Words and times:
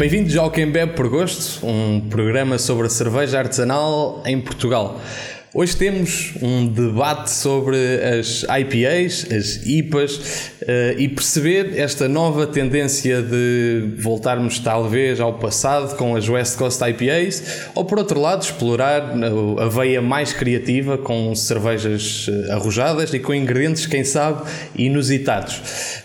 Bem-vindos 0.00 0.34
ao 0.38 0.50
Quem 0.50 0.64
Bebe 0.64 0.94
por 0.94 1.10
Gosto, 1.10 1.66
um 1.66 2.00
programa 2.08 2.56
sobre 2.56 2.86
a 2.86 2.88
cerveja 2.88 3.38
artesanal 3.38 4.22
em 4.24 4.40
Portugal. 4.40 4.98
Hoje 5.52 5.76
temos 5.76 6.32
um 6.40 6.66
debate 6.66 7.30
sobre 7.30 7.76
as 8.02 8.42
IPAs, 8.44 9.26
as 9.30 9.66
IPAs 9.66 10.52
eh, 10.62 10.94
e 10.96 11.06
perceber 11.06 11.78
esta 11.78 12.08
nova 12.08 12.46
tendência 12.46 13.20
de 13.20 13.92
voltarmos 13.98 14.58
talvez 14.58 15.20
ao 15.20 15.34
passado 15.34 15.94
com 15.98 16.16
as 16.16 16.26
West 16.26 16.56
Coast 16.56 16.80
IPAs 16.82 17.68
ou 17.74 17.84
por 17.84 17.98
outro 17.98 18.18
lado 18.18 18.42
explorar 18.42 19.12
a 19.58 19.68
veia 19.68 20.00
mais 20.00 20.32
criativa 20.32 20.96
com 20.96 21.34
cervejas 21.34 22.26
eh, 22.26 22.52
arrojadas 22.52 23.12
e 23.12 23.18
com 23.18 23.34
ingredientes, 23.34 23.84
quem 23.84 24.02
sabe, 24.02 24.48
inusitados. 24.74 25.60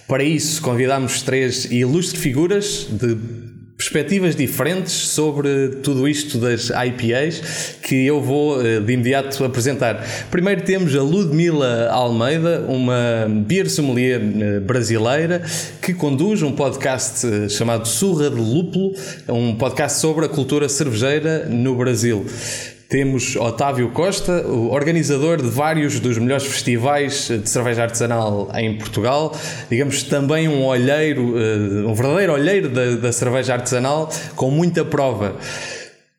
Para 0.05 0.23
isso 0.23 0.61
convidamos 0.61 1.21
três 1.21 1.63
ilustres 1.71 2.21
figuras 2.21 2.87
de 2.91 3.44
perspectivas 3.77 4.35
diferentes 4.35 4.93
sobre 4.93 5.67
tudo 5.83 6.07
isto 6.07 6.37
das 6.37 6.69
IPAs 6.69 7.75
que 7.81 8.05
eu 8.05 8.21
vou 8.21 8.65
eh, 8.65 8.79
de 8.79 8.93
imediato 8.93 9.43
apresentar. 9.43 10.01
Primeiro 10.31 10.61
temos 10.61 10.95
a 10.95 11.01
Ludmila 11.01 11.89
Almeida, 11.91 12.65
uma 12.69 13.27
beer 13.45 13.69
sommelier 13.69 14.21
eh, 14.21 14.59
brasileira 14.61 15.43
que 15.81 15.93
conduz 15.93 16.41
um 16.41 16.53
podcast 16.53 17.27
eh, 17.27 17.49
chamado 17.49 17.85
Surra 17.85 18.29
de 18.29 18.37
Lúpulo, 18.37 18.93
um 19.27 19.55
podcast 19.55 19.99
sobre 19.99 20.25
a 20.25 20.29
cultura 20.29 20.69
cervejeira 20.69 21.45
no 21.49 21.75
Brasil. 21.75 22.25
Temos 22.87 23.35
Otávio 23.35 23.89
Costa, 23.89 24.45
o 24.47 24.71
organizador 24.71 25.41
de 25.41 25.49
vários 25.49 25.99
dos 25.99 26.17
melhores 26.19 26.45
festivais 26.45 27.27
de 27.29 27.49
cerveja 27.49 27.83
artesanal 27.83 28.51
em 28.53 28.77
Portugal, 28.77 29.35
digamos 29.69 30.03
também 30.03 30.47
um 30.47 30.63
olheiro, 30.63 31.33
eh, 31.37 31.87
um 31.87 31.93
verdadeiro 31.95 32.33
olheiro 32.33 32.69
da, 32.69 32.95
da 32.95 33.11
cerveja 33.11 33.53
artesanal 33.53 34.09
com 34.35 34.51
muita 34.51 34.85
prova. 34.85 35.35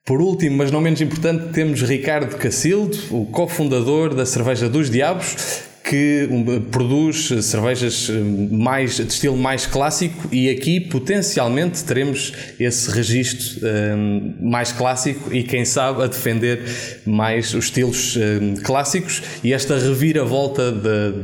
Por 0.04 0.20
último, 0.20 0.56
mas 0.56 0.70
não 0.70 0.80
menos 0.80 1.00
importante, 1.00 1.52
temos 1.52 1.82
Ricardo 1.82 2.36
Cacildo, 2.36 2.96
o 3.10 3.26
cofundador 3.26 4.14
da 4.14 4.24
Cerveja 4.24 4.68
dos 4.68 4.88
Diabos, 4.88 5.65
que 5.88 6.28
produz 6.72 7.28
cervejas 7.42 8.08
hum, 8.10 8.48
mais, 8.50 8.96
de 8.96 9.02
estilo 9.04 9.36
mais 9.36 9.66
clássico 9.66 10.28
e 10.32 10.50
aqui 10.50 10.80
potencialmente 10.80 11.84
teremos 11.84 12.32
esse 12.58 12.90
registro 12.90 13.60
um, 13.64 14.34
mais 14.40 14.72
clássico 14.72 15.32
e 15.32 15.44
quem 15.44 15.64
sabe 15.64 16.02
a 16.02 16.08
defender 16.08 16.60
mais 17.06 17.54
os 17.54 17.66
estilos 17.66 18.16
um, 18.16 18.56
clássicos 18.56 19.22
e 19.44 19.52
esta 19.52 19.78
reviravolta 19.78 20.72
de, 20.72 21.14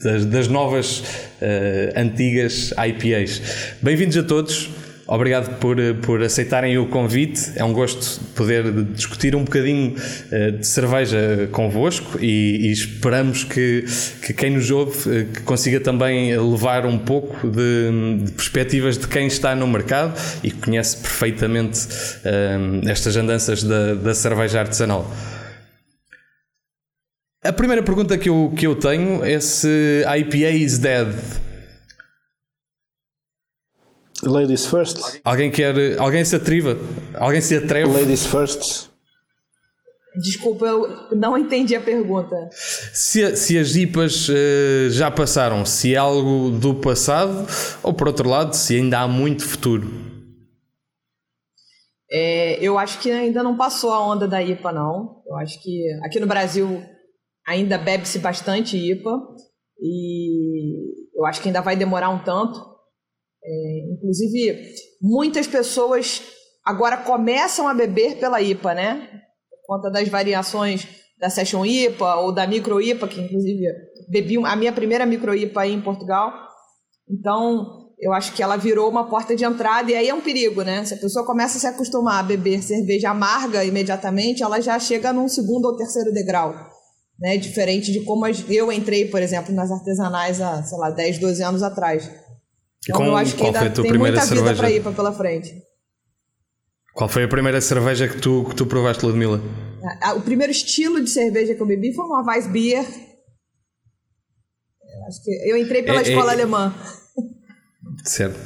das, 0.00 0.24
das 0.24 0.48
novas 0.48 1.00
uh, 1.00 1.04
antigas 1.96 2.72
IPAs. 2.72 3.42
Bem-vindos 3.82 4.16
a 4.16 4.22
todos. 4.22 4.81
Obrigado 5.12 5.58
por, 5.58 5.76
por 6.00 6.22
aceitarem 6.22 6.78
o 6.78 6.86
convite. 6.86 7.52
É 7.56 7.62
um 7.62 7.74
gosto 7.74 8.18
poder 8.34 8.72
discutir 8.94 9.36
um 9.36 9.44
bocadinho 9.44 9.94
eh, 10.30 10.52
de 10.52 10.66
cerveja 10.66 11.50
convosco 11.52 12.18
e, 12.18 12.68
e 12.68 12.72
esperamos 12.72 13.44
que, 13.44 13.84
que 14.24 14.32
quem 14.32 14.52
nos 14.52 14.70
ouve 14.70 15.10
eh, 15.14 15.26
que 15.30 15.42
consiga 15.42 15.80
também 15.80 16.34
levar 16.34 16.86
um 16.86 16.96
pouco 16.96 17.46
de, 17.46 18.24
de, 18.24 18.32
perspectivas 18.32 18.96
de 18.96 19.06
quem 19.06 19.26
está 19.26 19.54
no 19.54 19.66
mercado 19.66 20.18
e 20.42 20.50
conhece 20.50 20.96
perfeitamente 20.96 21.80
um, 22.24 22.88
eh, 22.88 22.90
estas 22.90 23.14
andanças 23.14 23.62
da, 23.62 23.92
da 23.92 24.14
cerveja 24.14 24.60
artesanal. 24.60 25.14
A 27.44 27.52
primeira 27.52 27.82
pergunta 27.82 28.16
que 28.16 28.30
eu, 28.30 28.50
que 28.56 28.66
eu 28.66 28.74
tenho 28.76 29.22
é 29.22 29.38
se 29.40 30.06
IPA 30.06 30.52
is 30.52 30.78
dead. 30.78 31.14
Ladies 34.22 34.66
first. 34.66 35.20
Alguém 35.24 35.50
quer. 35.50 35.98
Alguém 35.98 36.24
se 36.24 36.36
atriva? 36.36 36.78
Alguém 37.14 37.40
se 37.40 37.56
atreve? 37.56 37.90
Ladies 37.90 38.26
first. 38.26 38.90
Desculpa, 40.14 40.66
eu 40.66 41.16
não 41.16 41.38
entendi 41.38 41.74
a 41.74 41.80
pergunta. 41.80 42.36
Se, 42.52 43.34
se 43.34 43.58
as 43.58 43.74
IPAs 43.74 44.28
uh, 44.28 44.90
já 44.90 45.10
passaram, 45.10 45.64
se 45.64 45.94
é 45.94 45.96
algo 45.96 46.50
do 46.50 46.74
passado, 46.74 47.46
ou 47.82 47.94
por 47.94 48.08
outro 48.08 48.28
lado, 48.28 48.52
se 48.54 48.76
ainda 48.76 49.00
há 49.00 49.08
muito 49.08 49.42
futuro? 49.42 49.90
É, 52.10 52.62
eu 52.62 52.78
acho 52.78 53.00
que 53.00 53.10
ainda 53.10 53.42
não 53.42 53.56
passou 53.56 53.90
a 53.90 54.06
onda 54.06 54.28
da 54.28 54.42
IPA, 54.42 54.72
não. 54.72 55.22
Eu 55.26 55.36
acho 55.36 55.62
que 55.62 55.82
aqui 56.04 56.20
no 56.20 56.26
Brasil 56.26 56.82
ainda 57.48 57.78
bebe-se 57.78 58.18
bastante 58.18 58.76
IPA. 58.76 59.18
E 59.80 61.18
eu 61.18 61.24
acho 61.24 61.40
que 61.40 61.48
ainda 61.48 61.62
vai 61.62 61.74
demorar 61.74 62.10
um 62.10 62.22
tanto. 62.22 62.71
É, 63.44 63.92
inclusive, 63.92 64.74
muitas 65.00 65.46
pessoas 65.46 66.22
agora 66.64 66.96
começam 66.98 67.66
a 67.66 67.74
beber 67.74 68.18
pela 68.18 68.40
IPA, 68.40 68.74
né? 68.74 69.08
Por 69.50 69.76
conta 69.76 69.90
das 69.90 70.08
variações 70.08 70.86
da 71.18 71.28
Session 71.28 71.64
IPA 71.64 72.16
ou 72.16 72.32
da 72.32 72.46
Micro 72.46 72.80
IPA, 72.80 73.08
que 73.08 73.20
inclusive 73.20 73.64
bebi 74.08 74.36
a 74.44 74.56
minha 74.56 74.72
primeira 74.72 75.06
Micro 75.06 75.34
IPA 75.34 75.66
em 75.66 75.80
Portugal. 75.80 76.32
Então, 77.08 77.90
eu 77.98 78.12
acho 78.12 78.32
que 78.32 78.42
ela 78.42 78.56
virou 78.56 78.88
uma 78.88 79.08
porta 79.08 79.34
de 79.34 79.44
entrada 79.44 79.90
e 79.90 79.94
aí 79.94 80.08
é 80.08 80.14
um 80.14 80.20
perigo, 80.20 80.62
né? 80.62 80.84
Se 80.84 80.94
a 80.94 80.96
pessoa 80.96 81.26
começa 81.26 81.58
a 81.58 81.60
se 81.60 81.66
acostumar 81.66 82.20
a 82.20 82.22
beber 82.22 82.62
cerveja 82.62 83.10
amarga 83.10 83.64
imediatamente, 83.64 84.42
ela 84.42 84.60
já 84.60 84.78
chega 84.78 85.12
num 85.12 85.28
segundo 85.28 85.66
ou 85.66 85.76
terceiro 85.76 86.12
degrau. 86.12 86.54
Né? 87.18 87.36
Diferente 87.36 87.92
de 87.92 88.00
como 88.00 88.26
eu 88.48 88.72
entrei, 88.72 89.06
por 89.06 89.22
exemplo, 89.22 89.54
nas 89.54 89.70
artesanais 89.70 90.40
há, 90.40 90.62
sei 90.64 90.78
lá, 90.78 90.90
10, 90.90 91.18
12 91.18 91.42
anos 91.42 91.62
atrás 91.62 92.10
então, 92.88 93.00
Com, 93.00 93.06
eu 93.06 93.16
acho 93.16 93.36
que 93.36 93.44
ainda 93.44 93.58
foi 93.58 93.68
a 93.68 93.72
tua 93.72 93.82
tem 93.82 93.92
primeira 93.92 94.16
muita 94.16 94.26
cerveja? 94.26 94.62
vida 94.66 94.82
para 94.82 94.92
ir 94.92 94.96
pela 94.96 95.12
frente. 95.12 95.62
Qual 96.94 97.08
foi 97.08 97.24
a 97.24 97.28
primeira 97.28 97.60
cerveja 97.60 98.08
que 98.08 98.18
tu, 98.20 98.44
que 98.48 98.54
tu 98.54 98.66
provaste, 98.66 99.04
Ludmilla? 99.04 99.40
O 100.16 100.20
primeiro 100.20 100.50
estilo 100.50 101.02
de 101.02 101.08
cerveja 101.08 101.54
que 101.54 101.62
eu 101.62 101.66
bebi 101.66 101.94
foi 101.94 102.04
uma 102.04 102.22
Weissbier. 102.26 102.84
Eu 104.84 105.06
acho 105.08 105.24
que 105.24 105.50
eu 105.50 105.56
entrei 105.56 105.82
pela 105.82 106.00
é, 106.00 106.02
escola 106.02 106.32
é, 106.32 106.34
alemã. 106.34 106.74
Certo. 108.02 108.36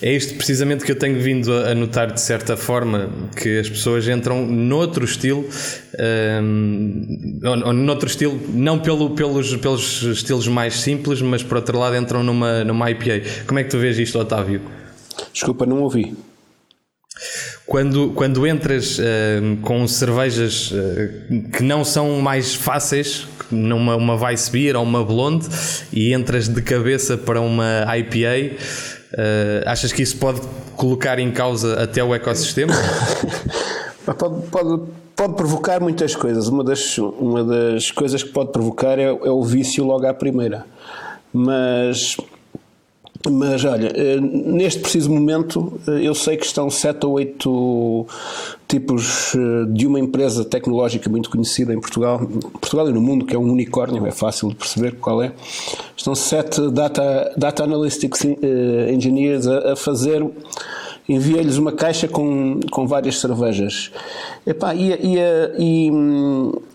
É 0.00 0.12
isto 0.12 0.34
precisamente 0.34 0.84
que 0.84 0.92
eu 0.92 0.96
tenho 0.96 1.20
vindo 1.20 1.52
a 1.52 1.74
notar 1.74 2.12
de 2.12 2.20
certa 2.20 2.56
forma 2.56 3.10
que 3.36 3.58
as 3.58 3.68
pessoas 3.68 4.08
entram 4.08 4.46
noutro 4.46 5.04
estilo, 5.04 5.46
um, 6.42 7.40
ou, 7.44 7.72
noutro 7.72 8.08
estilo, 8.08 8.40
não 8.54 8.78
pelo, 8.78 9.10
pelos, 9.10 9.54
pelos 9.56 10.02
estilos 10.02 10.48
mais 10.48 10.74
simples, 10.80 11.20
mas 11.20 11.42
por 11.42 11.58
outro 11.58 11.78
lado 11.78 11.96
entram 11.96 12.22
numa, 12.22 12.64
numa 12.64 12.90
IPA. 12.90 13.44
Como 13.46 13.58
é 13.58 13.64
que 13.64 13.70
tu 13.70 13.78
vês 13.78 13.98
isto, 13.98 14.18
Otávio? 14.18 14.62
Desculpa, 15.32 15.66
não 15.66 15.82
ouvi. 15.82 16.14
Quando, 17.66 18.10
quando 18.10 18.46
entras 18.46 18.98
uh, 18.98 19.02
com 19.62 19.86
cervejas 19.86 20.70
uh, 20.70 21.50
que 21.56 21.62
não 21.62 21.84
são 21.84 22.20
mais 22.20 22.54
fáceis, 22.54 23.26
numa 23.50 23.96
uma 23.96 24.14
Weissbier 24.14 24.76
ou 24.76 24.82
uma 24.82 25.04
Blonde, 25.04 25.46
e 25.92 26.12
entras 26.12 26.48
de 26.48 26.60
cabeça 26.60 27.16
para 27.16 27.40
uma 27.40 27.86
IPA, 27.96 28.56
uh, 29.14 29.62
achas 29.66 29.92
que 29.92 30.02
isso 30.02 30.16
pode 30.16 30.40
colocar 30.76 31.18
em 31.18 31.30
causa 31.30 31.82
até 31.82 32.02
o 32.02 32.14
ecossistema? 32.14 32.74
pode, 34.04 34.46
pode, 34.48 34.82
pode 35.14 35.34
provocar 35.34 35.80
muitas 35.80 36.14
coisas. 36.14 36.48
Uma 36.48 36.64
das, 36.64 36.98
uma 36.98 37.44
das 37.44 37.90
coisas 37.90 38.22
que 38.22 38.30
pode 38.30 38.52
provocar 38.52 38.98
é, 38.98 39.04
é 39.04 39.30
o 39.30 39.42
vício 39.42 39.84
logo 39.84 40.06
à 40.06 40.14
primeira. 40.14 40.64
Mas 41.32 42.16
mas 43.30 43.64
olha, 43.64 43.92
eh, 43.94 44.20
neste 44.20 44.80
preciso 44.80 45.10
momento 45.10 45.80
eh, 45.86 46.00
eu 46.02 46.14
sei 46.14 46.36
que 46.36 46.44
estão 46.44 46.68
sete 46.68 47.06
ou 47.06 47.12
oito 47.12 48.06
tipos 48.66 49.34
eh, 49.34 49.66
de 49.68 49.86
uma 49.86 50.00
empresa 50.00 50.44
tecnológica 50.44 51.08
muito 51.08 51.30
conhecida 51.30 51.72
em 51.72 51.80
Portugal, 51.80 52.20
Portugal 52.60 52.88
e 52.88 52.92
no 52.92 53.00
mundo, 53.00 53.24
que 53.24 53.34
é 53.34 53.38
um 53.38 53.50
unicórnio, 53.50 54.04
é 54.06 54.10
fácil 54.10 54.48
de 54.48 54.56
perceber 54.56 54.96
qual 54.96 55.22
é. 55.22 55.32
Estão 55.96 56.14
sete 56.14 56.68
data, 56.70 57.32
data 57.36 57.64
analytics 57.64 58.24
engineers 58.88 59.46
a, 59.46 59.72
a 59.72 59.76
fazer 59.76 60.26
enviei-lhes 61.08 61.58
uma 61.58 61.72
caixa 61.72 62.06
com, 62.08 62.60
com 62.70 62.86
várias 62.86 63.20
cervejas. 63.20 63.90
Epá, 64.46 64.74
e, 64.74 64.92
e, 64.92 65.18
e, 65.58 65.90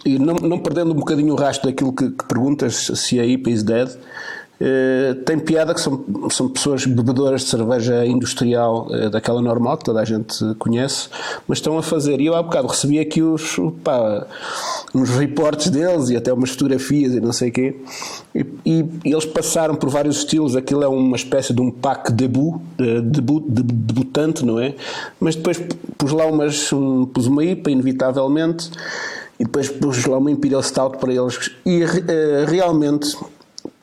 e 0.05 0.19
não, 0.19 0.35
não, 0.35 0.59
perdendo 0.59 0.91
um 0.91 0.95
bocadinho 0.95 1.33
o 1.33 1.37
rastro 1.37 1.69
daquilo 1.69 1.93
que, 1.93 2.11
que 2.11 2.25
perguntas 2.25 2.91
se 2.93 3.19
a 3.19 3.25
IPA 3.25 3.49
is 3.49 3.63
dead, 3.63 3.89
Uh, 4.59 5.13
tem 5.23 5.37
piada 5.37 5.71
que 5.71 5.79
são, 5.79 6.03
são 6.31 6.49
pessoas 6.49 6.83
bebedoras 6.83 7.41
de 7.41 7.49
cerveja 7.49 8.03
industrial 8.07 8.87
uh, 8.87 9.07
daquela 9.07 9.39
normal 9.39 9.77
que 9.77 9.85
toda 9.85 10.01
a 10.01 10.05
gente 10.05 10.43
conhece, 10.55 11.09
mas 11.47 11.59
estão 11.59 11.77
a 11.77 11.83
fazer. 11.83 12.19
E 12.19 12.25
eu 12.25 12.35
há 12.35 12.41
bocado 12.41 12.67
recebi 12.67 12.97
aqui 12.99 13.21
os, 13.21 13.55
pá, 13.83 14.25
uns 14.95 15.11
reportes 15.11 15.69
deles 15.69 16.09
e 16.09 16.17
até 16.17 16.33
umas 16.33 16.49
fotografias 16.49 17.13
e 17.13 17.19
não 17.19 17.31
sei 17.31 17.49
o 17.49 17.53
quê. 17.53 17.75
E, 18.33 18.45
e, 18.65 18.85
eles 19.05 19.25
passaram 19.25 19.75
por 19.75 19.89
vários 19.89 20.17
estilos. 20.17 20.55
Aquilo 20.55 20.83
é 20.83 20.87
uma 20.87 21.15
espécie 21.15 21.53
de 21.53 21.61
um 21.61 21.69
pack 21.69 22.11
debut, 22.11 22.55
uh, 22.55 23.01
debut, 23.03 23.43
de, 23.47 23.61
debutante, 23.61 24.43
não 24.43 24.59
é? 24.59 24.73
Mas 25.19 25.35
depois 25.35 25.61
pus 25.99 26.11
lá 26.11 26.25
umas, 26.25 26.73
um, 26.73 27.05
pus 27.05 27.27
uma 27.27 27.43
IPA, 27.43 27.69
inevitavelmente, 27.69 28.71
e 29.39 29.43
depois 29.43 29.69
pus 29.69 30.03
lá 30.05 30.17
uma 30.17 30.31
Imperial 30.31 30.63
Stout 30.63 30.97
para 30.97 31.13
eles. 31.13 31.51
E 31.63 31.81
realmente 32.47 33.15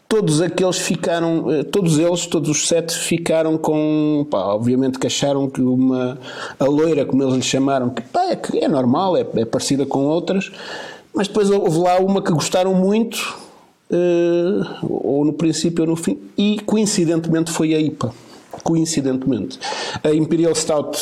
todos 0.08 0.40
aqueles 0.40 0.78
ficaram, 0.78 1.50
eh, 1.50 1.62
todos 1.64 1.98
eles, 1.98 2.26
todos 2.26 2.48
os 2.48 2.68
sete 2.68 2.96
ficaram 2.96 3.58
com, 3.58 4.26
pá, 4.30 4.54
obviamente 4.54 4.98
que 4.98 5.06
acharam 5.06 5.48
que 5.48 5.60
uma, 5.60 6.18
a 6.58 6.64
loira, 6.64 7.04
como 7.04 7.22
eles 7.22 7.34
lhe 7.34 7.42
chamaram, 7.42 7.90
que, 7.90 8.02
pá, 8.02 8.24
é, 8.30 8.36
que 8.36 8.58
é 8.58 8.68
normal, 8.68 9.16
é, 9.16 9.26
é 9.36 9.44
parecida 9.44 9.84
com 9.86 10.04
outras, 10.04 10.52
mas 11.12 11.28
depois 11.28 11.50
houve 11.50 11.78
lá 11.78 11.98
uma 11.98 12.22
que 12.22 12.32
gostaram 12.32 12.74
muito, 12.74 13.36
uh, 13.90 14.86
ou 14.88 15.24
no 15.24 15.32
princípio 15.32 15.82
ou 15.82 15.90
no 15.90 15.96
fim, 15.96 16.18
e 16.36 16.60
coincidentemente 16.60 17.50
foi 17.50 17.74
a 17.74 17.80
IPA. 17.80 18.12
Coincidentemente, 18.62 19.58
a 20.02 20.14
Imperial 20.14 20.54
Stout 20.54 20.96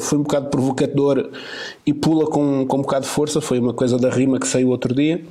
foi 0.00 0.18
um 0.18 0.22
bocado 0.22 0.50
provocador 0.50 1.30
e 1.84 1.92
pula 1.92 2.26
com, 2.26 2.66
com 2.66 2.76
um 2.76 2.82
bocado 2.82 3.06
de 3.06 3.10
força. 3.10 3.40
Foi 3.40 3.58
uma 3.58 3.72
coisa 3.72 3.98
da 3.98 4.10
rima 4.10 4.38
que 4.38 4.46
saiu 4.46 4.68
outro 4.68 4.94
dia 4.94 5.24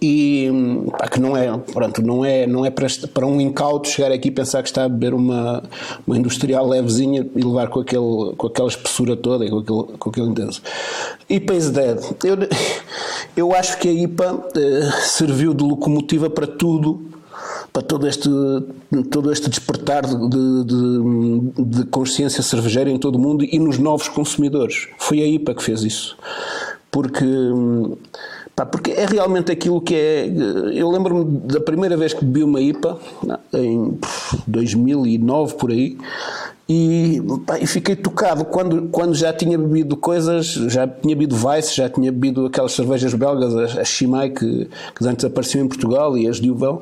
e 0.00 0.50
pá, 0.98 1.08
que 1.08 1.20
não 1.20 1.36
é, 1.36 1.56
pronto, 1.58 2.02
não 2.02 2.24
é, 2.24 2.46
não 2.46 2.64
é 2.64 2.70
para, 2.70 2.86
para 3.12 3.26
um 3.26 3.40
incauto 3.40 3.88
chegar 3.88 4.12
aqui 4.12 4.28
e 4.28 4.30
pensar 4.30 4.62
que 4.62 4.68
está 4.68 4.84
a 4.84 4.88
beber 4.88 5.14
uma, 5.14 5.62
uma 6.06 6.16
industrial 6.16 6.66
levezinha 6.68 7.26
e 7.34 7.42
levar 7.42 7.68
com, 7.68 7.80
aquele, 7.80 8.34
com 8.36 8.46
aquela 8.46 8.68
espessura 8.68 9.16
toda 9.16 9.44
e 9.44 9.50
com 9.50 9.58
aquele, 9.58 9.98
com 9.98 10.10
aquele 10.10 10.26
intenso. 10.28 10.62
IPA 11.28 11.54
is 11.54 11.70
dead. 11.70 11.98
Eu, 12.22 12.36
eu 13.36 13.54
acho 13.54 13.78
que 13.78 13.88
a 13.88 13.92
IPA 13.92 14.32
uh, 14.34 14.92
serviu 15.02 15.54
de 15.54 15.64
locomotiva 15.64 16.30
para 16.30 16.46
tudo 16.46 17.10
para 17.72 17.82
todo 17.82 18.06
este, 18.06 18.28
todo 19.10 19.32
este 19.32 19.50
despertar 19.50 20.06
de, 20.06 20.64
de, 20.64 21.64
de, 21.64 21.84
consciência 21.86 22.40
cervejeira 22.40 22.88
em 22.88 22.96
todo 22.96 23.16
o 23.16 23.18
mundo 23.18 23.44
e 23.44 23.58
nos 23.58 23.78
novos 23.78 24.06
consumidores. 24.06 24.88
Foi 24.96 25.20
a 25.20 25.26
IPA 25.26 25.56
que 25.56 25.64
fez 25.64 25.82
isso. 25.82 26.16
Porque 26.88 27.24
Pá, 28.54 28.64
porque 28.64 28.92
é 28.92 29.04
realmente 29.04 29.50
aquilo 29.50 29.80
que 29.80 29.94
é. 29.94 30.26
Eu 30.72 30.90
lembro-me 30.90 31.24
da 31.40 31.60
primeira 31.60 31.96
vez 31.96 32.14
que 32.14 32.24
bebi 32.24 32.44
uma 32.44 32.60
IPA, 32.60 32.98
em 33.52 33.98
2009 34.46 35.54
por 35.54 35.70
aí, 35.70 35.98
e, 36.66 37.20
pá, 37.46 37.58
e, 37.58 37.66
fiquei 37.66 37.94
tocado. 37.94 38.44
Quando, 38.46 38.88
quando 38.88 39.14
já 39.14 39.32
tinha 39.32 39.58
bebido 39.58 39.96
coisas, 39.96 40.46
já 40.46 40.88
tinha 40.88 41.14
bebido 41.14 41.36
Weiss, 41.36 41.74
já 41.74 41.90
tinha 41.90 42.10
bebido 42.10 42.46
aquelas 42.46 42.72
cervejas 42.72 43.12
belgas, 43.12 43.54
as, 43.54 43.76
as 43.76 43.88
Chimay, 43.88 44.30
que, 44.30 44.68
que 44.94 45.06
antes 45.06 45.24
apareciam 45.26 45.64
em 45.64 45.68
Portugal, 45.68 46.16
e 46.16 46.26
as 46.26 46.40
Duvel, 46.40 46.80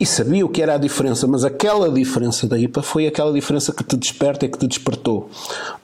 e 0.00 0.06
sabia 0.06 0.46
o 0.46 0.48
que 0.48 0.62
era 0.62 0.74
a 0.74 0.78
diferença, 0.78 1.26
mas 1.26 1.44
aquela 1.44 1.90
diferença 1.90 2.46
da 2.46 2.58
IPA 2.58 2.82
foi 2.82 3.06
aquela 3.06 3.32
diferença 3.32 3.72
que 3.72 3.84
te 3.84 3.96
desperta 3.98 4.46
e 4.46 4.48
que 4.48 4.58
te 4.58 4.66
despertou. 4.66 5.28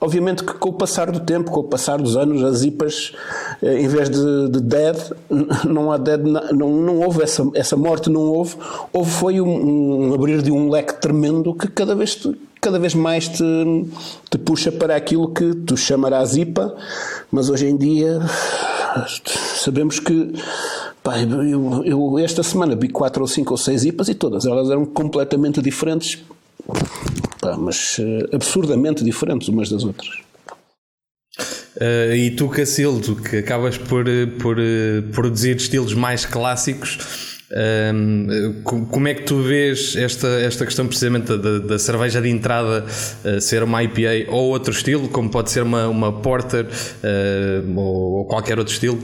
Obviamente 0.01 0.43
que 0.43 0.53
com 0.53 0.69
o 0.69 0.73
passar 0.73 1.11
do 1.11 1.19
tempo, 1.19 1.51
com 1.51 1.59
o 1.59 1.63
passar 1.63 1.99
dos 1.99 2.17
anos, 2.17 2.43
as 2.43 2.63
IPAs, 2.63 3.13
eh, 3.61 3.81
em 3.81 3.87
vez 3.87 4.09
de, 4.09 4.49
de 4.49 4.59
dead, 4.59 4.97
não 5.69 5.91
há 5.91 5.97
dead, 5.97 6.21
não, 6.21 6.69
não 6.69 6.99
houve 6.99 7.21
essa, 7.21 7.47
essa 7.53 7.77
morte, 7.77 8.09
não 8.09 8.21
houve, 8.21 8.55
houve 8.91 9.11
foi 9.11 9.39
um, 9.39 10.09
um 10.09 10.13
abrir 10.15 10.41
de 10.41 10.51
um 10.51 10.69
leque 10.69 10.99
tremendo 10.99 11.53
que 11.53 11.67
cada 11.67 11.93
vez 11.93 12.15
cada 12.61 12.79
vez 12.79 12.93
mais 12.93 13.27
te, 13.27 13.43
te 14.29 14.37
puxa 14.37 14.71
para 14.71 14.95
aquilo 14.95 15.33
que 15.33 15.53
tu 15.55 15.77
chamarás 15.77 16.35
IPA, 16.35 16.75
mas 17.31 17.49
hoje 17.49 17.67
em 17.67 17.77
dia 17.77 18.19
sabemos 19.55 19.99
que 19.99 20.33
pá, 21.03 21.19
eu, 21.19 21.83
eu, 21.85 22.19
esta 22.19 22.43
semana 22.43 22.75
vi 22.75 22.89
quatro 22.89 23.21
ou 23.21 23.27
cinco 23.27 23.53
ou 23.53 23.57
seis 23.57 23.85
IPAs 23.85 24.09
e 24.09 24.15
todas 24.15 24.45
elas 24.45 24.69
eram 24.69 24.85
completamente 24.85 25.61
diferentes, 25.61 26.19
pá, 27.39 27.55
mas 27.57 27.97
uh, 27.99 28.35
absurdamente 28.35 29.03
diferentes 29.03 29.47
umas 29.47 29.69
das 29.69 29.83
outras. 29.83 30.09
Uh, 31.77 32.13
e 32.13 32.31
tu, 32.31 32.49
Cacildo, 32.49 33.15
que 33.15 33.37
acabas 33.37 33.77
por, 33.77 34.05
eh, 34.05 34.25
por 34.25 34.57
uh, 34.59 35.03
produzir 35.13 35.55
estilos 35.55 35.93
mais 35.93 36.25
clássicos, 36.25 37.38
um, 37.51 38.61
como 38.63 39.07
é 39.07 39.13
que 39.15 39.23
tu 39.23 39.41
vês 39.41 39.95
esta, 39.95 40.27
esta 40.27 40.65
questão 40.65 40.85
precisamente 40.85 41.35
da, 41.35 41.59
da 41.59 41.79
cerveja 41.79 42.21
de 42.21 42.29
entrada 42.29 42.85
uh, 43.25 43.41
ser 43.41 43.63
uma 43.63 43.83
IPA 43.83 44.31
ou 44.31 44.49
outro 44.49 44.71
estilo, 44.71 45.09
como 45.09 45.29
pode 45.29 45.49
ser 45.49 45.63
uma, 45.63 45.87
uma 45.87 46.21
Porter 46.21 46.65
uh, 46.65 47.79
ou, 47.79 48.17
ou, 48.17 48.25
qualquer 48.25 48.59
outro 48.59 48.71
estilo, 48.71 48.99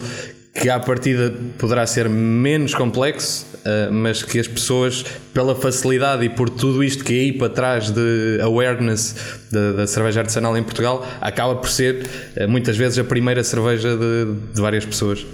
que 0.53 0.69
à 0.69 0.80
partida 0.80 1.33
poderá 1.57 1.88
ser 1.88 2.07
menos 2.07 2.75
complexo, 2.75 3.47
uh, 3.56 3.92
mas 3.92 4.21
que 4.21 4.39
as 4.39 4.47
pessoas, 4.47 5.03
pela 5.33 5.56
facilidade 5.56 6.24
e 6.24 6.30
por 6.30 6.47
tudo 6.47 6.83
isto 6.83 7.03
que 7.03 7.13
é 7.13 7.21
aí 7.21 7.33
para 7.33 7.50
trás 7.50 7.89
de 7.89 8.39
awareness 8.44 9.15
da, 9.51 9.71
da 9.71 9.88
cerveja 9.88 10.19
artesanal 10.19 10.56
em 10.56 10.63
Portugal, 10.63 11.03
acaba 11.19 11.56
por 11.56 11.69
ser 11.69 12.07
muitas 12.47 12.77
vezes 12.77 13.00
a 13.00 13.03
primeira 13.03 13.44
cerveja 13.44 13.97
de, 13.97 14.53
de 14.53 14.62
várias 14.62 14.86
pessoas. 14.86 15.25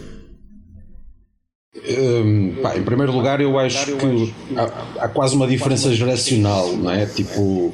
Um, 2.22 2.56
pá, 2.62 2.78
em 2.78 2.84
primeiro 2.84 3.12
lugar, 3.12 3.42
eu 3.42 3.58
acho 3.58 3.98
que 3.98 4.34
há, 4.56 5.04
há, 5.06 5.08
quase 5.08 5.36
uma 5.36 5.48
diferença 5.48 5.94
geracional, 5.94 6.72
não 6.74 6.92
é? 6.92 7.06
Tipo, 7.06 7.74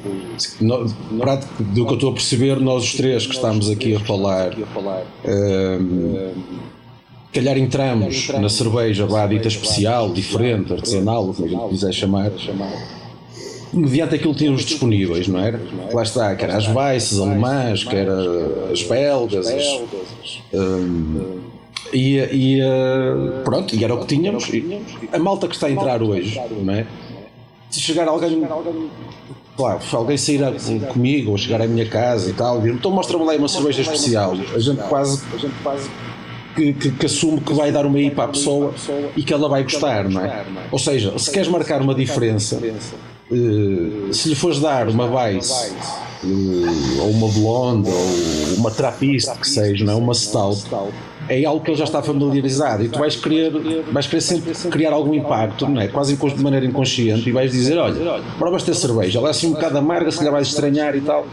do 0.60 1.86
que 1.86 1.92
eu 1.92 1.94
estou 1.94 2.10
a 2.10 2.12
perceber, 2.12 2.60
nós 2.60 2.84
os 2.84 2.94
três 2.94 3.26
que 3.26 3.34
estamos 3.34 3.70
aqui 3.70 3.94
a 3.94 4.00
falar, 4.00 4.52
um, 4.54 6.32
calhar 7.32 7.58
entramos 7.58 8.28
na 8.28 8.48
cerveja 8.48 9.06
vá 9.06 9.26
dita 9.26 9.48
especial, 9.48 10.12
diferente, 10.12 10.72
artesanal, 10.72 11.30
o 11.30 11.34
que 11.34 11.54
a 11.54 11.68
quiser 11.68 11.92
chamar, 11.92 12.30
mediante 13.72 14.14
aquilo 14.14 14.32
que 14.32 14.38
tínhamos 14.38 14.64
disponíveis, 14.64 15.28
não 15.28 15.40
era? 15.40 15.60
Lá 15.92 16.02
está, 16.02 16.34
quer 16.34 16.50
as 16.50 16.66
Weisses 16.68 17.18
alemãs, 17.18 17.84
quer 17.84 18.08
as 18.72 18.82
belgas, 18.82 19.46
as, 19.46 20.42
um, 20.54 21.57
e, 21.92 22.16
e 22.16 22.62
uh, 22.62 23.42
pronto, 23.44 23.74
e 23.74 23.84
era 23.84 23.94
o 23.94 24.00
que 24.00 24.06
tínhamos. 24.06 24.50
A 25.12 25.18
malta 25.18 25.48
que 25.48 25.54
está 25.54 25.66
a 25.66 25.70
entrar 25.70 26.02
hoje, 26.02 26.40
não 26.50 26.74
é? 26.74 26.86
Se 27.70 27.80
chegar 27.80 28.08
alguém, 28.08 28.46
claro, 29.56 29.82
se 29.82 29.94
alguém 29.94 30.16
sair 30.16 30.40
comigo 30.92 31.32
ou 31.32 31.38
chegar 31.38 31.60
à 31.60 31.66
minha 31.66 31.86
casa 31.86 32.30
e 32.30 32.32
tal, 32.32 32.60
vir 32.60 32.74
então 32.74 32.90
mostra-me 32.90 33.24
lá 33.24 33.34
uma 33.34 33.48
cerveja 33.48 33.82
especial. 33.82 34.32
A 34.54 34.58
gente 34.58 34.80
quase, 34.88 35.22
a 35.34 35.38
que, 36.54 36.72
que, 36.72 36.90
que, 36.90 37.06
assume 37.06 37.40
que 37.40 37.52
vai 37.52 37.70
dar 37.70 37.86
uma 37.86 38.00
IPA 38.00 38.24
à 38.24 38.28
pessoa 38.28 38.74
e 39.16 39.22
que 39.22 39.32
ela 39.32 39.48
vai 39.48 39.62
gostar, 39.62 40.08
não 40.08 40.24
é? 40.24 40.44
Ou 40.72 40.78
seja, 40.78 41.16
se 41.18 41.30
queres 41.30 41.48
marcar 41.48 41.80
uma 41.80 41.94
diferença, 41.94 42.56
uh, 42.56 44.14
se 44.14 44.28
lhe 44.28 44.34
fores 44.34 44.58
dar 44.58 44.88
uma 44.88 45.04
Weiss 45.04 45.72
uh, 46.24 47.02
ou 47.02 47.10
uma 47.10 47.28
Blonde 47.28 47.90
ou 47.90 48.56
uma 48.56 48.70
Trappist, 48.70 49.30
que 49.38 49.48
seja, 49.48 49.84
não 49.84 49.92
é? 49.92 49.96
uma 49.96 50.14
Stout 50.14 50.64
é 51.28 51.44
algo 51.44 51.62
que 51.62 51.70
ele 51.70 51.78
já 51.78 51.84
está 51.84 52.02
familiarizado 52.02 52.84
e 52.84 52.88
tu 52.88 52.98
vais 52.98 53.16
querer, 53.16 53.52
vais 53.92 54.06
querer 54.06 54.20
sempre 54.20 54.52
criar 54.70 54.92
algum 54.92 55.14
impacto, 55.14 55.68
não 55.68 55.80
é? 55.80 55.88
quase 55.88 56.14
de 56.36 56.42
maneira 56.42 56.66
inconsciente, 56.66 57.28
e 57.28 57.32
vais 57.32 57.52
dizer: 57.52 57.76
Olha, 57.78 58.22
provas 58.38 58.62
ter 58.62 58.74
cerveja, 58.74 59.18
ela 59.18 59.28
é 59.28 59.30
assim 59.30 59.48
um 59.48 59.52
bocado 59.52 59.78
amarga, 59.78 60.10
se 60.10 60.18
calhar 60.18 60.32
vais 60.32 60.48
estranhar 60.48 60.96
e 60.96 61.00
tal. 61.00 61.26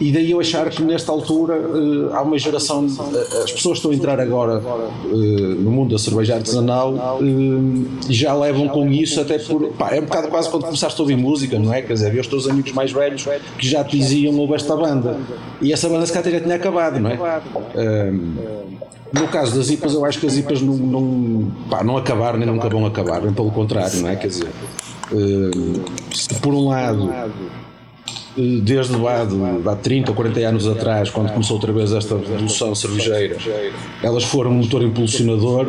E 0.00 0.10
daí 0.10 0.30
eu 0.30 0.40
achar 0.40 0.70
que 0.70 0.82
nesta 0.82 1.12
altura 1.12 1.56
uh, 1.58 2.14
há 2.14 2.22
uma 2.22 2.38
geração, 2.38 2.86
uh, 2.86 3.42
as 3.44 3.52
pessoas 3.52 3.78
que 3.78 3.86
estão 3.86 3.90
a 3.90 3.94
entrar 3.94 4.18
agora 4.18 4.58
uh, 4.58 5.12
no 5.12 5.70
mundo 5.70 5.90
da 5.90 5.98
cerveja 5.98 6.36
artesanal 6.36 7.20
já 8.08 8.34
levam 8.34 8.66
com 8.68 8.88
isso 8.88 9.20
até 9.20 9.38
por. 9.38 9.68
Pá, 9.72 9.94
é 9.94 10.00
um 10.00 10.04
bocado 10.04 10.28
quase 10.28 10.48
quando 10.48 10.64
começaste 10.64 10.98
a 10.98 11.02
ouvir 11.02 11.16
música, 11.16 11.58
não 11.58 11.72
é? 11.72 11.82
Quer 11.82 11.92
dizer, 11.92 12.06
havia 12.06 12.22
os 12.22 12.26
teus 12.26 12.48
amigos 12.48 12.72
mais 12.72 12.90
velhos 12.90 13.28
que 13.58 13.68
já 13.68 13.84
te 13.84 13.98
diziam 13.98 14.34
ouve 14.38 14.54
esta 14.54 14.74
banda. 14.74 15.18
E 15.60 15.70
essa 15.70 15.86
banda 15.86 16.06
se 16.06 16.12
calhar 16.14 16.32
já 16.32 16.40
tinha 16.40 16.54
acabado, 16.54 16.98
não 16.98 17.10
é? 17.10 17.18
no 19.12 19.26
caso 19.26 19.56
das 19.56 19.68
IPAs, 19.68 19.92
eu 19.92 20.04
acho 20.04 20.20
que 20.20 20.26
as 20.26 20.36
IPAs 20.36 20.62
não, 20.62 20.74
não, 20.74 21.52
pá, 21.68 21.82
não 21.82 21.96
acabaram 21.96 22.38
nem 22.38 22.46
nunca 22.46 22.68
vão 22.68 22.86
acabar, 22.86 23.20
pelo 23.20 23.50
contrário, 23.50 24.00
não 24.00 24.08
é? 24.08 24.16
Quer 24.16 24.28
dizer, 24.28 24.48
se 26.14 26.32
por 26.36 26.54
um 26.54 26.68
lado 26.68 27.12
desde 28.40 28.96
lá 28.96 29.24
de, 29.24 29.36
há 29.68 29.76
30 29.76 30.10
ou 30.10 30.16
40 30.16 30.40
anos 30.40 30.68
atrás, 30.68 31.10
quando 31.10 31.32
começou 31.32 31.56
outra 31.56 31.72
vez 31.72 31.92
esta 31.92 32.16
revolução 32.16 32.74
cervejeira, 32.74 33.36
elas 34.02 34.24
foram 34.24 34.50
um 34.50 34.54
motor 34.54 34.82
impulsionador, 34.82 35.68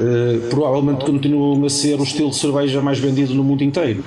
eh, 0.00 0.48
provavelmente 0.48 1.04
continuam 1.04 1.64
a 1.64 1.70
ser 1.70 1.98
o 1.98 2.02
estilo 2.02 2.30
de 2.30 2.36
cerveja 2.36 2.80
mais 2.80 2.98
vendido 2.98 3.34
no 3.34 3.44
mundo 3.44 3.62
inteiro. 3.62 4.04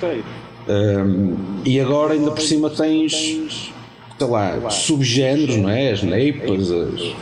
Um, 0.66 1.34
e 1.64 1.78
agora 1.78 2.14
ainda 2.14 2.30
por 2.30 2.40
cima 2.40 2.70
tens, 2.70 3.70
sei 4.18 4.26
lá, 4.26 4.70
subgéneros, 4.70 5.56
não 5.56 5.68
é? 5.68 5.92
As 5.92 6.02
neipas, 6.02 6.70
as 6.70 7.14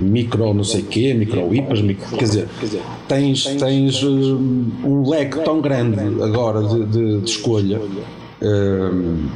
micro 0.00 0.54
não 0.54 0.64
sei 0.64 0.82
quê, 0.82 1.14
micro 1.14 1.54
IPAs, 1.54 1.82
micro, 1.82 2.16
quer 2.16 2.24
dizer, 2.24 2.48
tens, 3.06 3.44
tens 3.44 4.02
um, 4.02 4.66
um 4.84 5.08
leque 5.08 5.40
tão 5.40 5.60
grande 5.60 6.00
agora 6.22 6.62
de, 6.62 6.86
de, 6.86 7.20
de 7.20 7.30
escolha. 7.30 7.80
Um, 8.42 9.28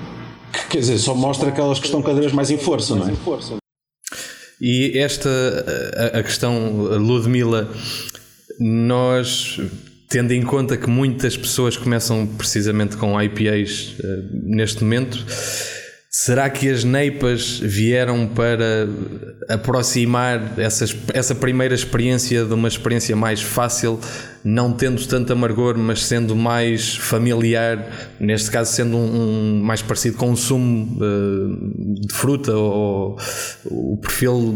Quer 0.69 0.79
dizer, 0.79 0.99
só 0.99 1.15
mostra 1.15 1.49
aquelas 1.49 1.79
que 1.79 1.87
estão 1.87 2.03
cada 2.03 2.21
vez 2.21 2.33
mais 2.33 2.51
em 2.51 2.59
força, 2.59 2.95
não 2.95 3.09
é? 3.09 3.13
E 4.61 4.99
esta, 4.99 5.31
a, 5.97 6.19
a 6.19 6.23
questão 6.23 6.73
Ludmilla, 6.97 7.69
nós 8.59 9.61
tendo 10.09 10.33
em 10.33 10.43
conta 10.43 10.77
que 10.77 10.89
muitas 10.89 11.37
pessoas 11.37 11.77
começam 11.77 12.27
precisamente 12.27 12.97
com 12.97 13.21
IPAs 13.21 13.97
uh, 13.99 14.07
eh, 14.07 14.23
neste 14.45 14.85
momento, 14.85 15.25
será 16.09 16.49
que 16.49 16.69
as 16.69 16.85
neipas 16.85 17.59
vieram 17.59 18.29
para 18.29 18.89
aproximar 19.49 20.57
essas, 20.57 20.95
essa 21.13 21.35
primeira 21.35 21.75
experiência 21.75 22.45
de 22.45 22.55
uma 22.55 22.69
experiência 22.69 23.17
mais 23.17 23.43
fácil 23.43 23.99
não 24.45 24.77
tendo 24.77 25.05
tanto 25.09 25.33
amargor, 25.33 25.79
mas 25.79 26.05
sendo 26.05 26.37
mais 26.37 26.95
familiar, 26.97 28.15
neste 28.21 28.51
caso 28.51 28.71
sendo 28.73 28.95
um, 28.95 29.01
um 29.01 29.63
mais 29.63 29.81
parecido 29.81 30.19
com 30.19 30.29
um 30.29 30.37
sumo 30.37 30.99
uh, 31.03 31.95
de 32.01 32.13
fruta 32.13 32.55
ou, 32.55 33.17
o 33.65 33.97
perfil 33.97 34.55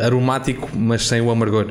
aromático, 0.00 0.70
mas 0.76 1.02
sem 1.02 1.20
o 1.20 1.30
amargor. 1.30 1.66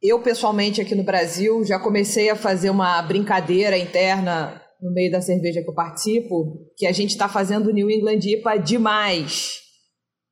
Eu, 0.00 0.20
pessoalmente, 0.20 0.80
aqui 0.80 0.94
no 0.94 1.02
Brasil, 1.02 1.64
já 1.64 1.80
comecei 1.80 2.30
a 2.30 2.36
fazer 2.36 2.70
uma 2.70 3.02
brincadeira 3.02 3.76
interna 3.76 4.62
no 4.80 4.92
meio 4.92 5.10
da 5.10 5.20
cerveja 5.20 5.62
que 5.62 5.68
eu 5.68 5.74
participo, 5.74 6.70
que 6.76 6.86
a 6.86 6.92
gente 6.92 7.10
está 7.10 7.28
fazendo 7.28 7.72
New 7.72 7.90
England 7.90 8.20
IPA 8.22 8.58
demais. 8.58 9.62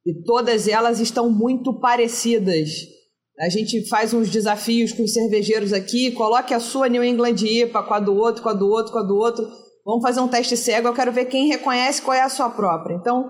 E 0.06 0.14
todas 0.22 0.68
elas 0.68 1.00
estão 1.00 1.28
muito 1.28 1.80
parecidas. 1.80 2.93
A 3.38 3.48
gente 3.48 3.88
faz 3.88 4.14
uns 4.14 4.30
desafios 4.30 4.92
com 4.92 5.02
os 5.02 5.12
cervejeiros 5.12 5.72
aqui, 5.72 6.12
coloque 6.12 6.54
a 6.54 6.60
sua 6.60 6.88
New 6.88 7.02
England 7.02 7.36
IPA 7.42 7.82
com 7.82 7.94
a 7.94 8.00
do 8.00 8.14
outro, 8.14 8.42
com 8.42 8.48
a 8.48 8.52
do 8.52 8.68
outro, 8.68 8.92
com 8.92 8.98
a 8.98 9.02
do 9.02 9.16
outro. 9.16 9.44
Vamos 9.84 10.02
fazer 10.02 10.20
um 10.20 10.28
teste 10.28 10.56
cego, 10.56 10.88
eu 10.88 10.94
quero 10.94 11.12
ver 11.12 11.24
quem 11.26 11.48
reconhece 11.48 12.00
qual 12.00 12.16
é 12.16 12.22
a 12.22 12.28
sua 12.28 12.48
própria. 12.48 12.94
Então, 12.94 13.24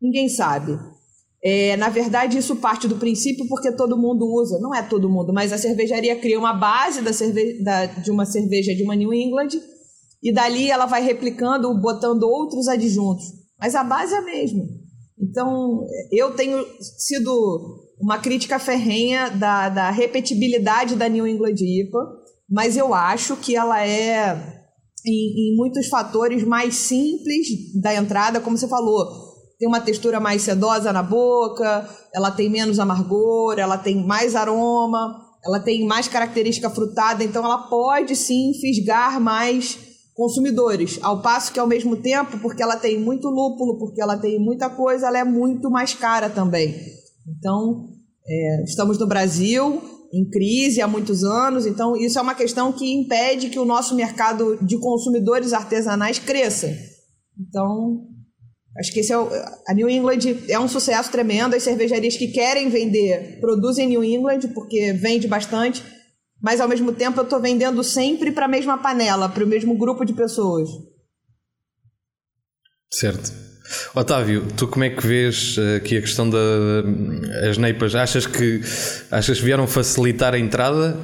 ninguém 0.00 0.28
sabe. 0.28 0.78
É, 1.42 1.74
na 1.78 1.88
verdade, 1.88 2.36
isso 2.36 2.56
parte 2.56 2.86
do 2.86 2.96
princípio 2.96 3.48
porque 3.48 3.72
todo 3.72 3.96
mundo 3.96 4.26
usa. 4.26 4.58
Não 4.60 4.74
é 4.74 4.82
todo 4.82 5.08
mundo, 5.08 5.32
mas 5.32 5.54
a 5.54 5.58
cervejaria 5.58 6.16
cria 6.16 6.38
uma 6.38 6.52
base 6.52 7.00
da 7.00 7.12
cerve 7.12 7.62
da, 7.64 7.86
de 7.86 8.10
uma 8.10 8.26
cerveja 8.26 8.74
de 8.74 8.82
uma 8.82 8.94
New 8.94 9.12
England 9.12 9.48
e 10.22 10.32
dali 10.32 10.70
ela 10.70 10.84
vai 10.84 11.02
replicando, 11.02 11.74
botando 11.80 12.24
outros 12.24 12.68
adjuntos. 12.68 13.24
Mas 13.58 13.74
a 13.74 13.82
base 13.82 14.12
é 14.12 14.18
a 14.18 14.22
mesma. 14.22 14.64
Então, 15.18 15.86
eu 16.12 16.34
tenho 16.34 16.62
sido 16.98 17.89
uma 18.00 18.18
crítica 18.18 18.58
ferrenha 18.58 19.30
da, 19.30 19.68
da 19.68 19.90
repetibilidade 19.90 20.96
da 20.96 21.08
New 21.08 21.26
England 21.26 21.56
IPA, 21.60 21.98
mas 22.48 22.76
eu 22.76 22.94
acho 22.94 23.36
que 23.36 23.54
ela 23.54 23.86
é, 23.86 24.62
em, 25.06 25.52
em 25.52 25.56
muitos 25.56 25.88
fatores, 25.88 26.42
mais 26.42 26.74
simples 26.74 27.48
da 27.80 27.94
entrada, 27.94 28.40
como 28.40 28.56
você 28.56 28.66
falou 28.66 29.30
tem 29.60 29.68
uma 29.68 29.80
textura 29.82 30.18
mais 30.18 30.40
sedosa 30.40 30.90
na 30.90 31.02
boca, 31.02 31.86
ela 32.14 32.30
tem 32.30 32.48
menos 32.48 32.78
amargor, 32.78 33.58
ela 33.58 33.76
tem 33.76 34.02
mais 34.02 34.34
aroma, 34.34 35.20
ela 35.44 35.60
tem 35.60 35.86
mais 35.86 36.08
característica 36.08 36.70
frutada, 36.70 37.22
então 37.22 37.44
ela 37.44 37.68
pode 37.68 38.16
sim 38.16 38.54
fisgar 38.58 39.20
mais 39.20 39.78
consumidores. 40.14 40.98
Ao 41.02 41.20
passo 41.20 41.52
que 41.52 41.60
ao 41.60 41.66
mesmo 41.66 41.94
tempo, 41.96 42.38
porque 42.38 42.62
ela 42.62 42.76
tem 42.76 42.98
muito 42.98 43.28
lúpulo, 43.28 43.78
porque 43.78 44.00
ela 44.00 44.16
tem 44.16 44.38
muita 44.38 44.70
coisa, 44.70 45.08
ela 45.08 45.18
é 45.18 45.24
muito 45.24 45.70
mais 45.70 45.92
cara 45.92 46.30
também. 46.30 46.74
Então, 47.26 47.88
é, 48.26 48.64
estamos 48.64 48.98
no 48.98 49.06
Brasil 49.06 49.82
em 50.12 50.28
crise 50.28 50.80
há 50.80 50.88
muitos 50.88 51.22
anos, 51.22 51.66
então 51.66 51.96
isso 51.96 52.18
é 52.18 52.22
uma 52.22 52.34
questão 52.34 52.72
que 52.72 52.92
impede 52.92 53.48
que 53.48 53.58
o 53.58 53.64
nosso 53.64 53.94
mercado 53.94 54.58
de 54.60 54.76
consumidores 54.78 55.52
artesanais 55.52 56.18
cresça. 56.18 56.76
Então, 57.38 58.08
Acho 58.78 58.92
que 58.92 59.00
esse 59.00 59.12
é 59.12 59.18
o, 59.18 59.28
a 59.66 59.74
New 59.74 59.90
England 59.90 60.20
é 60.48 60.58
um 60.58 60.68
sucesso 60.68 61.10
tremendo. 61.10 61.54
As 61.54 61.62
cervejarias 61.62 62.16
que 62.16 62.28
querem 62.28 62.68
vender 62.68 63.40
produzem 63.40 63.88
New 63.88 64.04
England 64.04 64.40
porque 64.54 64.92
vende 64.92 65.26
bastante, 65.26 65.82
mas 66.40 66.60
ao 66.60 66.68
mesmo 66.68 66.92
tempo 66.92 67.18
eu 67.18 67.24
estou 67.24 67.40
vendendo 67.40 67.82
sempre 67.82 68.30
para 68.30 68.46
a 68.46 68.48
mesma 68.48 68.78
panela, 68.78 69.28
para 69.28 69.44
o 69.44 69.48
mesmo 69.48 69.76
grupo 69.76 70.04
de 70.04 70.12
pessoas. 70.12 70.68
Certo. 72.90 73.49
Otávio, 73.94 74.44
tu 74.56 74.66
como 74.66 74.84
é 74.84 74.90
que 74.90 75.06
vês 75.06 75.56
eh, 75.58 75.76
aqui 75.76 75.96
a 75.96 76.00
questão 76.00 76.28
das 76.28 77.58
neipas? 77.58 77.94
Achas 77.94 78.26
que 78.26 78.60
achas 79.10 79.38
que 79.38 79.44
vieram 79.44 79.66
facilitar 79.66 80.34
a 80.34 80.38
entrada 80.38 80.96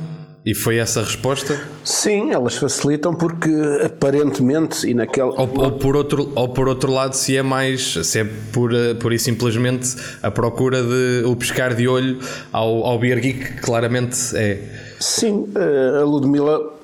e 0.46 0.54
foi 0.54 0.76
essa 0.76 1.00
a 1.00 1.02
resposta? 1.02 1.60
Sim, 1.82 2.30
elas 2.30 2.54
facilitam 2.54 3.12
porque 3.12 3.50
aparentemente 3.84 4.88
e 4.88 4.94
naquela. 4.94 5.32
Ou, 5.32 5.50
ou, 5.58 5.72
por, 5.72 5.96
outro, 5.96 6.32
ou 6.36 6.48
por 6.48 6.68
outro 6.68 6.92
lado, 6.92 7.14
se 7.14 7.36
é 7.36 7.42
mais. 7.42 7.98
se 8.04 8.20
é 8.20 8.24
por, 8.52 8.72
eh, 8.72 8.94
por 8.94 9.12
e 9.12 9.18
simplesmente 9.18 9.96
a 10.22 10.30
procura 10.30 10.82
de 10.84 11.24
o 11.26 11.34
pescar 11.34 11.74
de 11.74 11.88
olho 11.88 12.20
ao, 12.52 12.84
ao 12.84 12.96
Beer 12.96 13.18
Geek, 13.20 13.60
claramente 13.60 14.16
é. 14.36 14.60
Sim, 15.00 15.48
eh, 15.56 15.98
a 16.00 16.04
Ludmilla. 16.04 16.75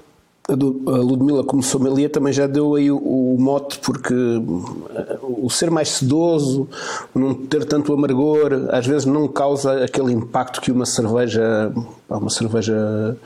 A 0.53 0.97
Ludmilla, 0.97 1.45
como 1.45 1.63
sommelier, 1.63 2.11
também 2.11 2.33
já 2.33 2.47
deu 2.47 2.75
aí 2.75 2.91
o, 2.91 2.97
o 2.97 3.37
mote, 3.41 3.79
porque 3.79 4.15
eh, 4.15 5.19
o 5.23 5.49
ser 5.49 5.71
mais 5.71 5.89
sedoso, 5.89 6.69
não 7.15 7.35
ter 7.35 7.65
tanto 7.65 7.93
amargor, 7.93 8.69
às 8.71 8.87
vezes 8.87 9.07
não 9.07 9.27
causa 9.29 9.85
aquele 9.85 10.13
impacto 10.13 10.61
que 10.61 10.71
uma 10.71 10.87
cerveja, 10.87 11.73
uma 12.09 12.31
cerveja 12.31 13.17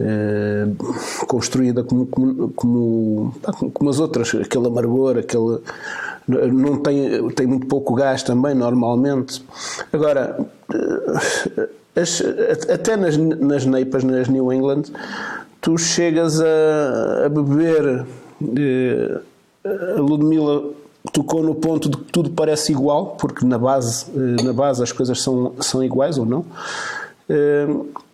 eh, 0.00 0.68
construída 1.26 1.82
como, 1.82 2.06
como, 2.06 2.52
como, 2.52 3.34
como, 3.72 3.90
as 3.90 3.98
outras, 3.98 4.34
aquele 4.34 4.66
amargor, 4.66 5.18
aquele. 5.18 5.58
Não 6.26 6.76
tem, 6.76 7.28
tem 7.30 7.46
muito 7.46 7.66
pouco 7.66 7.94
gás 7.94 8.22
também, 8.22 8.54
normalmente. 8.54 9.42
Agora, 9.92 10.38
eh, 10.72 11.68
as, 12.00 12.22
até 12.70 12.96
nas, 12.96 13.16
nas 13.16 13.66
neipas, 13.66 14.04
nas 14.04 14.28
New 14.28 14.52
England, 14.52 14.84
tu 15.68 15.76
chegas 15.76 16.40
a, 16.40 17.26
a 17.26 17.28
beber. 17.28 18.06
Eh, 18.56 19.20
a 19.66 20.00
Ludmilla 20.00 20.62
tocou 21.12 21.42
no 21.42 21.54
ponto 21.54 21.90
de 21.90 21.98
que 21.98 22.04
tudo 22.04 22.30
parece 22.30 22.72
igual, 22.72 23.16
porque 23.20 23.44
na 23.44 23.58
base, 23.58 24.06
na 24.42 24.54
base 24.54 24.82
as 24.82 24.92
coisas 24.92 25.20
são, 25.20 25.52
são 25.60 25.84
iguais 25.84 26.16
ou 26.16 26.24
não. 26.24 26.46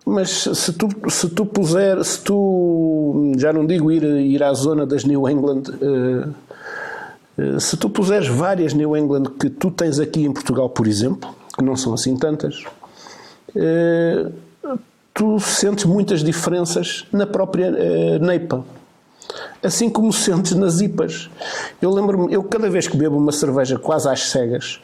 Mas 0.05 0.31
se 0.31 0.73
tu, 0.73 0.89
se 1.09 1.29
tu 1.29 1.45
puser, 1.45 2.03
se 2.03 2.19
tu, 2.21 3.31
já 3.37 3.53
não 3.53 3.65
digo 3.65 3.89
ir, 3.89 4.03
ir 4.03 4.43
à 4.43 4.53
zona 4.53 4.85
das 4.85 5.05
New 5.05 5.29
England, 5.29 5.63
uh, 5.81 7.59
se 7.59 7.77
tu 7.77 7.89
puseres 7.89 8.27
várias 8.27 8.73
New 8.73 8.97
England 8.97 9.31
que 9.39 9.49
tu 9.49 9.71
tens 9.71 9.97
aqui 9.97 10.25
em 10.25 10.33
Portugal, 10.33 10.69
por 10.69 10.87
exemplo, 10.87 11.33
que 11.57 11.63
não 11.63 11.77
são 11.77 11.93
assim 11.93 12.17
tantas, 12.17 12.65
tu 15.15 15.39
sentes 15.39 15.85
muitas 15.85 16.21
diferenças 16.21 17.07
na 17.11 17.25
própria 17.25 17.71
Neipa. 18.19 18.63
Assim 19.63 19.89
como 19.89 20.13
sentes 20.13 20.53
nas 20.53 20.81
IPAs. 20.81 21.29
Eu 21.81 21.89
lembro-me, 21.89 22.31
eu 22.31 22.43
cada 22.43 22.69
vez 22.69 22.87
que 22.87 22.95
bebo 22.95 23.17
uma 23.17 23.31
cerveja 23.31 23.79
quase 23.79 24.07
às 24.07 24.29
cegas, 24.29 24.79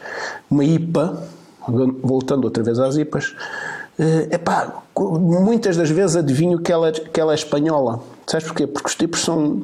uma 0.50 0.64
IPA, 0.64 1.22
voltando 2.02 2.46
outra 2.46 2.64
vez 2.64 2.80
às 2.80 2.96
IPAs, 2.96 3.36
é 4.00 4.36
epá, 4.36 4.82
muitas 4.98 5.78
das 5.78 5.90
vezes 5.92 6.16
adivinho 6.16 6.60
que 6.60 6.72
ela, 6.72 6.92
que 6.92 7.20
ela 7.20 7.34
é 7.34 7.36
espanhola. 7.36 8.00
Sabes 8.26 8.48
porquê? 8.48 8.66
Porque 8.66 8.88
os 8.88 8.96
tipos 8.96 9.22
são. 9.22 9.64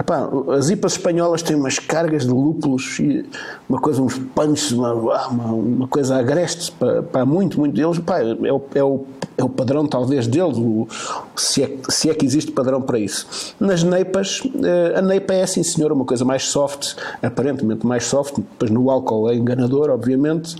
Epá, 0.00 0.28
as 0.56 0.70
IPAs 0.70 0.92
espanholas 0.92 1.42
têm 1.42 1.56
umas 1.56 1.78
cargas 1.78 2.24
de 2.24 2.30
lúpulos 2.30 2.98
e 2.98 3.24
uma 3.68 3.80
coisa, 3.80 4.02
uns 4.02 4.18
punches, 4.18 4.72
uma, 4.72 4.92
uma, 4.92 5.52
uma 5.52 5.88
coisa 5.88 6.16
agreste 6.16 6.72
para, 6.72 7.02
para 7.02 7.24
muito, 7.24 7.58
muito 7.58 7.74
deles. 7.74 7.98
Epá, 7.98 8.20
é, 8.20 8.52
o, 8.52 8.62
é 8.74 8.84
o 8.84 9.06
é 9.36 9.44
o 9.44 9.48
padrão 9.48 9.86
talvez 9.86 10.26
deles, 10.26 10.56
o, 10.58 10.86
se, 11.36 11.62
é, 11.62 11.76
se 11.88 12.10
é 12.10 12.14
que 12.14 12.24
existe 12.24 12.52
padrão 12.52 12.80
para 12.80 12.98
isso. 12.98 13.54
Nas 13.58 13.82
neipas, 13.82 14.42
eh, 14.62 14.98
a 14.98 15.02
neipa 15.02 15.32
é 15.32 15.46
sim 15.46 15.62
senhor, 15.62 15.92
uma 15.92 16.04
coisa 16.04 16.24
mais 16.24 16.44
soft, 16.44 16.94
aparentemente 17.22 17.86
mais 17.86 18.04
soft, 18.04 18.36
depois 18.36 18.70
no 18.70 18.90
álcool 18.90 19.30
é 19.30 19.34
enganador, 19.34 19.90
obviamente, 19.90 20.54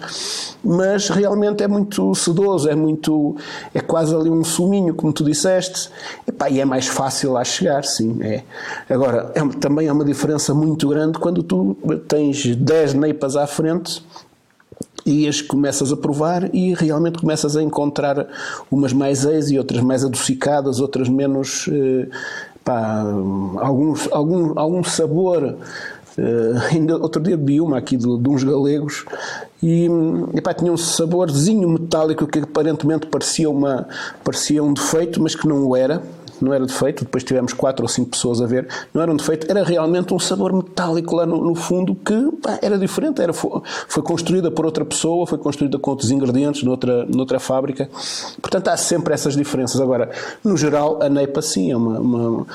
mas 0.64 1.08
realmente 1.08 1.62
é 1.62 1.68
muito 1.68 2.14
sedoso, 2.14 2.68
é 2.68 2.74
muito, 2.74 3.36
é 3.74 3.80
quase 3.80 4.14
ali 4.14 4.30
um 4.30 4.44
suminho, 4.44 4.94
como 4.94 5.12
tu 5.12 5.24
disseste, 5.24 5.90
Epá, 6.26 6.48
e 6.48 6.60
é 6.60 6.64
mais 6.64 6.86
fácil 6.86 7.36
a 7.36 7.44
chegar, 7.44 7.84
sim, 7.84 8.18
é. 8.22 8.42
Agora, 8.88 9.21
é, 9.34 9.58
também 9.58 9.86
é 9.88 9.92
uma 9.92 10.04
diferença 10.04 10.54
muito 10.54 10.88
grande 10.88 11.18
quando 11.18 11.42
tu 11.42 11.76
tens 12.08 12.54
10 12.56 12.94
neipas 12.94 13.36
à 13.36 13.46
frente 13.46 14.02
e 15.04 15.26
as 15.26 15.40
começas 15.40 15.92
a 15.92 15.96
provar 15.96 16.54
e 16.54 16.74
realmente 16.74 17.18
começas 17.18 17.56
a 17.56 17.62
encontrar 17.62 18.26
umas 18.70 18.92
mais 18.92 19.24
ex 19.24 19.50
e 19.50 19.58
outras 19.58 19.80
mais 19.80 20.04
adocicadas, 20.04 20.80
outras 20.80 21.08
menos 21.08 21.68
eh, 21.72 22.08
pá, 22.64 23.02
alguns, 23.58 24.08
algum, 24.12 24.58
algum 24.58 24.84
sabor. 24.84 25.56
Uh, 26.12 26.60
ainda 26.70 26.98
outro 26.98 27.22
dia 27.22 27.38
bebi 27.38 27.58
uma 27.58 27.78
aqui 27.78 27.96
de, 27.96 28.04
de 28.04 28.28
uns 28.28 28.44
galegos 28.44 29.06
e 29.62 29.88
tinha 30.58 30.70
um 30.70 30.76
saborzinho 30.76 31.66
metálico 31.70 32.26
que 32.26 32.40
aparentemente 32.40 33.06
parecia, 33.06 33.48
uma, 33.48 33.88
parecia 34.22 34.62
um 34.62 34.74
defeito, 34.74 35.22
mas 35.22 35.34
que 35.34 35.48
não 35.48 35.66
o 35.66 35.74
era 35.74 36.02
não 36.42 36.52
era 36.52 36.66
defeito, 36.66 37.04
depois 37.04 37.24
tivemos 37.24 37.52
quatro 37.52 37.84
ou 37.84 37.88
cinco 37.88 38.10
pessoas 38.10 38.40
a 38.40 38.46
ver, 38.46 38.68
não 38.92 39.02
era 39.02 39.10
um 39.10 39.16
defeito, 39.16 39.46
era 39.50 39.62
realmente 39.62 40.12
um 40.12 40.18
sabor 40.18 40.52
metálico 40.52 41.16
lá 41.16 41.24
no, 41.24 41.42
no 41.42 41.54
fundo 41.54 41.94
que 41.94 42.30
pá, 42.42 42.58
era 42.60 42.78
diferente, 42.78 43.22
era, 43.22 43.32
foi, 43.32 43.62
foi, 43.88 44.02
construída 44.02 44.50
por 44.50 44.64
outra 44.64 44.84
pessoa, 44.84 45.26
foi 45.26 45.38
construída 45.38 45.78
com 45.78 45.90
outros 45.90 46.10
ingredientes 46.10 46.62
noutra, 46.62 47.06
noutra 47.06 47.38
fábrica, 47.38 47.88
portanto 48.40 48.68
há 48.68 48.76
sempre 48.76 49.14
essas 49.14 49.34
diferenças. 49.34 49.80
Agora, 49.80 50.10
no 50.44 50.56
geral, 50.56 50.98
a 51.02 51.08
Neipa 51.08 51.40
sim 51.40 51.70
é 51.70 51.76
uma, 51.76 52.00
uma 52.00 52.46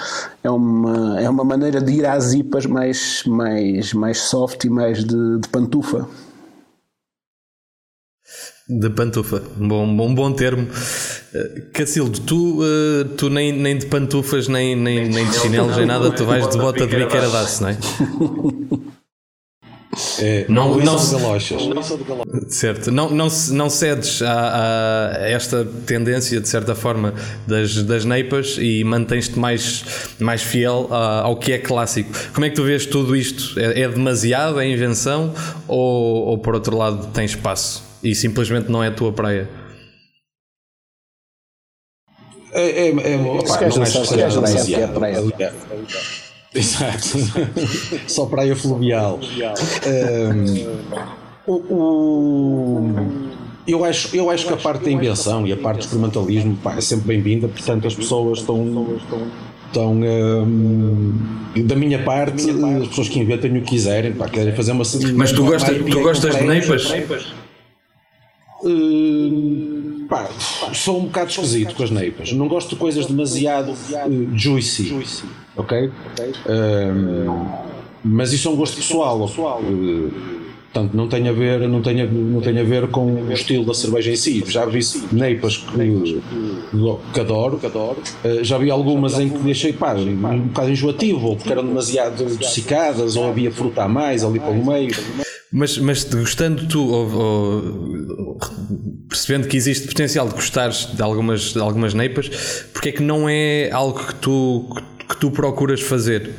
é 0.44 0.50
uma, 0.50 1.20
é 1.22 1.30
uma 1.30 1.44
maneira 1.44 1.82
de 1.82 1.92
ir 1.94 2.06
às 2.06 2.34
IPAs 2.34 2.66
mais, 2.66 3.24
mais, 3.26 3.94
mais 3.94 4.22
soft 4.22 4.64
e 4.64 4.70
mais 4.70 5.04
de, 5.04 5.40
de 5.40 5.50
pantufa. 5.50 6.08
De 8.70 8.90
pantufa, 8.90 9.42
um 9.58 9.66
bom, 9.66 9.96
bom, 9.96 10.14
bom 10.14 10.34
termo. 10.34 10.68
Cacildo, 11.72 12.20
tu, 12.20 12.62
uh, 12.62 13.06
tu 13.16 13.30
nem, 13.30 13.54
nem 13.54 13.78
de 13.78 13.86
pantufas, 13.86 14.50
nem, 14.50 14.76
nem, 14.76 15.08
nem 15.08 15.26
de 15.26 15.40
chinelos, 15.40 15.78
nem 15.78 15.86
nada, 15.86 16.12
tu 16.12 16.26
vais 16.26 16.50
de 16.50 16.58
bota 16.58 16.86
de 16.86 16.98
biqueira 16.98 17.30
daço, 17.30 17.64
não 17.64 17.70
é? 17.70 17.78
É, 20.20 20.46
não, 20.48 20.78
não, 20.78 20.86
não, 20.86 21.00
sou 21.00 21.18
de 21.18 21.24
galochas. 21.24 21.62
Certo. 22.50 22.92
Não, 22.92 23.10
não, 23.10 23.28
não 23.52 23.70
cedes 23.70 24.22
a, 24.22 25.14
a, 25.14 25.30
esta 25.30 25.66
tendência, 25.86 26.40
de 26.40 26.48
certa 26.48 26.76
forma, 26.76 27.14
das, 27.48 27.82
das 27.84 28.06
neipas 28.06 28.58
e 28.60 28.84
mantens-te 28.84 29.40
mais, 29.40 29.84
mais 30.20 30.44
fiel 30.44 30.88
a, 30.92 31.22
ao 31.22 31.38
que 31.38 31.54
é 31.54 31.58
clássico. 31.58 32.12
Como 32.34 32.46
é 32.46 32.50
que 32.50 32.56
tu 32.56 32.64
vês 32.64 32.86
tudo 32.86 33.16
isto? 33.16 33.60
É, 33.60 33.82
é 33.82 33.88
demasiado? 33.88 34.60
É 34.60 34.70
invenção? 34.70 35.34
Ou, 35.68 36.28
ou, 36.28 36.38
por 36.38 36.54
outro 36.54 36.78
lado, 36.78 37.08
tem 37.08 37.26
espaço 37.26 37.87
e 38.04 38.16
simplesmente 38.16 38.70
não 38.70 38.84
é 38.84 38.88
a 38.88 38.92
tua 38.92 39.12
praia? 39.12 39.50
É, 42.54 42.88
é, 42.88 42.90
é, 42.90 43.18
opa, 43.18 43.68
não 43.76 43.84
acho 43.84 44.02
que 44.02 44.08
seja 44.08 44.30
demasiado. 44.30 45.34
Exato. 46.54 47.18
Só 48.08 48.26
praia 48.26 48.56
fluvial. 48.56 49.20
Um, 49.86 51.52
o, 51.52 51.54
o, 51.54 52.96
eu, 53.68 53.84
acho, 53.86 54.16
eu 54.16 54.30
acho 54.30 54.48
que 54.48 54.54
a 54.54 54.58
parte 54.58 54.86
da 54.86 54.92
invenção 54.92 55.46
e 55.46 55.54
a 55.54 55.58
parte 55.58 55.80
do 55.80 55.84
experimentalismo 55.84 56.58
pá, 56.58 56.76
é 56.76 56.82
sempre 56.82 57.08
bem-vinda, 57.08 57.48
portanto 57.48 57.88
as 57.88 57.96
pessoas 57.96 58.40
estão. 58.40 58.98
estão 59.68 59.92
um, 59.92 61.14
da 61.64 61.76
minha 61.76 62.04
parte, 62.04 62.50
as 62.50 62.88
pessoas 62.88 63.10
que 63.10 63.20
inventem 63.20 63.52
o 63.52 63.62
que 63.62 63.70
quiserem, 63.70 64.14
pá, 64.14 64.28
querem 64.28 64.56
fazer 64.56 64.72
uma. 64.72 64.84
Mas 65.16 65.32
tu, 65.32 65.44
gosta, 65.44 65.74
tu 65.76 66.02
gostas 66.02 66.36
de 66.36 66.44
neipas? 66.44 66.92
Uh, 68.64 70.06
pá, 70.10 70.30
sou 70.74 71.00
um 71.00 71.06
bocado 71.06 71.30
esquisito 71.30 71.76
com 71.76 71.84
as 71.84 71.92
neipas. 71.92 72.32
Não 72.32 72.48
gosto 72.48 72.70
de 72.70 72.76
coisas 72.76 73.06
demasiado 73.06 73.72
uh, 73.72 74.38
juicy. 74.38 74.90
Ok? 75.56 75.86
Uh, 75.88 75.92
mas 78.04 78.34
isso 78.34 78.48
é 78.48 78.52
um 78.52 78.56
gosto 78.56 78.78
pessoal. 78.78 79.20
Uh, 79.22 80.12
portanto, 80.72 80.94
não 80.96 81.08
tem 81.08 81.28
a 81.28 81.32
ver, 81.32 81.68
não 81.68 81.82
tem 81.82 82.02
a, 82.02 82.06
não 82.06 82.42
tem 82.42 82.60
a 82.60 82.64
ver 82.64 82.88
com 82.88 83.06
o 83.06 83.32
estilo 83.32 83.64
da 83.64 83.74
cerveja 83.76 84.12
em 84.12 84.16
si. 84.16 84.44
Já 84.48 84.66
vi 84.66 84.80
neipas 85.12 85.58
que, 85.58 86.22
que 87.14 87.20
adoro. 87.20 87.60
Uh, 88.24 88.44
já 88.44 88.58
vi 88.58 88.72
algumas 88.72 89.20
em 89.20 89.30
que 89.30 89.38
deixei 89.40 89.74
pá, 89.74 89.94
um 89.94 90.48
bocado 90.48 90.72
enjoativo, 90.72 91.36
porque 91.36 91.52
eram 91.52 91.66
demasiado 91.66 92.24
adocicadas, 92.24 93.16
ou 93.16 93.28
havia 93.30 93.52
fruta 93.52 93.84
a 93.84 93.88
mais 93.88 94.24
ali 94.24 94.40
pelo 94.40 94.66
meio. 94.66 94.96
Mas, 95.58 95.76
mas 95.80 96.04
gostando 96.04 96.68
tu, 96.68 96.88
ou, 96.88 97.12
ou, 97.12 98.40
percebendo 99.10 99.48
que 99.48 99.58
existe 99.58 99.88
potencial 99.88 100.28
de 100.28 100.36
gostares 100.36 100.88
de 100.96 101.02
algumas, 101.02 101.54
de 101.54 101.60
algumas 101.60 101.96
neipas, 101.96 102.30
porque 102.72 102.90
é 102.90 102.92
que 102.92 103.02
não 103.02 103.28
é 103.28 103.72
algo 103.72 104.06
que 104.06 104.14
tu, 104.16 104.70
que 105.10 105.18
tu 105.18 105.32
procuras 105.32 105.82
fazer? 105.82 106.30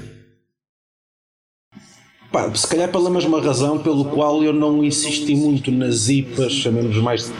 Pá, 2.30 2.54
se 2.54 2.66
calhar 2.66 2.90
pela 2.90 3.08
mesma 3.08 3.40
razão 3.40 3.78
pelo 3.78 4.04
qual 4.04 4.44
eu 4.44 4.52
não 4.52 4.84
insisti 4.84 5.34
muito 5.34 5.72
nas 5.72 6.10
IPAs, 6.10 6.52
chamemos 6.52 6.94
mais, 6.98 7.32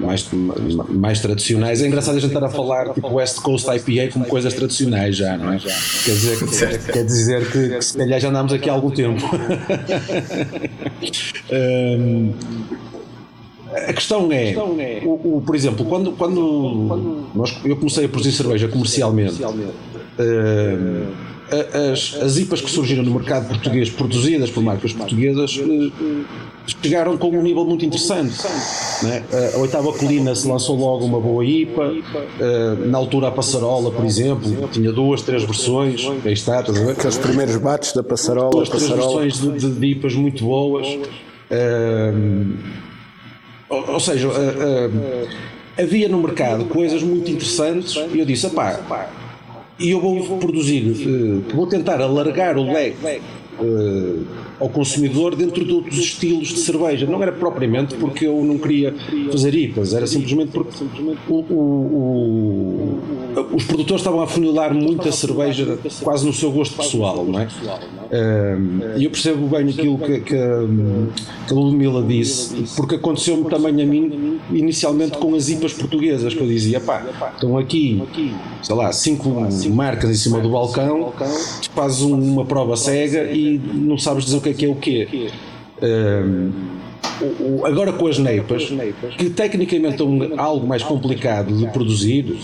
mais, 0.00 0.30
mais, 0.88 1.20
tradicionais. 1.20 1.82
É 1.82 1.86
engraçado 1.86 2.16
a 2.16 2.18
gente 2.18 2.34
estar 2.34 2.46
a 2.46 2.48
falar 2.48 2.94
tipo 2.94 3.12
West 3.12 3.40
Coast 3.42 3.68
IPA 3.68 4.10
como 4.10 4.24
coisas 4.24 4.54
tradicionais 4.54 5.14
já, 5.14 5.36
não 5.36 5.52
é? 5.52 5.58
Quer 5.58 6.12
dizer, 6.12 6.38
que, 6.38 6.46
quer 6.92 7.04
dizer 7.04 7.50
que, 7.50 7.68
que 7.68 7.82
se 7.82 7.98
calhar 7.98 8.18
já 8.18 8.30
andamos 8.30 8.54
aqui 8.54 8.70
há 8.70 8.72
algum 8.72 8.90
tempo. 8.90 9.20
um, 11.52 12.32
a 13.70 13.92
questão 13.92 14.32
é, 14.32 14.54
o, 15.04 15.36
o, 15.36 15.42
por 15.44 15.54
exemplo, 15.54 15.84
quando, 15.84 16.12
quando 16.12 17.26
nós, 17.34 17.54
eu 17.62 17.76
comecei 17.76 18.06
a 18.06 18.08
produzir 18.08 18.32
cerveja 18.32 18.66
comercialmente, 18.66 19.42
uh, 19.44 21.33
as, 21.92 22.16
as 22.22 22.36
IPAs 22.38 22.60
que 22.60 22.70
surgiram 22.70 23.02
no 23.02 23.12
mercado 23.12 23.48
português, 23.48 23.90
produzidas 23.90 24.50
por 24.50 24.62
marcas 24.62 24.92
portuguesas, 24.92 25.56
uh, 25.56 25.92
chegaram 26.82 27.16
com 27.18 27.28
um 27.28 27.42
nível 27.42 27.64
muito 27.64 27.84
interessante. 27.84 28.34
Né? 29.02 29.22
A 29.54 29.58
oitava 29.58 29.92
colina 29.92 30.34
se 30.34 30.48
lançou 30.48 30.76
logo 30.76 31.04
uma 31.04 31.20
boa 31.20 31.44
IPA, 31.44 31.82
uh, 31.82 32.86
na 32.86 32.98
altura 32.98 33.28
a 33.28 33.30
Passarola, 33.30 33.90
por 33.90 34.04
exemplo, 34.04 34.68
tinha 34.68 34.90
duas, 34.90 35.22
três 35.22 35.44
versões, 35.44 36.06
aí 36.24 36.32
está, 36.32 36.60
estás 36.60 36.78
a 36.78 36.84
ver? 36.84 36.92
Aqueles 36.92 37.18
primeiros 37.18 37.56
bates 37.56 37.92
da 37.92 38.02
Passarola. 38.02 38.50
Duas, 38.50 38.68
três 38.68 38.88
versões 38.88 39.40
de, 39.40 39.70
de, 39.70 39.86
IPAs 39.86 40.14
muito 40.14 40.44
boas. 40.44 40.86
Uh, 40.86 42.56
ou, 43.68 43.92
ou 43.92 44.00
seja, 44.00 44.28
havia 45.78 46.08
no 46.08 46.22
mercado 46.22 46.64
coisas 46.66 47.02
muito 47.02 47.30
interessantes 47.30 47.96
e 48.12 48.18
eu 48.18 48.24
disse, 48.24 48.48
pá, 48.50 48.78
e 49.78 49.90
eu 49.90 50.00
vou 50.00 50.38
produzir, 50.38 50.82
uh, 50.86 51.44
vou 51.54 51.66
tentar 51.66 52.00
alargar 52.00 52.56
o 52.56 52.72
leque 52.72 53.20
ao 54.60 54.68
consumidor 54.68 55.34
dentro 55.34 55.64
de 55.64 55.72
outros 55.72 55.98
estilos 55.98 56.48
de 56.48 56.58
cerveja. 56.60 57.06
Não 57.06 57.22
era 57.22 57.32
propriamente 57.32 57.94
porque 57.96 58.26
eu 58.26 58.42
não 58.44 58.58
queria 58.58 58.94
fazer 59.30 59.54
IPAs, 59.54 59.94
era 59.94 60.06
simplesmente 60.06 60.52
porque 60.52 60.84
o, 61.28 61.34
o, 61.34 63.00
o, 63.34 63.56
os 63.56 63.64
produtores 63.64 64.00
estavam 64.00 64.20
a 64.20 64.26
funilar 64.26 64.72
muito 64.74 65.08
a 65.08 65.12
cerveja 65.12 65.78
quase 66.02 66.24
no 66.24 66.32
seu 66.32 66.50
gosto 66.52 66.76
pessoal, 66.76 67.24
não 67.24 67.40
é? 67.40 67.48
E 68.96 69.04
eu 69.04 69.10
percebo 69.10 69.46
bem 69.48 69.68
aquilo 69.68 69.98
que, 69.98 70.20
que, 70.20 70.36
que 70.36 70.36
a 70.36 71.54
Ludmilla 71.54 72.02
disse, 72.02 72.64
porque 72.76 72.94
aconteceu-me 72.94 73.48
também 73.50 73.82
a 73.82 73.86
mim, 73.86 74.38
inicialmente 74.52 75.18
com 75.18 75.34
as 75.34 75.48
IPAs 75.48 75.72
portuguesas, 75.72 76.32
que 76.32 76.40
eu 76.40 76.46
dizia, 76.46 76.80
pá, 76.80 77.04
estão 77.34 77.58
aqui, 77.58 78.02
sei 78.62 78.74
lá, 78.74 78.92
cinco 78.92 79.30
marcas 79.70 80.10
em 80.10 80.14
cima 80.14 80.40
do 80.40 80.50
balcão, 80.50 81.12
fazes 81.74 82.02
uma 82.02 82.44
prova 82.44 82.76
cega 82.76 83.24
e 83.32 83.58
não 83.58 83.98
sabes 83.98 84.24
dizer 84.24 84.43
o 84.44 84.46
que 84.46 84.50
é 84.50 84.54
que 84.54 84.64
é 84.64 84.68
o 84.68 84.74
quê. 84.74 85.30
agora 87.64 87.92
com 87.92 88.06
as 88.06 88.18
neipas, 88.18 88.64
que 89.16 89.30
tecnicamente 89.30 90.02
é 90.02 90.38
algo 90.40 90.66
mais 90.66 90.82
complicado 90.82 91.56
de 91.56 91.66
produzir, 91.68 92.36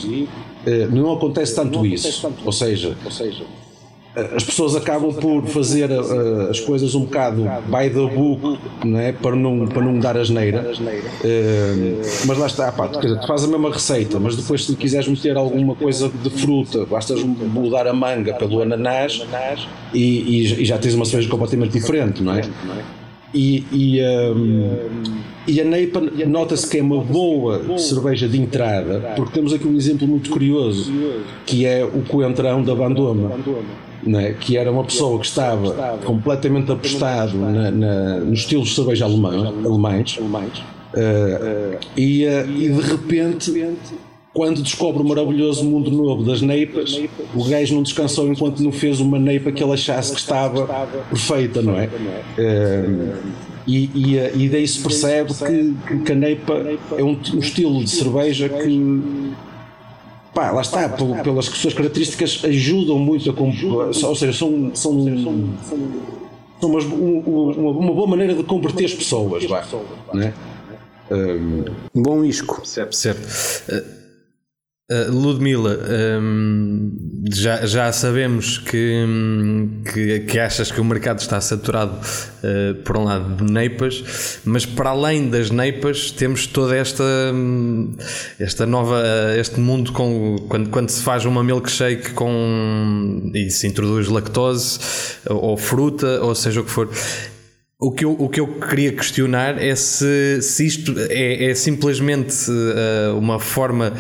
eh, 0.67 0.87
não 0.91 1.13
acontece 1.13 1.55
tanto 1.55 1.85
isso. 1.85 2.31
Ou 2.45 2.53
seja, 2.53 2.97
as 4.15 4.43
pessoas 4.43 4.75
acabam 4.75 5.13
por 5.15 5.47
fazer 5.47 5.89
uh, 5.91 6.51
as 6.51 6.59
coisas 6.59 6.95
um 6.97 7.05
bocado 7.05 7.43
by 7.67 7.89
the 7.89 8.15
book 8.15 8.59
né, 8.85 9.13
para, 9.13 9.37
não, 9.37 9.67
para 9.69 9.83
não 9.83 9.99
dar 10.01 10.17
asneira. 10.17 10.63
Uh, 10.63 12.03
mas 12.27 12.39
lá 12.39 12.47
está, 12.47 12.73
pá, 12.73 12.89
tu, 12.89 13.27
fazes 13.27 13.47
a 13.47 13.51
mesma 13.51 13.71
receita 13.71 14.19
mas 14.19 14.37
depois 14.37 14.65
se 14.65 14.75
quiseres 14.75 15.07
meter 15.07 15.37
alguma 15.37 15.77
coisa 15.77 16.09
de 16.09 16.31
fruta 16.31 16.85
basta 16.87 17.15
mudar 17.15 17.87
a 17.87 17.93
manga 17.93 18.35
pelo 18.35 18.61
ananás 18.63 19.25
e, 19.95 19.99
e, 19.99 20.63
e 20.63 20.65
já 20.65 20.77
tens 20.77 20.95
uma 20.95 21.05
cerveja 21.05 21.31
completamente 21.31 21.73
diferente 21.73 22.23
não 22.23 22.35
é? 22.35 22.43
E, 23.33 23.65
e, 23.71 24.01
um, 24.35 24.77
e 25.47 25.61
a 25.61 25.65
Neipa 25.65 26.01
nota-se 26.01 26.69
que 26.69 26.79
é 26.79 26.83
uma 26.83 27.01
boa 27.01 27.79
cerveja 27.79 28.29
de 28.29 28.41
entrada, 28.41 29.13
porque 29.15 29.33
temos 29.33 29.53
aqui 29.53 29.69
um 29.69 29.77
exemplo 29.77 30.09
muito 30.09 30.31
curioso, 30.31 30.93
que 31.47 31.65
é 31.65 31.85
o 31.85 32.03
coentrão 32.03 32.61
da 32.61 32.75
Bandoma 32.75 33.31
né, 34.03 34.35
que 34.39 34.57
era 34.57 34.71
uma 34.71 34.85
pessoa 34.85 35.19
que 35.19 35.27
estava 35.27 35.99
completamente 36.05 36.71
apostado 36.71 37.37
na, 37.37 37.71
na, 37.71 38.17
nos 38.21 38.41
estilos 38.41 38.69
de 38.69 38.75
cerveja 38.75 39.05
alemã, 39.05 39.53
alemães, 39.65 40.19
uh, 40.19 41.79
e, 41.97 42.27
uh, 42.27 42.51
e 42.51 42.69
de 42.69 42.81
repente 42.81 43.53
quando 44.33 44.63
descobre 44.63 45.03
o 45.03 45.05
maravilhoso 45.05 45.65
mundo 45.65 45.91
novo 45.91 46.23
das 46.23 46.41
neipas, 46.41 47.01
o 47.35 47.45
gajo 47.45 47.75
não 47.75 47.83
descansou 47.83 48.29
enquanto 48.29 48.63
não 48.63 48.71
fez 48.71 49.01
uma 49.01 49.19
neipa 49.19 49.51
que 49.51 49.63
ele 49.63 49.73
achasse 49.73 50.13
que 50.13 50.21
estava 50.21 50.67
perfeita, 51.11 51.61
não 51.61 51.77
é? 51.77 51.87
Uh, 52.39 53.51
e, 53.67 53.91
e, 53.95 54.45
e 54.45 54.49
daí 54.49 54.67
se 54.67 54.81
percebe 54.81 55.33
que, 55.35 55.99
que 55.99 56.13
a 56.13 56.15
neipa 56.15 56.55
é 56.97 57.03
um, 57.03 57.19
um 57.35 57.39
estilo 57.39 57.85
de 57.85 57.91
cerveja 57.91 58.49
que 58.49 59.30
pá, 60.35 60.51
lá 60.51 60.63
está, 60.63 60.89
pelas 60.89 61.47
suas 61.47 61.75
características 61.75 62.43
ajudam 62.45 62.99
muito 62.99 63.31
a 63.31 63.35
ou 64.07 64.15
seja, 64.15 64.33
são, 64.33 64.75
são, 64.75 65.55
são 66.61 66.69
umas, 66.69 66.85
uma, 66.85 67.71
uma, 67.71 67.95
boa 67.95 68.07
maneira 68.07 68.35
de 68.35 68.43
converter 68.43 68.85
as 68.85 68.95
pessoas, 68.95 69.45
vai, 69.45 69.65
né? 70.15 70.35
Um, 71.11 71.65
bom 71.95 72.25
isco. 72.25 72.65
Certo, 72.65 72.95
certo. 72.95 74.00
Uh, 74.91 75.09
Ludmila, 75.09 75.79
um, 76.21 76.91
já, 77.33 77.65
já 77.65 77.93
sabemos 77.93 78.59
que, 78.59 79.07
que, 79.93 80.21
que, 80.21 80.37
achas 80.37 80.73
que 80.73 80.81
o 80.81 80.85
mercado 80.85 81.21
está 81.21 81.41
saturado 81.41 81.93
uh, 81.93 82.75
por 82.83 82.97
um 82.97 83.05
lado 83.05 83.37
de 83.37 83.53
neipas, 83.53 84.41
mas 84.45 84.67
para 84.67 84.91
além 84.91 85.31
das 85.31 85.49
neipas 85.49 86.11
temos 86.11 86.45
toda 86.49 86.75
esta, 86.75 87.05
esta 88.41 88.67
nova, 88.67 89.01
este 89.39 89.61
mundo 89.61 89.93
com 89.93 90.37
quando, 90.49 90.69
quando 90.71 90.89
se 90.89 91.05
faz 91.05 91.25
uma 91.25 91.45
milkshake 91.45 92.11
com 92.11 93.31
e 93.33 93.49
se 93.49 93.69
introduz 93.69 94.09
lactose 94.09 94.81
ou 95.29 95.57
fruta, 95.57 96.21
ou 96.21 96.35
seja 96.35 96.63
o 96.63 96.65
que 96.65 96.71
for. 96.71 96.89
O 97.83 97.93
que, 97.93 98.05
eu, 98.05 98.13
o 98.13 98.29
que 98.29 98.41
eu 98.41 98.47
queria 98.47 98.93
questionar 98.93 99.57
é 99.57 99.75
se, 99.75 100.43
se 100.43 100.67
isto 100.67 100.95
é, 101.09 101.47
é 101.51 101.55
simplesmente 101.55 102.51
uh, 102.51 103.17
uma 103.17 103.39
forma 103.39 103.95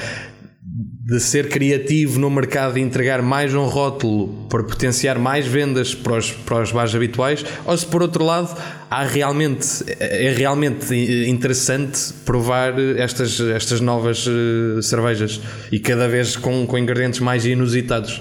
de 1.02 1.18
ser 1.18 1.48
criativo 1.48 2.20
no 2.20 2.28
mercado 2.28 2.78
e 2.78 2.82
entregar 2.82 3.22
mais 3.22 3.54
um 3.54 3.64
rótulo 3.64 4.46
para 4.50 4.62
potenciar 4.62 5.18
mais 5.18 5.46
vendas 5.46 5.94
para 5.94 6.18
os, 6.18 6.30
para 6.30 6.62
os 6.62 6.72
bares 6.72 6.94
habituais, 6.94 7.42
ou 7.64 7.74
se 7.74 7.86
por 7.86 8.02
outro 8.02 8.22
lado 8.22 8.54
há 8.90 9.02
realmente, 9.02 9.66
é 9.98 10.30
realmente 10.36 10.94
interessante 11.26 12.12
provar 12.26 12.78
estas, 12.98 13.40
estas 13.40 13.80
novas 13.80 14.26
uh, 14.26 14.82
cervejas 14.82 15.40
e 15.72 15.80
cada 15.80 16.06
vez 16.06 16.36
com, 16.36 16.66
com 16.66 16.76
ingredientes 16.76 17.20
mais 17.20 17.46
inusitados. 17.46 18.20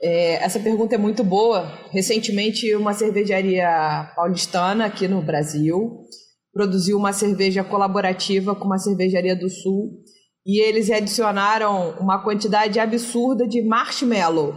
É, 0.00 0.42
essa 0.42 0.58
pergunta 0.58 0.94
é 0.94 0.98
muito 0.98 1.22
boa. 1.22 1.70
Recentemente, 1.92 2.74
uma 2.74 2.94
cervejaria 2.94 4.10
paulistana 4.16 4.86
aqui 4.86 5.06
no 5.06 5.20
Brasil 5.20 6.04
produziu 6.54 6.96
uma 6.96 7.12
cerveja 7.12 7.62
colaborativa 7.62 8.54
com 8.54 8.64
uma 8.64 8.78
cervejaria 8.78 9.36
do 9.36 9.50
Sul 9.50 10.03
e 10.46 10.60
eles 10.60 10.90
adicionaram 10.90 11.96
uma 11.98 12.22
quantidade 12.22 12.78
absurda 12.78 13.48
de 13.48 13.62
marshmallow. 13.62 14.54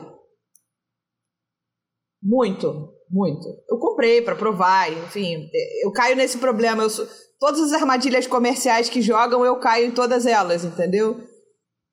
Muito, 2.22 2.90
muito. 3.10 3.48
Eu 3.70 3.78
comprei 3.78 4.22
para 4.22 4.36
provar, 4.36 4.92
enfim, 4.92 5.50
eu 5.82 5.92
caio 5.92 6.16
nesse 6.16 6.38
problema. 6.40 6.84
Eu 6.84 6.90
sou, 6.90 7.08
todas 7.40 7.62
as 7.62 7.74
armadilhas 7.74 8.28
comerciais 8.28 8.90
que 8.90 9.02
jogam, 9.02 9.46
eu 9.46 9.60
caio 9.60 9.88
em 9.88 9.92
todas 9.92 10.26
elas, 10.26 10.66
entendeu? 10.66 11.22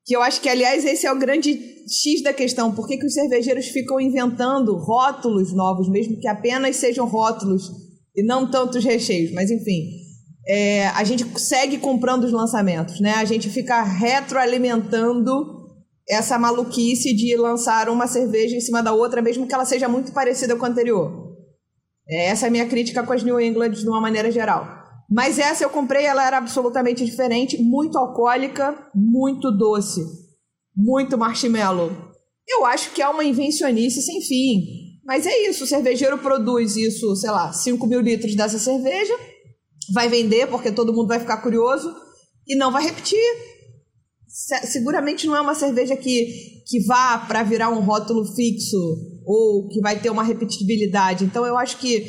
Que 0.03 0.15
eu 0.15 0.21
acho 0.21 0.41
que, 0.41 0.49
aliás, 0.49 0.83
esse 0.85 1.07
é 1.07 1.11
o 1.11 1.17
grande 1.17 1.57
X 1.87 2.21
da 2.21 2.33
questão. 2.33 2.75
Por 2.75 2.87
que, 2.87 2.97
que 2.97 3.05
os 3.05 3.13
cervejeiros 3.13 3.67
ficam 3.67 3.99
inventando 3.99 4.75
rótulos 4.75 5.53
novos, 5.53 5.89
mesmo 5.89 6.19
que 6.19 6.27
apenas 6.27 6.75
sejam 6.75 7.07
rótulos 7.07 7.71
e 8.13 8.23
não 8.23 8.49
tantos 8.49 8.83
recheios? 8.83 9.31
Mas, 9.31 9.49
enfim, 9.49 10.04
é, 10.47 10.87
a 10.87 11.03
gente 11.03 11.25
segue 11.39 11.77
comprando 11.77 12.25
os 12.25 12.31
lançamentos, 12.31 12.99
né? 12.99 13.13
A 13.15 13.25
gente 13.25 13.49
fica 13.49 13.81
retroalimentando 13.83 15.65
essa 16.07 16.37
maluquice 16.37 17.15
de 17.15 17.35
lançar 17.35 17.89
uma 17.89 18.07
cerveja 18.07 18.55
em 18.55 18.61
cima 18.61 18.83
da 18.83 18.93
outra, 18.93 19.21
mesmo 19.21 19.47
que 19.47 19.53
ela 19.53 19.65
seja 19.65 19.87
muito 19.87 20.11
parecida 20.11 20.55
com 20.55 20.65
a 20.65 20.69
anterior. 20.69 21.35
É, 22.07 22.27
essa 22.27 22.45
é 22.45 22.47
a 22.47 22.51
minha 22.51 22.67
crítica 22.67 23.03
com 23.03 23.13
as 23.13 23.23
New 23.23 23.41
England 23.41 23.71
de 23.71 23.87
uma 23.87 23.99
maneira 23.99 24.31
geral. 24.31 24.67
Mas 25.09 25.39
essa 25.39 25.63
eu 25.63 25.69
comprei, 25.69 26.05
ela 26.05 26.25
era 26.25 26.37
absolutamente 26.37 27.03
diferente, 27.03 27.61
muito 27.61 27.97
alcoólica, 27.97 28.75
muito 28.93 29.51
doce, 29.51 30.01
muito 30.75 31.17
marshmallow. 31.17 31.91
Eu 32.47 32.65
acho 32.65 32.91
que 32.91 33.01
é 33.01 33.09
uma 33.09 33.23
invencionice 33.23 34.01
sem 34.01 34.21
fim. 34.21 34.85
Mas 35.03 35.27
é 35.27 35.47
isso, 35.47 35.63
o 35.63 35.67
cervejeiro 35.67 36.17
produz 36.17 36.75
isso, 36.75 37.15
sei 37.15 37.29
lá, 37.29 37.53
5 37.53 37.85
mil 37.85 38.01
litros 38.01 38.35
dessa 38.35 38.57
cerveja, 38.57 39.13
vai 39.93 40.09
vender 40.09 40.47
porque 40.47 40.71
todo 40.71 40.93
mundo 40.93 41.07
vai 41.07 41.19
ficar 41.19 41.37
curioso 41.37 41.93
e 42.47 42.55
não 42.55 42.71
vai 42.71 42.83
repetir. 42.83 43.19
Seguramente 44.27 45.25
não 45.27 45.35
é 45.35 45.41
uma 45.41 45.55
cerveja 45.55 45.95
que, 45.95 46.61
que 46.67 46.85
vá 46.85 47.17
para 47.19 47.43
virar 47.43 47.69
um 47.69 47.81
rótulo 47.81 48.25
fixo 48.35 48.77
ou 49.25 49.67
que 49.69 49.79
vai 49.81 49.99
ter 49.99 50.09
uma 50.09 50.23
repetibilidade. 50.23 51.23
Então 51.23 51.45
eu 51.45 51.57
acho 51.57 51.77
que 51.77 52.05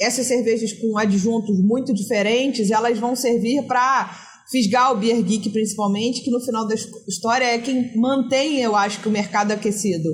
essas 0.00 0.26
cervejas 0.26 0.72
com 0.72 0.96
adjuntos 0.98 1.60
muito 1.60 1.92
diferentes, 1.92 2.70
elas 2.70 2.98
vão 2.98 3.14
servir 3.14 3.62
para 3.64 4.10
fisgar 4.50 4.92
o 4.92 4.98
Beer 4.98 5.22
Geek 5.22 5.50
principalmente, 5.50 6.22
que 6.22 6.30
no 6.30 6.40
final 6.40 6.66
da 6.66 6.74
história 6.74 7.44
é 7.44 7.58
quem 7.58 7.96
mantém, 7.96 8.60
eu 8.60 8.74
acho, 8.74 9.00
que 9.00 9.08
o 9.08 9.12
mercado 9.12 9.52
aquecido. 9.52 10.08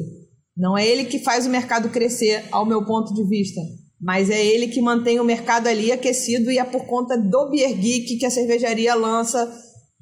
Não 0.56 0.76
é 0.76 0.86
ele 0.86 1.04
que 1.04 1.18
faz 1.20 1.46
o 1.46 1.50
mercado 1.50 1.88
crescer, 1.90 2.44
ao 2.50 2.66
meu 2.66 2.84
ponto 2.84 3.14
de 3.14 3.24
vista. 3.28 3.60
Mas 4.00 4.28
é 4.28 4.44
ele 4.44 4.68
que 4.68 4.80
mantém 4.80 5.18
o 5.18 5.24
mercado 5.24 5.68
ali 5.68 5.90
aquecido 5.90 6.50
e 6.50 6.59
é 6.59 6.64
por 6.64 6.87
conta 6.87 7.16
do 7.16 7.50
Beer 7.50 7.74
Geek 7.74 8.18
que 8.18 8.26
a 8.26 8.30
cervejaria 8.30 8.94
lança 8.94 9.50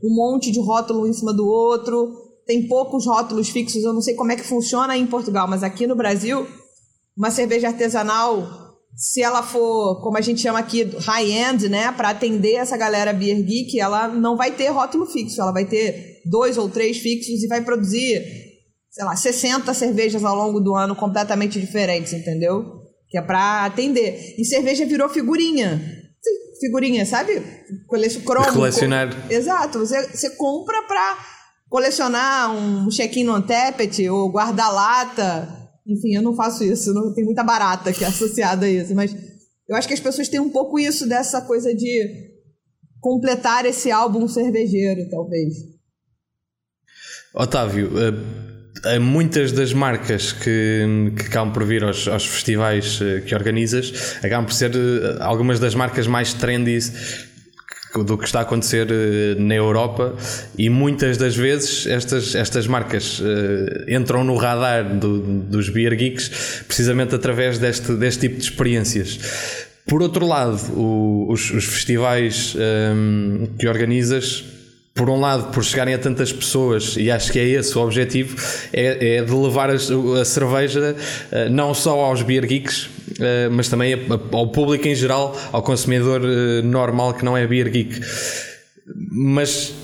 um 0.02 0.14
monte 0.14 0.50
de 0.50 0.60
rótulo 0.60 1.06
em 1.06 1.12
cima 1.12 1.32
do 1.32 1.46
outro. 1.46 2.12
Tem 2.46 2.66
poucos 2.66 3.06
rótulos 3.06 3.48
fixos, 3.48 3.82
eu 3.82 3.92
não 3.92 4.02
sei 4.02 4.14
como 4.14 4.32
é 4.32 4.36
que 4.36 4.42
funciona 4.42 4.96
em 4.96 5.06
Portugal, 5.06 5.48
mas 5.48 5.62
aqui 5.62 5.86
no 5.86 5.96
Brasil, 5.96 6.46
uma 7.16 7.30
cerveja 7.30 7.68
artesanal, 7.68 8.64
se 8.94 9.22
ela 9.22 9.42
for, 9.42 10.02
como 10.02 10.18
a 10.18 10.20
gente 10.20 10.42
chama 10.42 10.58
aqui, 10.58 10.82
high-end, 10.82 11.68
né, 11.68 11.90
para 11.92 12.10
atender 12.10 12.54
essa 12.54 12.76
galera 12.76 13.12
Beer 13.12 13.42
Geek, 13.42 13.80
ela 13.80 14.08
não 14.08 14.36
vai 14.36 14.52
ter 14.52 14.68
rótulo 14.68 15.06
fixo, 15.06 15.40
ela 15.40 15.52
vai 15.52 15.64
ter 15.64 16.20
dois 16.26 16.58
ou 16.58 16.68
três 16.68 16.98
fixos 16.98 17.42
e 17.42 17.48
vai 17.48 17.62
produzir, 17.62 18.22
sei 18.90 19.04
lá, 19.04 19.16
60 19.16 19.72
cervejas 19.72 20.22
ao 20.22 20.36
longo 20.36 20.60
do 20.60 20.74
ano 20.74 20.94
completamente 20.94 21.58
diferentes, 21.58 22.12
entendeu? 22.12 22.83
Que 23.14 23.18
é 23.18 23.22
para 23.22 23.64
atender. 23.64 24.34
E 24.36 24.44
cerveja 24.44 24.84
virou 24.84 25.08
figurinha. 25.08 25.80
Figurinha, 26.60 27.06
sabe? 27.06 27.40
Cromo, 28.24 28.52
Colecionar. 28.52 29.30
Exato. 29.30 29.78
Você, 29.78 30.08
você 30.08 30.30
compra 30.30 30.82
para 30.82 31.18
colecionar 31.68 32.50
um 32.50 32.88
check-in 32.88 33.22
no 33.22 33.34
Antepet 33.34 34.08
ou 34.08 34.32
guardar 34.32 34.74
lata. 34.74 35.70
Enfim, 35.86 36.16
eu 36.16 36.22
não 36.22 36.34
faço 36.34 36.64
isso. 36.64 36.92
Não 36.92 37.14
tem 37.14 37.24
muita 37.24 37.44
barata 37.44 37.92
que 37.92 38.02
é 38.02 38.08
associada 38.08 38.66
a 38.66 38.68
isso. 38.68 38.92
Mas 38.96 39.14
eu 39.68 39.76
acho 39.76 39.86
que 39.86 39.94
as 39.94 40.00
pessoas 40.00 40.28
têm 40.28 40.40
um 40.40 40.50
pouco 40.50 40.76
isso 40.76 41.08
dessa 41.08 41.40
coisa 41.40 41.72
de 41.72 42.32
completar 43.00 43.64
esse 43.64 43.92
álbum 43.92 44.26
cervejeiro, 44.26 45.08
talvez. 45.08 45.54
Otávio, 47.32 47.92
uh 47.92 48.53
muitas 49.00 49.52
das 49.52 49.72
marcas 49.72 50.32
que, 50.32 51.12
que 51.16 51.26
acabam 51.26 51.52
por 51.52 51.64
vir 51.64 51.84
aos, 51.84 52.06
aos, 52.08 52.26
festivais 52.26 53.00
eh, 53.00 53.22
que 53.26 53.34
organizas 53.34 54.16
acabam 54.22 54.44
por 54.44 54.52
ser 54.52 54.72
eh, 54.74 55.16
algumas 55.20 55.58
das 55.58 55.74
marcas 55.74 56.06
mais 56.06 56.34
trendy 56.34 56.78
do 57.94 58.18
que 58.18 58.24
está 58.24 58.40
a 58.40 58.42
acontecer 58.42 58.88
eh, 58.90 59.36
na 59.38 59.54
Europa 59.54 60.14
e 60.58 60.68
muitas 60.68 61.16
das 61.16 61.36
vezes 61.36 61.86
estas, 61.86 62.34
estas 62.34 62.66
marcas 62.66 63.22
entram 63.88 64.24
no 64.24 64.36
radar 64.36 64.84
do, 64.98 65.20
dos 65.20 65.68
beer 65.68 65.94
geeks 65.94 66.64
precisamente 66.66 67.14
através 67.14 67.58
deste, 67.58 67.92
deste 67.94 68.28
tipo 68.28 68.36
de 68.36 68.44
experiências. 68.44 69.18
Por 69.86 70.02
outro 70.02 70.26
lado, 70.26 70.58
o, 70.72 71.30
os, 71.30 71.50
os, 71.50 71.64
festivais 71.66 72.56
um, 72.56 73.46
que 73.58 73.68
organizas 73.68 74.42
por 74.94 75.10
um 75.10 75.18
lado, 75.18 75.50
por 75.50 75.64
chegarem 75.64 75.92
a 75.92 75.98
tantas 75.98 76.32
pessoas, 76.32 76.96
e 76.96 77.10
acho 77.10 77.32
que 77.32 77.38
é 77.40 77.44
esse 77.44 77.76
o 77.76 77.82
objetivo, 77.82 78.36
é, 78.72 79.16
é 79.16 79.22
de 79.24 79.32
levar 79.32 79.68
a, 79.68 79.74
a, 79.74 80.24
cerveja 80.24 80.94
eh, 81.32 81.48
não 81.48 81.74
só 81.74 81.98
aos 81.98 82.22
beer 82.22 82.46
geeks, 82.46 82.88
eh, 83.18 83.48
mas 83.50 83.68
também 83.68 83.92
ao 84.30 84.52
público 84.52 84.86
em 84.86 84.94
geral, 84.94 85.36
ao 85.50 85.62
consumidor 85.64 86.22
eh, 86.24 86.62
normal 86.62 87.12
que 87.14 87.24
não 87.24 87.36
é 87.36 87.44
beer 87.44 87.68
geek. 87.70 88.00
Mas 89.10 89.74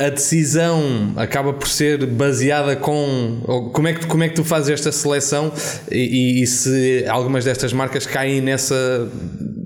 a 0.00 0.08
decisão 0.08 1.12
acaba 1.16 1.52
por 1.52 1.68
ser 1.68 2.04
baseada 2.04 2.74
com 2.74 3.70
como 3.72 3.86
é 3.86 3.94
que, 3.94 4.06
como 4.06 4.24
é 4.24 4.28
que 4.28 4.34
tu 4.34 4.44
fazes 4.44 4.70
esta 4.70 4.90
seleção 4.90 5.52
e, 5.90 6.42
e 6.42 6.46
se 6.46 7.04
algumas 7.08 7.44
destas 7.44 7.72
marcas 7.72 8.06
caem 8.06 8.40
nessa, 8.40 9.08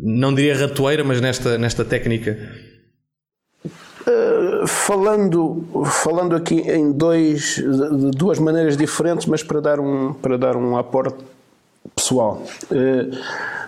não 0.02 0.34
diria 0.34 0.54
ratoeira, 0.56 1.02
mas 1.02 1.20
nesta, 1.20 1.56
nesta 1.56 1.84
técnica 1.84 2.38
falando, 4.66 5.64
falando 5.86 6.36
aqui 6.36 6.60
em 6.60 6.92
dois, 6.92 7.56
de 7.56 8.10
duas 8.12 8.38
maneiras 8.38 8.76
diferentes, 8.76 9.26
mas 9.26 9.42
para 9.42 9.60
dar 9.60 9.80
um, 9.80 10.12
para 10.12 10.36
dar 10.38 10.56
um 10.56 10.76
aporte 10.76 11.24
pessoal. 11.94 12.42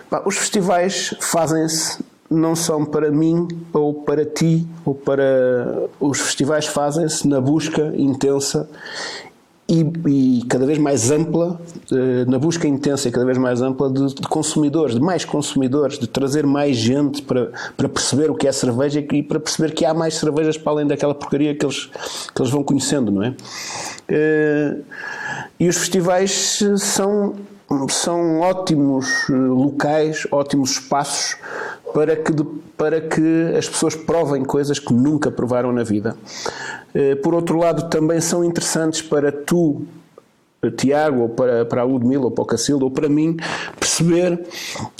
Pá, 0.09 0.23
os 0.25 0.37
festivais 0.37 1.15
fazem-se 1.19 2.03
não 2.29 2.55
são 2.55 2.83
para 2.83 3.11
mim 3.11 3.47
ou 3.71 3.93
para 3.93 4.25
ti 4.25 4.67
ou 4.83 4.95
para 4.95 5.87
os 5.99 6.19
festivais 6.19 6.65
fazem-se 6.65 7.27
na 7.27 7.39
busca 7.39 7.93
intensa 7.95 8.67
e, 9.73 10.39
e, 10.39 10.45
cada 10.45 10.65
vez 10.65 10.77
mais 10.77 11.09
ampla, 11.09 11.59
eh, 11.91 12.25
na 12.27 12.37
busca 12.37 12.67
intensa 12.67 13.07
e 13.07 13.11
cada 13.11 13.25
vez 13.25 13.37
mais 13.39 13.61
ampla 13.61 13.89
de, 13.89 14.13
de, 14.13 14.27
consumidores, 14.27 14.93
de 14.93 15.01
mais 15.01 15.25
consumidores, 15.25 15.97
de 15.97 16.05
trazer 16.05 16.45
mais 16.45 16.77
gente 16.77 17.23
para, 17.23 17.51
para 17.75 17.89
perceber 17.89 18.29
o 18.29 18.35
que 18.35 18.47
é 18.47 18.51
cerveja 18.51 19.03
e 19.11 19.23
para 19.23 19.39
perceber 19.39 19.73
que 19.73 19.83
há 19.83 19.93
mais 19.93 20.15
cervejas 20.15 20.57
para 20.57 20.73
além 20.73 20.85
daquela 20.85 21.15
porcaria 21.15 21.55
que 21.55 21.65
eles, 21.65 21.89
que 22.35 22.41
eles 22.41 22.51
vão 22.51 22.63
conhecendo, 22.63 23.11
não 23.11 23.23
é? 23.23 23.33
Eh, 24.07 24.77
e 25.59 25.67
os 25.67 25.77
festivais 25.77 26.59
são, 26.77 27.33
são 27.89 28.41
ótimos 28.41 29.27
eh, 29.29 29.33
locais, 29.33 30.27
ótimos 30.31 30.71
espaços 30.71 31.35
para 31.93 32.15
que, 32.15 32.33
para 32.77 33.01
que 33.01 33.53
as 33.57 33.67
pessoas 33.69 33.95
provem 33.95 34.43
coisas 34.43 34.79
que 34.79 34.93
nunca 34.93 35.31
provaram 35.31 35.71
na 35.71 35.83
vida. 35.83 36.15
Eh, 36.93 37.15
por 37.15 37.33
outro 37.33 37.57
lado, 37.57 37.89
também 37.89 38.19
são 38.19 38.43
interessantes 38.43 39.01
para 39.01 39.31
tu, 39.31 39.83
Tiago, 40.77 41.21
ou 41.21 41.29
para, 41.29 41.65
para 41.65 41.81
a 41.81 41.83
Ludmila, 41.83 42.25
ou 42.25 42.31
para 42.31 42.41
o 42.41 42.45
Cacildo, 42.45 42.85
ou 42.85 42.91
para 42.91 43.09
mim, 43.09 43.37
perceber 43.79 44.43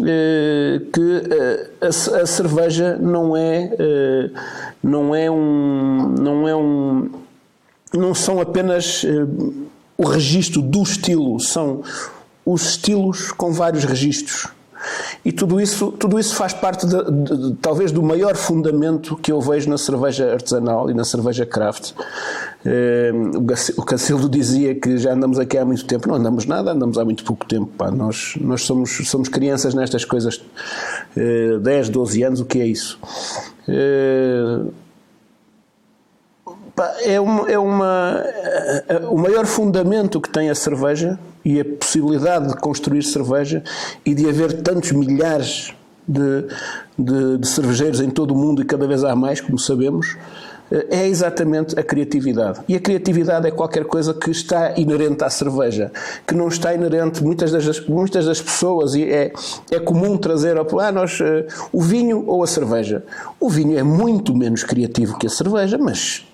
eh, 0.06 0.82
que 0.92 1.24
eh, 1.32 1.70
a, 1.82 1.88
a, 1.88 2.26
cerveja 2.26 2.98
não 2.98 3.36
é, 3.36 3.74
eh, 3.80 4.30
não 4.84 5.16
é 5.16 5.32
um. 5.32 6.16
Não 6.20 6.48
é 6.48 6.56
um 6.56 7.10
não 7.94 8.14
são 8.14 8.42
apenas 8.42 9.04
eh, 9.06 9.10
o 9.98 10.06
registro 10.06 10.62
do 10.62 10.82
estilo, 10.82 11.40
são 11.40 11.84
os 12.46 12.72
estilos 12.72 13.32
com 13.32 13.52
vários 13.52 13.84
registros. 13.84 14.48
E 15.24 15.32
tudo 15.32 15.60
isso, 15.60 15.92
tudo 15.92 16.20
isso 16.20 16.36
faz 16.36 16.54
parte, 16.54 16.86
de, 16.86 17.12
de, 17.12 17.38
de, 17.38 17.56
talvez, 17.56 17.92
do 17.92 18.02
maior 18.02 18.36
fundamento 18.36 19.16
que 19.18 19.32
eu 19.32 19.40
vejo 19.42 19.70
na 19.70 19.78
cerveja 19.78 20.32
artesanal 20.34 20.90
e 20.90 20.94
na 20.94 21.04
cerveja 21.04 21.46
craft. 21.46 21.92
Eh, 22.66 23.12
o 23.78 23.84
Cacildo 23.84 24.30
dizia 24.30 24.76
que 24.76 24.98
já 24.98 25.14
andamos 25.14 25.40
aqui 25.40 25.58
há 25.58 25.66
muito 25.66 25.86
tempo. 25.86 26.08
Não 26.08 26.16
andamos 26.16 26.46
nada, 26.46 26.72
andamos 26.72 26.98
há 26.98 27.06
muito 27.06 27.24
pouco 27.24 27.46
tempo. 27.46 27.68
Pá. 27.78 27.92
Nós, 27.92 28.36
nós 28.40 28.64
somos, 28.64 29.02
somos 29.08 29.30
crianças 29.30 29.74
nestas 29.74 30.06
coisas. 30.06 30.42
10, 31.62 31.90
12 31.90 32.24
anos, 32.24 32.40
o 32.40 32.46
que 32.46 32.60
é 32.60 32.66
isso? 32.66 33.00
É 37.04 37.20
uma, 37.20 37.52
é 37.52 37.60
uma 37.60 38.24
o 39.10 39.18
maior 39.18 39.46
fundamento 39.46 40.20
que 40.20 40.30
tem 40.30 40.50
a 40.50 40.56
cerveja 40.56 41.20
e 41.46 41.60
a 41.60 41.66
possibilidade 41.66 42.48
de 42.48 42.56
construir 42.56 43.04
cerveja 43.04 43.64
e 44.06 44.16
de 44.16 44.28
haver 44.28 44.62
tantos 44.62 44.92
milhares 44.92 45.74
de, 46.08 46.48
de, 46.98 47.38
de 47.38 47.48
cervejeiros 47.48 48.02
em 48.02 48.10
todo 48.10 48.32
o 48.32 48.38
mundo 48.38 48.62
e 48.62 48.66
cada 48.66 48.88
vez 48.88 49.04
há 49.04 49.16
mais, 49.16 49.40
como 49.40 49.60
sabemos, 49.60 50.18
é 50.90 51.08
exatamente 51.08 51.78
a 51.78 51.84
criatividade. 51.84 52.62
E 52.68 52.76
a 52.76 52.80
criatividade 52.80 53.48
é 53.48 53.52
qualquer 53.52 53.86
coisa 53.86 54.14
que 54.14 54.32
está 54.32 54.74
inerente 54.78 55.24
à 55.24 55.30
cerveja, 55.30 55.92
que 56.26 56.34
não 56.34 56.48
está 56.48 56.74
inerente 56.74 57.24
muitas 57.24 57.52
das, 57.52 57.86
muitas 57.88 58.26
das 58.26 58.42
pessoas 58.42 58.96
e 58.96 59.04
é, 59.04 59.32
é 59.70 59.80
comum 59.80 60.18
trazer 60.18 60.58
ao 60.58 60.80
ah, 60.80 60.92
nós, 60.92 61.20
o 61.72 61.82
vinho 61.82 62.24
ou 62.26 62.44
a 62.44 62.48
cerveja. 62.48 63.04
O 63.40 63.50
vinho 63.50 63.78
é 63.78 63.84
muito 63.84 64.36
menos 64.36 64.64
criativo 64.64 65.18
que 65.20 65.28
a 65.28 65.30
cerveja, 65.30 65.78
mas 65.78 66.26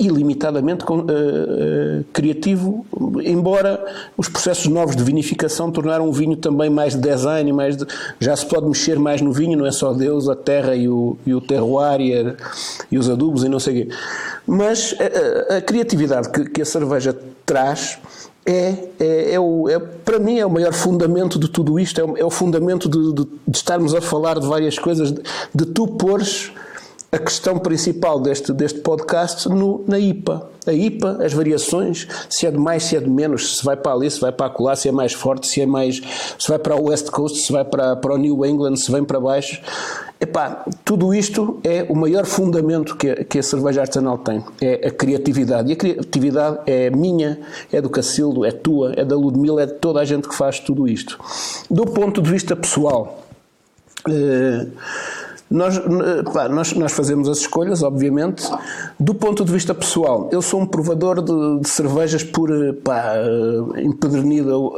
ilimitadamente 0.00 0.84
uh, 0.84 2.04
criativo, 2.12 2.86
embora 3.22 3.84
os 4.16 4.28
processos 4.28 4.66
novos 4.66 4.96
de 4.96 5.04
vinificação 5.04 5.70
tornaram 5.70 6.08
o 6.08 6.12
vinho 6.12 6.36
também 6.36 6.70
mais 6.70 6.94
de 6.94 7.00
design, 7.00 7.52
mais 7.52 7.76
de, 7.76 7.86
já 8.18 8.34
se 8.34 8.46
pode 8.46 8.66
mexer 8.66 8.98
mais 8.98 9.20
no 9.20 9.30
vinho, 9.30 9.58
não 9.58 9.66
é 9.66 9.70
só 9.70 9.92
Deus, 9.92 10.28
a 10.28 10.34
terra 10.34 10.74
e 10.74 10.88
o, 10.88 11.18
e 11.26 11.34
o 11.34 11.40
terroir 11.40 12.00
e, 12.00 12.14
a, 12.14 12.34
e 12.90 12.98
os 12.98 13.10
adubos 13.10 13.44
e 13.44 13.48
não 13.48 13.60
sei 13.60 13.82
o 13.82 13.86
quê. 13.86 13.94
Mas 14.46 14.94
a, 15.50 15.56
a 15.56 15.60
criatividade 15.60 16.30
que, 16.30 16.44
que, 16.46 16.62
a 16.62 16.64
cerveja 16.64 17.14
traz 17.44 17.98
é, 18.46 18.74
é, 18.98 19.34
é, 19.34 19.40
o, 19.40 19.68
é, 19.68 19.78
para 19.78 20.18
mim 20.18 20.38
é 20.38 20.46
o 20.46 20.50
maior 20.50 20.72
fundamento 20.72 21.38
de 21.38 21.48
tudo 21.48 21.78
isto, 21.78 22.00
é 22.00 22.04
o, 22.04 22.16
é 22.16 22.24
o 22.24 22.30
fundamento 22.30 22.88
de, 22.88 23.12
de, 23.12 23.30
de, 23.46 23.56
estarmos 23.56 23.94
a 23.94 24.00
falar 24.00 24.40
de 24.40 24.46
várias 24.46 24.78
coisas, 24.78 25.12
de, 25.12 25.20
de 25.54 25.66
tu 25.66 25.86
pôres 25.86 26.50
a 27.12 27.18
questão 27.18 27.58
principal 27.58 28.20
deste, 28.20 28.52
deste 28.52 28.80
podcast 28.80 29.48
no, 29.48 29.84
na 29.86 29.98
IPA. 29.98 30.48
A 30.66 30.72
IPA, 30.72 31.18
as 31.24 31.32
variações, 31.32 32.06
se 32.28 32.46
é 32.46 32.50
de 32.50 32.58
mais, 32.58 32.84
se 32.84 32.96
é 32.96 33.00
de 33.00 33.10
menos, 33.10 33.58
se 33.58 33.64
vai 33.64 33.76
para 33.76 33.92
ali, 33.92 34.08
se 34.10 34.20
vai 34.20 34.30
para 34.30 34.46
acolá, 34.46 34.76
se 34.76 34.88
é 34.88 34.92
mais 34.92 35.12
forte, 35.12 35.48
se 35.48 35.60
é 35.60 35.66
mais. 35.66 36.00
se 36.38 36.48
vai 36.48 36.58
para 36.58 36.76
o 36.76 36.88
West 36.88 37.10
Coast, 37.10 37.38
se 37.38 37.52
vai 37.52 37.64
para, 37.64 37.96
para 37.96 38.14
o 38.14 38.16
New 38.16 38.46
England, 38.46 38.76
se 38.76 38.92
vem 38.92 39.02
para 39.02 39.18
baixo. 39.18 39.60
Epá, 40.20 40.64
tudo 40.84 41.12
isto 41.14 41.58
é 41.64 41.84
o 41.88 41.96
maior 41.96 42.26
fundamento 42.26 42.94
que 42.94 43.08
a, 43.08 43.24
que 43.24 43.38
a 43.38 43.42
cerveja 43.42 43.80
artesanal 43.80 44.18
tem, 44.18 44.44
é 44.60 44.88
a 44.88 44.90
criatividade. 44.90 45.70
E 45.70 45.72
a 45.72 45.76
criatividade 45.76 46.58
é 46.66 46.90
minha, 46.90 47.40
é 47.72 47.80
do 47.80 47.88
Cacildo, 47.88 48.44
é 48.44 48.52
tua, 48.52 48.92
é 48.96 49.04
da 49.04 49.16
Ludmilla, 49.16 49.62
é 49.62 49.66
de 49.66 49.74
toda 49.74 49.98
a 49.98 50.04
gente 50.04 50.28
que 50.28 50.34
faz 50.34 50.60
tudo 50.60 50.86
isto. 50.86 51.18
Do 51.68 51.86
ponto 51.86 52.22
de 52.22 52.30
vista 52.30 52.54
pessoal. 52.54 53.24
Eh, 54.08 54.66
nós, 55.50 55.80
pá, 56.32 56.48
nós, 56.48 56.72
nós, 56.74 56.92
fazemos 56.92 57.28
as 57.28 57.38
escolhas, 57.38 57.82
obviamente. 57.82 58.48
Do 58.98 59.14
ponto 59.14 59.44
de 59.44 59.52
vista 59.52 59.74
pessoal, 59.74 60.28
eu 60.30 60.40
sou 60.40 60.60
um 60.60 60.66
provador 60.66 61.20
de, 61.20 61.60
de 61.60 61.68
cervejas 61.68 62.22
por 62.22 62.50
pá, 62.84 63.14
empedernido 63.76 64.72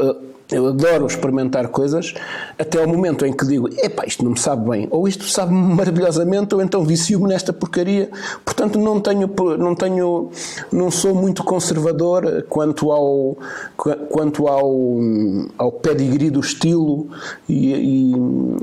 eu 0.53 0.67
adoro 0.69 1.07
experimentar 1.07 1.69
coisas 1.69 2.15
até 2.59 2.81
ao 2.81 2.87
momento 2.87 3.25
em 3.25 3.33
que 3.33 3.47
digo, 3.47 3.69
epá, 3.79 4.05
isto 4.07 4.25
não 4.25 4.33
me 4.33 4.38
sabe 4.38 4.69
bem, 4.69 4.88
ou 4.91 5.09
isto 5.09 5.25
sabe 5.25 5.53
maravilhosamente, 5.53 6.55
ou 6.55 6.62
então 6.62 6.85
vicio-me 6.85 7.29
nesta 7.29 7.53
porcaria. 7.53 8.11
Portanto, 8.45 8.79
não 8.79 9.01
tenho, 9.01 9.31
não 9.59 9.75
tenho, 9.75 10.31
não 10.71 10.91
sou 10.91 11.15
muito 11.15 11.43
conservador 11.43 12.45
quanto 12.49 12.91
ao, 12.93 13.37
quanto 14.11 14.47
ao, 14.47 14.71
ao 15.59 15.73
pedigree 15.73 16.31
do 16.31 16.41
estilo 16.41 17.09
e, 17.49 17.73
e, 17.73 18.12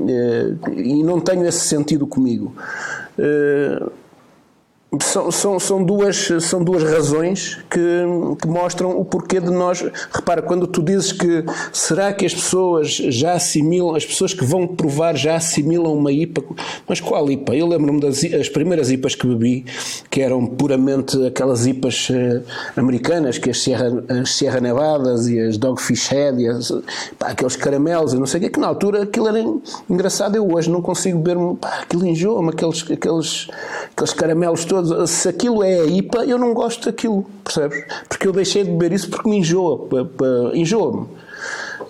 eh, 0.08 0.72
e 0.76 1.02
não 1.02 1.20
tenho 1.20 1.46
esse 1.46 1.60
sentido 1.60 2.06
comigo. 2.06 2.54
São, 4.98 5.30
são, 5.30 5.60
são, 5.60 5.84
duas, 5.84 6.28
são 6.40 6.64
duas 6.64 6.82
razões 6.82 7.58
que, 7.70 7.80
que, 8.42 8.48
mostram 8.48 8.98
o 8.98 9.04
porquê 9.04 9.38
de 9.38 9.48
nós. 9.48 9.84
Repara, 10.12 10.42
quando 10.42 10.66
tu 10.66 10.82
dizes 10.82 11.12
que 11.12 11.44
será 11.72 12.12
que 12.12 12.26
as 12.26 12.34
pessoas 12.34 12.90
já 12.90 13.34
assimilam, 13.34 13.94
as 13.94 14.04
pessoas 14.04 14.34
que 14.34 14.44
vão 14.44 14.66
provar 14.66 15.16
já 15.16 15.36
assimilam 15.36 15.94
uma 15.94 16.10
IPA, 16.10 16.42
mas 16.88 17.00
qual 17.00 17.30
IPA? 17.30 17.54
Eu 17.54 17.68
lembro-me 17.68 18.00
das 18.00 18.24
as 18.24 18.48
primeiras 18.48 18.90
IPAs 18.90 19.14
que 19.14 19.28
bebi, 19.28 19.64
que 20.10 20.22
eram 20.22 20.44
puramente 20.44 21.24
aquelas 21.24 21.68
IPAs 21.68 22.10
uh, 22.10 22.42
americanas, 22.76 23.38
que 23.38 23.48
as 23.48 23.62
Sierra, 23.62 24.02
as 24.08 24.34
Sierra 24.34 24.60
Nevadas 24.60 25.28
e 25.28 25.38
as 25.38 25.56
Dogfish 25.56 26.08
Head, 26.08 26.42
e 26.42 26.48
as, 26.48 26.72
pá, 27.16 27.28
aqueles 27.28 27.54
caramelos, 27.54 28.12
e 28.12 28.16
não 28.16 28.26
sei 28.26 28.40
o 28.40 28.42
quê, 28.42 28.50
que 28.50 28.58
na 28.58 28.66
altura 28.66 29.04
aquilo 29.04 29.28
era 29.28 29.38
engraçado. 29.88 30.34
Eu 30.34 30.52
hoje 30.52 30.68
não 30.68 30.82
consigo 30.82 31.20
beber, 31.20 31.40
pá, 31.60 31.82
aquilo 31.82 32.04
enjoa-me, 32.04 32.48
aqueles, 32.48 32.82
aqueles, 32.90 33.48
aqueles 33.92 34.12
caramelos 34.12 34.64
todos 34.64 34.79
se 35.06 35.28
aquilo 35.28 35.62
é 35.62 35.80
a 35.80 35.86
IPA, 35.86 36.24
eu 36.24 36.38
não 36.38 36.54
gosto 36.54 36.86
daquilo, 36.86 37.24
percebes? 37.44 37.84
Porque 38.08 38.26
eu 38.26 38.32
deixei 38.32 38.64
de 38.64 38.70
beber 38.70 38.92
isso 38.92 39.08
porque 39.10 39.28
me 39.28 39.38
enjoa, 39.38 39.88
enjoa-me. 40.54 41.06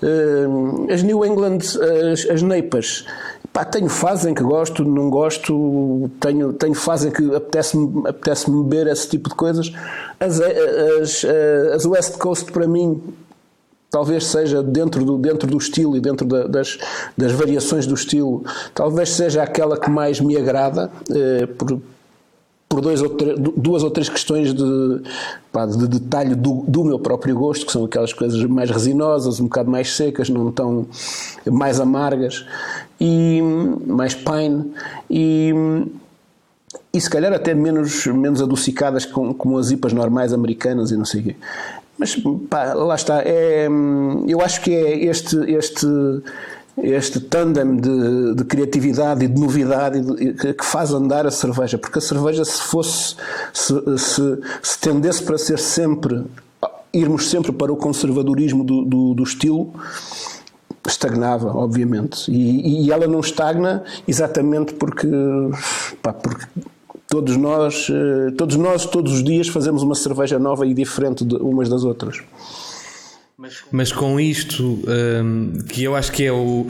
Uh, 0.03 0.91
as 0.91 1.03
New 1.03 1.25
England, 1.27 1.59
as, 1.59 2.25
as 2.31 2.43
Neipas, 2.43 3.05
pá, 3.53 3.65
tenho 3.65 3.89
fase 3.89 4.31
em 4.31 4.35
que 4.35 4.43
gosto, 4.43 4.85
não 4.85 5.11
gosto, 5.11 6.11
tenho, 6.21 6.53
tenho 6.55 6.75
fase 6.75 7.09
em 7.09 7.11
que 7.11 7.35
apetece-me 7.35 8.09
apetece 8.09 8.51
beber 8.51 8.87
esse 8.87 9.09
tipo 9.09 9.29
de 9.29 9.35
coisas. 9.35 9.73
As, 10.19 10.41
as, 10.41 11.25
as 11.75 11.85
West 11.85 12.17
Coast, 12.19 12.51
para 12.51 12.67
mim, 12.67 13.03
talvez 13.91 14.25
seja 14.27 14.63
dentro 14.63 15.05
do, 15.05 15.19
dentro 15.19 15.49
do 15.49 15.59
estilo 15.59 15.97
e 15.97 16.01
dentro 16.01 16.27
da, 16.27 16.47
das, 16.47 16.79
das 17.17 17.33
variações 17.33 17.87
do 17.87 17.95
estilo, 17.95 18.45
talvez 18.75 19.11
seja 19.11 19.43
aquela 19.43 19.79
que 19.79 19.91
mais 19.91 20.21
me 20.21 20.37
agrada, 20.37 20.91
eh, 21.11 21.47
por, 21.47 21.81
por 22.71 22.81
dois 22.81 23.03
ou 23.03 23.09
duas 23.57 23.83
ou 23.83 23.91
três 23.91 24.09
questões 24.09 24.55
de, 24.55 25.03
pá, 25.51 25.67
de 25.67 25.89
detalhe 25.89 26.37
do, 26.37 26.65
do, 26.69 26.85
meu 26.85 27.01
próprio 27.01 27.35
gosto, 27.35 27.67
que 27.67 27.73
são 27.73 27.85
aquelas 27.85 28.13
coisas 28.13 28.41
mais 28.45 28.71
resinosas, 28.71 29.41
um 29.41 29.45
bocado 29.45 29.69
mais 29.69 29.97
secas, 29.97 30.31
não 30.31 30.53
tão 30.53 30.87
mais 31.51 31.81
amargas 31.81 32.47
e 33.01 33.43
mais 33.85 34.15
pine 34.15 34.73
e, 35.11 35.53
e 36.95 37.01
se 37.01 37.11
calhar 37.11 37.33
até 37.33 37.55
menos, 37.55 38.07
menos 38.07 38.41
adocicadas 38.41 39.05
com, 39.05 39.35
como 39.35 39.59
as 39.59 39.73
IPAs 39.73 39.93
normais 39.93 40.33
americanas 40.33 40.93
e 40.93 40.97
não 40.97 41.05
sei 41.05 41.21
o 41.23 41.25
quê. 41.25 41.37
Mas 41.99 42.17
pá, 42.49 42.73
lá 42.73 42.95
está. 42.95 43.21
É, 43.25 43.69
eu 44.29 44.41
acho 44.41 44.61
que 44.61 44.73
é 44.73 45.07
este, 45.07 45.37
este 45.51 45.87
este 46.79 47.21
tandem 47.21 47.77
de, 47.77 48.35
de, 48.35 48.45
criatividade 48.45 49.25
e 49.25 49.29
de 49.29 49.41
novidade 49.41 50.01
que 50.55 50.65
faz 50.65 50.93
andar 50.93 51.27
a 51.27 51.31
cerveja, 51.31 51.77
porque 51.77 51.99
a 51.99 52.03
cerveja 52.03 52.45
se 52.45 52.63
fosse 52.63 53.17
se, 53.53 53.75
se, 53.99 54.39
se 54.63 54.79
tendesse 54.81 55.23
para 55.23 55.37
ser 55.37 55.59
sempre 55.59 56.25
irmos 56.93 57.29
sempre 57.29 57.53
para 57.53 57.73
o 57.73 57.77
conservadorismo 57.77 58.65
do, 58.65 58.85
do, 58.85 59.15
do 59.15 59.23
estilo 59.23 59.73
estagnava, 60.87 61.57
obviamente, 61.57 62.31
e, 62.31 62.87
e, 62.87 62.93
ela 62.93 63.07
não 63.07 63.21
estagna 63.21 63.85
exatamente 64.09 64.75
porque, 64.75 65.07
pá, 66.03 66.13
porque 66.13 66.47
todos 67.09 67.37
nós, 67.37 67.89
eh, 67.91 68.31
todos 68.37 68.57
nós 68.57 68.87
todos 68.87 69.13
os 69.13 69.25
dias 69.25 69.49
fazemos 69.49 69.83
uma 69.83 69.95
cerveja 69.95 70.39
nova 70.39 70.67
e 70.67 70.73
diferente 70.73 71.25
de 71.25 71.35
umas 71.37 71.69
das 71.69 71.85
outras. 71.85 72.23
Mas 73.73 73.91
com 73.91 74.21
isto, 74.21 74.83
um, 75.25 75.59
que 75.67 75.83
eu 75.83 75.97
acho 75.97 76.13
que 76.13 76.27
é 76.27 76.33
o. 76.33 76.67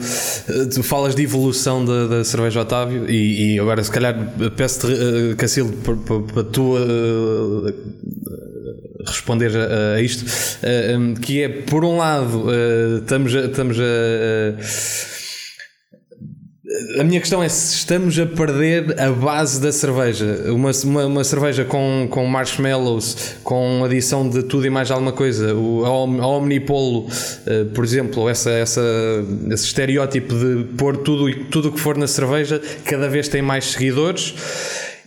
Tu 0.73 0.81
falas 0.83 1.13
de 1.13 1.23
evolução 1.23 1.83
da, 1.83 2.07
da 2.07 2.23
cerveja 2.23 2.61
Otávio, 2.61 3.09
e, 3.09 3.55
e, 3.55 3.59
agora 3.59 3.83
se 3.83 3.91
calhar 3.91 4.15
peço-te, 4.55 4.87
uh, 4.87 5.35
Cacildo, 5.35 5.73
para 6.33 6.43
tu 6.45 6.77
uh, 6.77 7.73
responder 9.05 9.51
a, 9.57 9.95
a 9.95 10.01
isto, 10.01 10.23
uh, 10.23 10.97
um, 10.97 11.13
que 11.15 11.41
é, 11.41 11.49
por 11.49 11.83
um 11.83 11.97
lado, 11.97 12.45
uh, 12.45 12.99
estamos 12.99 13.35
a. 13.35 13.39
Estamos 13.41 13.77
a 13.77 15.20
a 16.99 17.03
minha 17.03 17.19
questão 17.19 17.41
é 17.41 17.49
se 17.49 17.75
estamos 17.75 18.17
a 18.19 18.25
perder 18.25 18.99
a 18.99 19.11
base 19.11 19.59
da 19.61 19.71
cerveja. 19.71 20.45
Uma, 20.47 20.71
uma, 20.83 21.05
uma, 21.05 21.23
cerveja 21.23 21.63
com, 21.63 22.07
com 22.09 22.25
marshmallows, 22.25 23.35
com 23.43 23.83
adição 23.83 24.27
de 24.27 24.43
tudo 24.43 24.65
e 24.65 24.69
mais 24.69 24.89
alguma 24.91 25.11
coisa. 25.11 25.53
O, 25.55 25.85
a 25.85 26.27
Omnipolo, 26.27 27.07
uh, 27.07 27.65
por 27.73 27.83
exemplo, 27.83 28.27
essa, 28.27 28.51
essa, 28.51 28.81
esse 29.49 29.65
estereótipo 29.65 30.33
de 30.33 30.63
pôr 30.77 30.97
tudo 30.97 31.25
o 31.25 31.45
tudo 31.45 31.71
que 31.71 31.79
for 31.79 31.97
na 31.97 32.07
cerveja, 32.07 32.61
cada 32.85 33.07
vez 33.07 33.27
tem 33.27 33.41
mais 33.41 33.65
seguidores. 33.65 34.33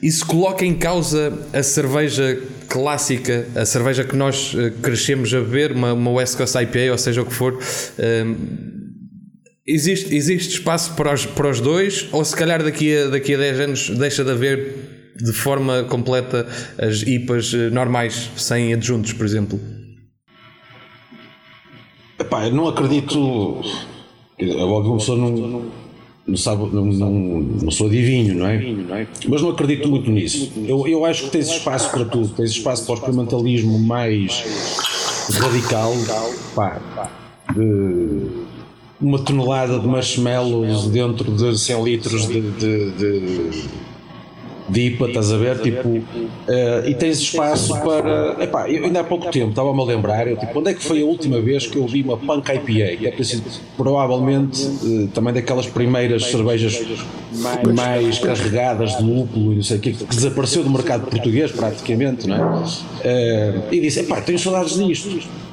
Isso 0.03 0.27
coloca 0.27 0.65
em 0.65 0.75
causa 0.75 1.33
a 1.53 1.63
cerveja 1.63 2.39
clássica, 2.69 3.47
a 3.55 3.65
cerveja 3.65 4.05
que 4.05 4.17
nós 4.17 4.55
uh, 4.55 4.71
crescemos 4.83 5.33
a 5.33 5.41
beber, 5.41 5.73
uma, 5.73 5.93
uma 5.93 6.11
West 6.11 6.37
Coast 6.37 6.57
IPA, 6.59 6.93
ou 6.93 6.99
seja 6.99 7.23
o 7.23 7.27
que 7.27 7.33
for. 7.33 7.55
Uh, 7.55 8.74
existe, 9.67 10.15
existe 10.15 10.55
espaço 10.55 10.95
para 10.95 11.13
os, 11.13 11.27
para 11.27 11.51
os 11.51 11.61
dois, 11.61 12.09
ou 12.13 12.25
se 12.25 12.37
calhar 12.37 12.63
daqui 12.63 12.97
a, 12.97 13.09
daqui 13.09 13.35
a 13.35 13.39
10 13.39 13.61
anos 13.61 13.91
deixa 13.91 14.25
de 14.25 14.31
haver 14.31 15.13
de 15.17 15.33
forma 15.33 15.85
completa 15.85 16.47
as 16.79 17.03
IPAs 17.03 17.55
eh, 17.55 17.71
normais, 17.71 18.31
sem 18.37 18.75
adjuntos, 18.75 19.13
por 19.13 19.25
exemplo? 19.25 19.61
Epá, 22.19 22.47
eu 22.47 22.55
não 22.55 22.69
acredito. 22.69 23.61
É 24.39 24.45
óbvio 24.57 24.83
que 24.83 24.89
uma 24.89 24.99
pessoa 24.99 25.19
não, 25.19 25.71
não, 26.27 26.37
sabe, 26.37 26.69
não, 26.73 26.87
não, 26.87 27.13
não 27.13 27.71
sou 27.71 27.87
adivinho, 27.87 28.35
não 28.35 28.47
é? 28.47 29.07
Mas 29.29 29.41
não 29.41 29.51
acredito 29.51 29.89
muito 29.89 30.11
nisso. 30.11 30.53
Eu, 30.67 30.87
eu 30.89 31.05
acho 31.05 31.25
que 31.25 31.31
tens 31.31 31.49
espaço 31.49 31.91
para 31.93 32.05
tudo, 32.05 32.29
tens 32.31 32.51
espaço 32.51 32.85
para 32.85 32.95
o 32.95 32.97
experimentalismo 32.97 33.79
mais 33.79 34.43
radical, 35.39 35.93
pá, 36.57 36.81
de 37.55 38.44
uma 39.01 39.19
tonelada 39.19 39.79
de 39.79 39.87
marshmallows 39.87 40.87
dentro 40.89 41.31
de 41.31 41.59
100 41.59 41.85
litros 41.85 42.27
de, 42.29 42.41
de, 42.41 42.91
de 42.93 43.65
de 44.69 44.81
IPA, 44.81 45.09
estás 45.09 45.33
a 45.33 45.37
ver? 45.37 45.61
Tipo, 45.61 45.89
uh, 45.89 46.03
e 46.87 46.95
tens 46.95 47.19
espaço 47.19 47.79
para. 47.81 48.43
Epá, 48.43 48.69
eu 48.71 48.85
ainda 48.85 49.01
há 49.01 49.05
pouco 49.05 49.31
tempo 49.31 49.51
estava-me 49.51 49.81
a 49.81 49.85
lembrar, 49.85 50.27
eu, 50.27 50.37
tipo, 50.37 50.59
onde 50.59 50.71
é 50.71 50.75
que 50.75 50.83
foi 50.83 51.03
a 51.03 51.05
última 51.05 51.41
vez 51.41 51.67
que 51.67 51.77
eu 51.77 51.87
vi 51.87 52.03
uma 52.03 52.17
Punk 52.17 52.49
IPA? 52.49 52.97
Que 52.97 53.07
é 53.07 53.11
preciso, 53.11 53.43
provavelmente 53.77 54.63
uh, 54.63 55.09
também 55.09 55.35
daquelas 55.35 55.67
primeiras 55.67 56.25
cervejas 56.27 56.83
mais 57.75 58.19
carregadas 58.19 58.97
de 58.97 59.03
lúpulo 59.03 59.53
e 59.53 59.57
não 59.57 59.63
sei 59.63 59.77
o 59.77 59.81
que, 59.81 59.93
que 59.93 60.05
desapareceu 60.07 60.63
do 60.63 60.71
mercado 60.71 61.07
português 61.11 61.53
praticamente, 61.53 62.27
não 62.27 62.37
é? 62.37 62.41
Uh, 62.41 63.63
e 63.71 63.81
disse: 63.81 64.01
epá, 64.01 64.21
tenho 64.21 64.39
saudades 64.39 64.79
disto. 64.79 65.44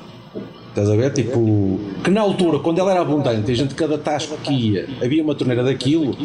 Estás 0.72 0.90
a 0.90 0.96
ver? 0.96 1.12
Tipo, 1.12 1.80
que 2.02 2.10
na 2.10 2.22
altura, 2.22 2.60
quando 2.60 2.80
ela 2.80 2.92
era 2.92 3.02
abundante, 3.02 3.52
a 3.52 3.56
gente 3.56 3.76
cada 3.76 3.98
tasco 3.98 4.38
que 4.38 4.54
ia, 4.54 4.88
havia 5.04 5.22
uma 5.22 5.36
torneira 5.36 5.64
daquilo, 5.64 6.16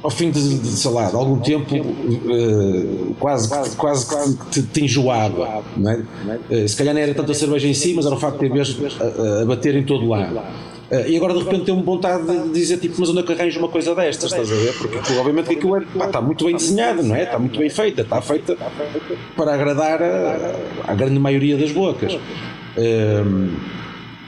ao 0.00 0.10
fim 0.10 0.30
de, 0.30 0.58
de, 0.60 0.68
sei 0.68 0.90
lá, 0.92 1.10
de 1.10 1.16
algum 1.16 1.40
tempo, 1.40 1.74
uh, 1.76 3.14
quase, 3.18 3.48
quase, 3.48 3.76
quase, 3.76 4.06
quase 4.06 4.38
te, 4.48 4.62
te 4.62 4.84
enjoava. 4.84 5.64
Não 5.76 5.90
é? 5.90 6.04
Uh, 6.48 6.68
se 6.68 6.76
calhar 6.76 6.94
não 6.94 7.00
era 7.00 7.12
tanto 7.12 7.32
a 7.32 7.34
cerveja 7.34 7.66
em 7.66 7.74
si, 7.74 7.92
mas 7.92 8.06
era 8.06 8.14
o 8.14 8.18
facto 8.18 8.38
de 8.38 8.48
ter 8.48 8.52
vez 8.52 8.76
a, 9.00 9.42
a, 9.42 9.44
bater 9.44 9.74
em 9.74 9.82
todo 9.82 10.06
lado. 10.06 10.36
Uh, 10.36 11.08
e 11.08 11.16
agora 11.16 11.34
de 11.34 11.40
repente 11.40 11.64
tenho 11.64 11.82
vontade 11.82 12.24
de 12.26 12.48
dizer 12.52 12.78
tipo, 12.78 12.94
mas 13.00 13.08
onde 13.08 13.18
é 13.18 13.22
que 13.24 13.32
arranjo 13.32 13.58
uma 13.58 13.68
coisa 13.68 13.92
destas, 13.92 14.30
estás 14.30 14.52
a 14.52 14.54
ver? 14.54 14.72
Porque 14.72 14.98
obviamente 15.18 15.48
que 15.48 15.54
aquilo 15.56 15.76
é, 15.76 15.80
pá, 15.98 16.06
está 16.06 16.20
muito 16.20 16.44
bem 16.44 16.54
desenhado, 16.54 17.02
não 17.02 17.16
é? 17.16 17.24
Está 17.24 17.40
muito 17.40 17.58
bem 17.58 17.68
feita, 17.68 18.02
está 18.02 18.22
feita 18.22 18.56
para 19.36 19.54
agradar 19.54 20.00
a, 20.00 20.54
a 20.86 20.94
grande 20.94 21.18
maioria 21.18 21.56
das 21.56 21.72
bocas. 21.72 22.16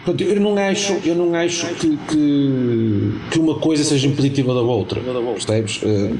Portanto, 0.05 0.24
eu 0.24 0.40
não 0.40 0.57
acho, 0.59 0.94
eu 1.05 1.14
não 1.14 1.33
acho 1.35 1.66
que, 1.74 1.96
que, 1.96 3.12
que 3.31 3.38
uma 3.38 3.55
coisa 3.61 3.85
seja 3.85 4.09
impeditiva 4.09 4.52
da 4.52 4.61
outra, 4.61 5.00
percebes? 5.00 5.81
Uh, 5.81 6.18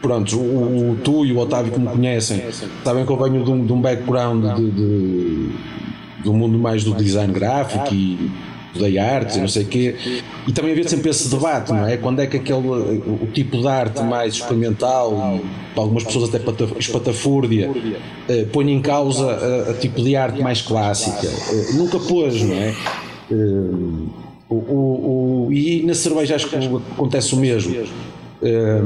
pronto, 0.00 0.38
o, 0.38 0.92
o, 0.92 0.96
tu 0.96 1.26
e 1.26 1.32
o 1.32 1.38
Otávio 1.38 1.72
que 1.72 1.78
me 1.78 1.88
conhecem 1.88 2.42
sabem 2.82 3.04
que 3.04 3.12
eu 3.12 3.18
venho 3.18 3.44
de 3.44 3.50
um, 3.50 3.66
de 3.66 3.72
um 3.72 3.80
background 3.82 4.44
de, 4.56 4.70
de, 4.70 5.48
do 6.24 6.32
mundo 6.32 6.58
mais 6.58 6.82
do 6.82 6.94
design 6.94 7.32
gráfico. 7.34 7.94
e 7.94 8.30
estudei 8.72 8.98
artes 8.98 9.36
e 9.36 9.40
não 9.40 9.48
sei 9.48 9.64
o 9.64 9.66
quê, 9.66 9.96
e 10.46 10.52
também 10.52 10.72
havia 10.72 10.88
sempre 10.88 11.10
esse 11.10 11.28
debate, 11.28 11.72
não 11.72 11.86
é? 11.86 11.96
Quando 11.96 12.20
é 12.20 12.26
que 12.26 12.36
aquele, 12.36 12.66
o 12.66 13.28
tipo 13.32 13.60
de 13.60 13.66
arte 13.66 14.02
mais 14.02 14.34
experimental 14.34 15.40
para 15.74 15.82
algumas 15.82 16.04
pessoas 16.04 16.32
até 16.32 16.40
espatafúrdia 16.78 17.70
eh, 18.28 18.46
põe 18.52 18.70
em 18.70 18.80
causa 18.80 19.26
a, 19.30 19.70
a, 19.70 19.74
tipo 19.74 20.02
de 20.02 20.16
arte 20.16 20.40
mais 20.40 20.62
clássica. 20.62 21.26
Eh, 21.26 21.72
nunca 21.74 21.98
pôs, 21.98 22.42
não 22.42 22.54
é? 22.54 22.74
Eh, 23.30 23.34
o, 24.48 24.54
o, 24.54 25.46
o, 25.46 25.52
e 25.52 25.82
na 25.84 25.94
cerveja 25.94 26.34
acho 26.36 26.48
que 26.48 26.56
acontece 26.56 27.34
o 27.34 27.38
mesmo. 27.38 27.74
Eh, 28.42 28.80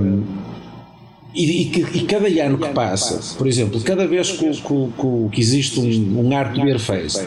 e, 1.35 1.44
e, 1.44 1.87
e, 1.99 2.01
cada 2.05 2.29
ano 2.29 2.59
que 2.59 2.68
passa, 2.68 3.37
por 3.37 3.49
exemplo, 3.49 3.81
cada 3.81 4.07
vez 4.07 4.31
que, 4.31 4.51
que, 4.51 5.29
que 5.33 5.40
existe 5.40 5.81
um, 5.81 6.29
um 6.29 6.37
Art 6.37 6.55
Beer 6.55 6.79
Fest, 6.79 7.27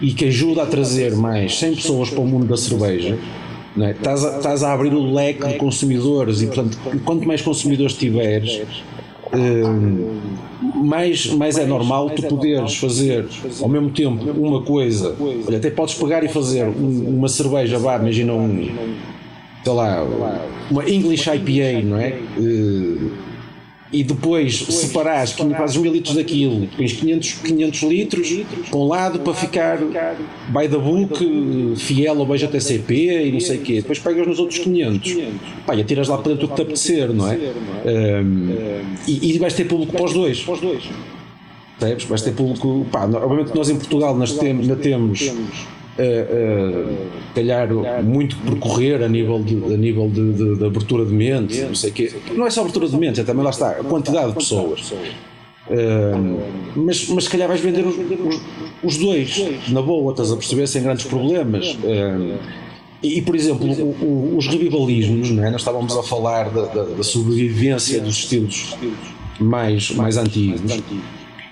e 0.00 0.12
que 0.12 0.26
ajuda 0.26 0.62
a 0.62 0.66
trazer 0.66 1.14
mais 1.16 1.58
100 1.58 1.76
pessoas 1.76 2.10
para 2.10 2.20
o 2.20 2.26
mundo 2.26 2.46
da 2.46 2.56
cerveja, 2.56 3.18
é? 3.78 3.90
estás, 3.90 4.24
a, 4.24 4.36
estás 4.36 4.62
a 4.62 4.72
abrir 4.72 4.92
o 4.92 5.12
leque 5.12 5.46
de 5.46 5.54
consumidores 5.54 6.42
e, 6.42 6.46
portanto, 6.46 6.78
quanto 7.04 7.26
mais 7.26 7.42
consumidores 7.42 7.94
tiveres, 7.94 8.62
uh, 9.32 10.76
mais, 10.76 11.26
mais 11.26 11.58
é 11.58 11.66
normal 11.66 12.10
tu 12.10 12.22
poderes 12.22 12.76
fazer 12.76 13.26
ao 13.60 13.68
mesmo 13.68 13.90
tempo 13.90 14.30
uma 14.30 14.62
coisa. 14.62 15.14
Olha, 15.46 15.58
até 15.58 15.70
podes 15.70 15.94
pegar 15.94 16.24
e 16.24 16.28
fazer 16.28 16.66
um, 16.66 17.16
uma 17.18 17.28
cerveja, 17.28 17.78
vá, 17.78 17.96
imagina 17.96 18.32
um, 18.32 18.68
sei 19.62 19.72
lá, 19.72 20.06
uma 20.70 20.88
English 20.88 21.28
IPA, 21.28 21.82
não 21.84 21.98
é? 21.98 22.18
Uh, 22.38 23.35
e 23.92 24.02
depois 24.02 24.58
separares, 24.58 25.32
fazes 25.32 25.76
mil 25.76 25.92
litros 25.92 26.16
daquilo, 26.16 26.66
tens 26.76 26.92
500, 26.92 27.32
500 27.34 27.82
litros 27.82 28.28
para 28.68 28.78
um 28.78 28.88
lado 28.88 29.20
para 29.20 29.34
ficar 29.34 29.78
by 29.78 30.68
the 30.68 30.78
book, 30.78 31.74
fiel 31.76 32.18
ao 32.18 32.26
BJTCP 32.26 33.28
e 33.28 33.32
não 33.32 33.40
sei 33.40 33.58
o 33.58 33.62
quê. 33.62 33.74
Depois 33.76 33.98
pegas 33.98 34.26
nos 34.26 34.38
outros 34.38 34.58
500, 34.58 35.16
pá, 35.64 35.74
e 35.74 35.80
atiras 35.80 36.08
lá 36.08 36.18
para 36.18 36.32
dentro 36.32 36.46
o 36.46 36.48
que 36.48 36.54
te 36.56 36.62
apetecer, 36.62 37.12
não 37.12 37.30
é? 37.30 37.36
Um, 37.36 38.54
e, 39.06 39.34
e 39.34 39.38
vais 39.38 39.54
ter 39.54 39.64
público 39.64 39.92
para 39.92 40.04
os 40.04 40.12
dois. 40.12 40.44
Percebes? 41.78 42.04
Vais 42.04 42.22
ter 42.22 42.32
público. 42.32 42.86
Pá, 42.90 43.04
obviamente 43.04 43.54
nós 43.54 43.68
em 43.68 43.76
Portugal 43.76 44.16
nós 44.16 44.32
temos, 44.32 44.62
ainda 44.62 44.76
temos 44.76 45.30
calhar 47.34 47.68
muito 48.02 48.36
percorrer 48.38 49.02
a 49.02 49.08
nível 49.08 49.42
de, 49.42 49.56
a 49.74 49.76
nível 49.76 50.08
de, 50.08 50.32
de, 50.32 50.56
de 50.56 50.64
abertura 50.64 51.04
de 51.04 51.12
mente, 51.12 51.60
não 51.62 51.74
sei 51.74 51.90
quê. 51.90 52.12
Não 52.34 52.46
é 52.46 52.50
só 52.50 52.60
abertura 52.60 52.88
de 52.88 52.96
mente, 52.96 53.20
é 53.20 53.24
também 53.24 53.42
lá 53.42 53.50
está, 53.50 53.70
a 53.70 53.84
quantidade 53.84 54.28
de 54.28 54.34
pessoas. 54.34 54.92
Uh, 55.68 56.40
mas, 56.76 57.08
mas 57.08 57.24
se 57.24 57.30
calhar 57.30 57.48
vais 57.48 57.60
vender 57.60 57.84
os, 57.84 57.96
os, 57.96 58.40
os, 58.84 58.98
dois 58.98 59.68
na 59.68 59.82
boa, 59.82 60.12
estás 60.12 60.30
a 60.30 60.36
perceber, 60.36 60.66
sem 60.68 60.82
grandes 60.82 61.06
problemas. 61.06 61.74
Uh, 61.82 62.38
e, 63.02 63.20
por 63.20 63.34
exemplo, 63.34 63.66
o, 63.66 64.04
o, 64.04 64.36
os 64.36 64.46
revivalismos, 64.46 65.30
não 65.30 65.44
é? 65.44 65.50
nós 65.50 65.60
estávamos 65.60 65.96
a 65.96 66.02
falar 66.02 66.50
da, 66.50 66.66
da, 66.66 66.82
da 66.84 67.02
sobrevivência 67.02 68.00
dos 68.00 68.16
estilos 68.16 68.76
mais, 69.40 69.90
mais 69.90 70.16
antigos. 70.16 70.60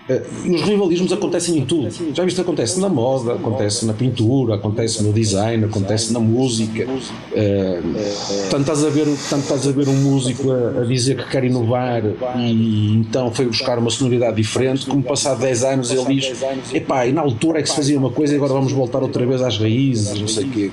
Uh, 0.06 0.54
os 0.54 0.60
rivalismos 0.60 1.12
acontecem 1.12 1.56
em 1.56 1.64
tudo. 1.64 1.88
Já 2.14 2.24
viste? 2.24 2.38
Acontece 2.38 2.78
na 2.78 2.90
moda, 2.90 3.34
acontece 3.34 3.86
na 3.86 3.94
pintura, 3.94 4.56
acontece 4.56 5.02
no 5.02 5.14
design, 5.14 5.64
acontece 5.64 6.12
na 6.12 6.20
música. 6.20 6.84
Uh, 6.84 8.50
tanto, 8.50 8.60
estás 8.60 8.84
a 8.84 8.90
ver, 8.90 9.06
tanto 9.30 9.42
estás 9.42 9.66
a 9.66 9.72
ver 9.72 9.88
um 9.88 9.96
músico 9.96 10.50
a, 10.52 10.82
a, 10.82 10.84
dizer 10.84 11.16
que 11.16 11.30
quer 11.30 11.44
inovar 11.44 12.02
e 12.36 12.96
então 12.96 13.32
foi 13.32 13.46
buscar 13.46 13.78
uma 13.78 13.90
sonoridade 13.90 14.36
diferente, 14.36 14.84
como 14.84 15.02
passado 15.02 15.40
10 15.40 15.64
anos 15.64 15.90
ele 15.90 16.20
diz: 16.20 16.36
epá, 16.74 17.06
e 17.06 17.12
na 17.12 17.22
altura 17.22 17.60
é 17.60 17.62
que 17.62 17.70
se 17.70 17.76
fazia 17.76 17.98
uma 17.98 18.10
coisa 18.10 18.34
e 18.34 18.36
agora 18.36 18.52
vamos 18.52 18.72
voltar 18.72 19.02
outra 19.02 19.24
vez 19.24 19.40
às 19.40 19.58
raízes, 19.58 20.20
não 20.20 20.28
sei 20.28 20.44
o 20.44 20.50
quê. 20.50 20.70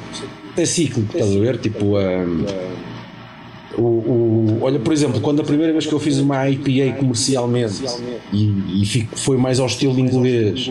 É 0.58 0.66
ciclo, 0.66 1.04
estás 1.04 1.34
a 1.34 1.40
ver? 1.40 1.58
Tipo. 1.58 1.98
Uh, 1.98 2.82
o, 3.78 3.82
o, 3.82 4.21
olha, 4.62 4.80
por 4.80 4.94
exemplo, 4.94 5.20
quando 5.22 5.42
a 5.42 5.44
primeira 5.44 5.72
vez 5.72 5.86
que 5.86 5.94
eu 5.94 6.00
fiz 6.00 6.20
uma 6.20 6.50
IPA 6.50 6.98
comercialmente 6.98 7.84
e, 8.32 8.82
e 8.82 8.86
fico, 8.86 9.18
foi 9.18 9.38
mais 9.38 9.60
ao 9.60 9.68
estilo 9.68 10.00
inglês, 10.00 10.70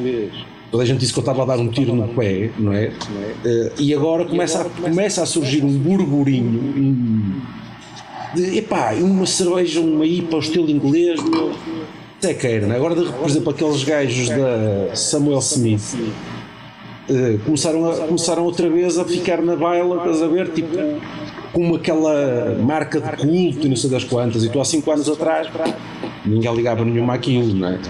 toda 0.71 0.83
a 0.83 0.87
gente 0.87 0.99
disse 1.01 1.13
que 1.13 1.19
eu 1.19 1.23
estava 1.23 1.43
a 1.43 1.47
dar 1.47 1.59
um 1.59 1.69
tiro 1.69 1.95
no 1.95 2.09
pé, 2.09 2.51
não 2.59 2.73
é? 2.73 2.93
Uh, 3.45 3.73
e 3.81 3.93
agora 3.93 4.25
começa 4.25 4.63
a, 4.63 4.65
começa 4.65 5.23
a 5.23 5.27
surgir 5.27 5.65
um 5.65 5.77
burburinho 5.77 7.43
de 8.35 8.59
epá, 8.59 8.95
uma 8.95 9.27
cerveja, 9.27 9.81
uma 9.81 10.07
IPA 10.07 10.37
ao 10.37 10.41
estilo 10.41 10.71
inglês, 10.71 11.23
meu. 11.23 11.53
Até 12.19 12.35
queira, 12.35 12.67
é? 12.67 12.77
Agora, 12.77 12.95
por 12.95 13.29
exemplo, 13.29 13.51
aqueles 13.51 13.83
gajos 13.83 14.29
da 14.29 14.95
Samuel 14.95 15.39
Smith. 15.39 15.97
Uh, 17.09 17.39
começaram, 17.45 17.91
a, 17.91 17.97
começaram 18.07 18.45
outra 18.45 18.69
vez 18.71 18.97
a 18.99 19.05
ficar 19.05 19.43
na 19.43 19.57
baila, 19.57 19.97
estás 19.97 20.23
a 20.23 20.29
ver? 20.29 20.51
Tipo, 20.51 20.77
como 21.53 21.77
aquela 21.77 22.55
marca 22.61 23.01
de 23.01 23.17
culto 23.17 23.67
e 23.67 23.69
não 23.69 23.77
sei 23.77 23.91
das 23.91 24.05
quantas, 24.05 24.45
e 24.45 24.49
tu 24.49 24.61
há 24.61 24.65
5 24.65 24.91
anos 24.91 25.09
atrás 25.09 25.49
ninguém 26.25 26.55
ligava 26.55 26.85
nenhuma 26.85 27.15
àquilo, 27.15 27.55
não 27.55 27.69
é? 27.69 27.81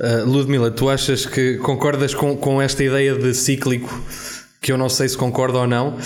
Uh, 0.00 0.24
Ludmila, 0.24 0.70
tu 0.70 0.88
achas 0.88 1.26
que 1.26 1.56
concordas 1.56 2.14
com, 2.14 2.36
com 2.36 2.62
esta 2.62 2.84
ideia 2.84 3.14
de 3.14 3.34
cíclico? 3.34 4.00
Que 4.60 4.72
eu 4.72 4.78
não 4.78 4.88
sei 4.88 5.08
se 5.08 5.16
concordo 5.16 5.58
ou 5.58 5.68
não, 5.68 5.96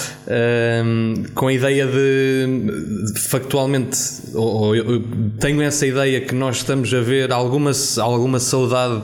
com 1.34 1.48
a 1.48 1.52
ideia 1.54 1.86
de, 1.86 3.12
de 3.14 3.20
factualmente, 3.20 3.98
ou, 4.34 4.44
ou, 4.44 4.76
eu 4.76 5.02
tenho 5.40 5.62
essa 5.62 5.86
ideia 5.86 6.20
que 6.20 6.34
nós 6.34 6.58
estamos 6.58 6.92
a 6.92 7.00
ver 7.00 7.32
alguma, 7.32 7.72
alguma 7.98 8.38
saudade 8.38 9.02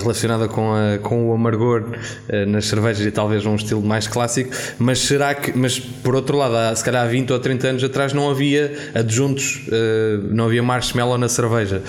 relacionada 0.00 0.48
com, 0.48 0.72
a, 0.74 0.98
com 0.98 1.28
o 1.28 1.32
amargor 1.32 1.82
uh, 1.82 2.46
nas 2.46 2.66
cervejas 2.66 3.06
e 3.06 3.10
talvez 3.10 3.46
um 3.46 3.54
estilo 3.54 3.82
mais 3.82 4.06
clássico, 4.06 4.50
mas 4.78 5.00
será 5.00 5.34
que, 5.34 5.56
mas 5.56 5.78
por 5.78 6.14
outro 6.14 6.36
lado, 6.36 6.56
há, 6.56 6.74
se 6.74 6.84
calhar 6.84 7.04
há 7.04 7.08
20 7.08 7.32
ou 7.32 7.38
30 7.38 7.68
anos 7.68 7.84
atrás 7.84 8.12
não 8.12 8.30
havia 8.30 8.90
adjuntos, 8.94 9.66
uh, 9.68 10.28
não 10.30 10.46
havia 10.46 10.62
marshmallow 10.62 11.18
na 11.18 11.28
cerveja. 11.28 11.82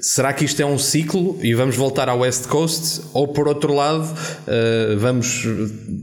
será 0.00 0.32
que 0.32 0.44
isto 0.44 0.60
é 0.60 0.66
um 0.66 0.78
ciclo 0.78 1.38
e 1.42 1.54
vamos 1.54 1.76
voltar 1.76 2.08
ao 2.08 2.20
West 2.20 2.46
Coast? 2.46 3.02
Ou 3.12 3.28
por 3.28 3.48
outro 3.48 3.74
lado, 3.74 4.06
vamos 4.98 5.44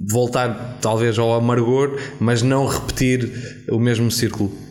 voltar 0.10 0.80
talvez 0.82 1.18
ao 1.18 1.34
amargor, 1.34 1.98
mas 2.20 2.42
não 2.42 2.68
repetir 2.68 3.66
o 3.70 3.80
mesmo 3.80 4.12
círculo? 4.12 4.63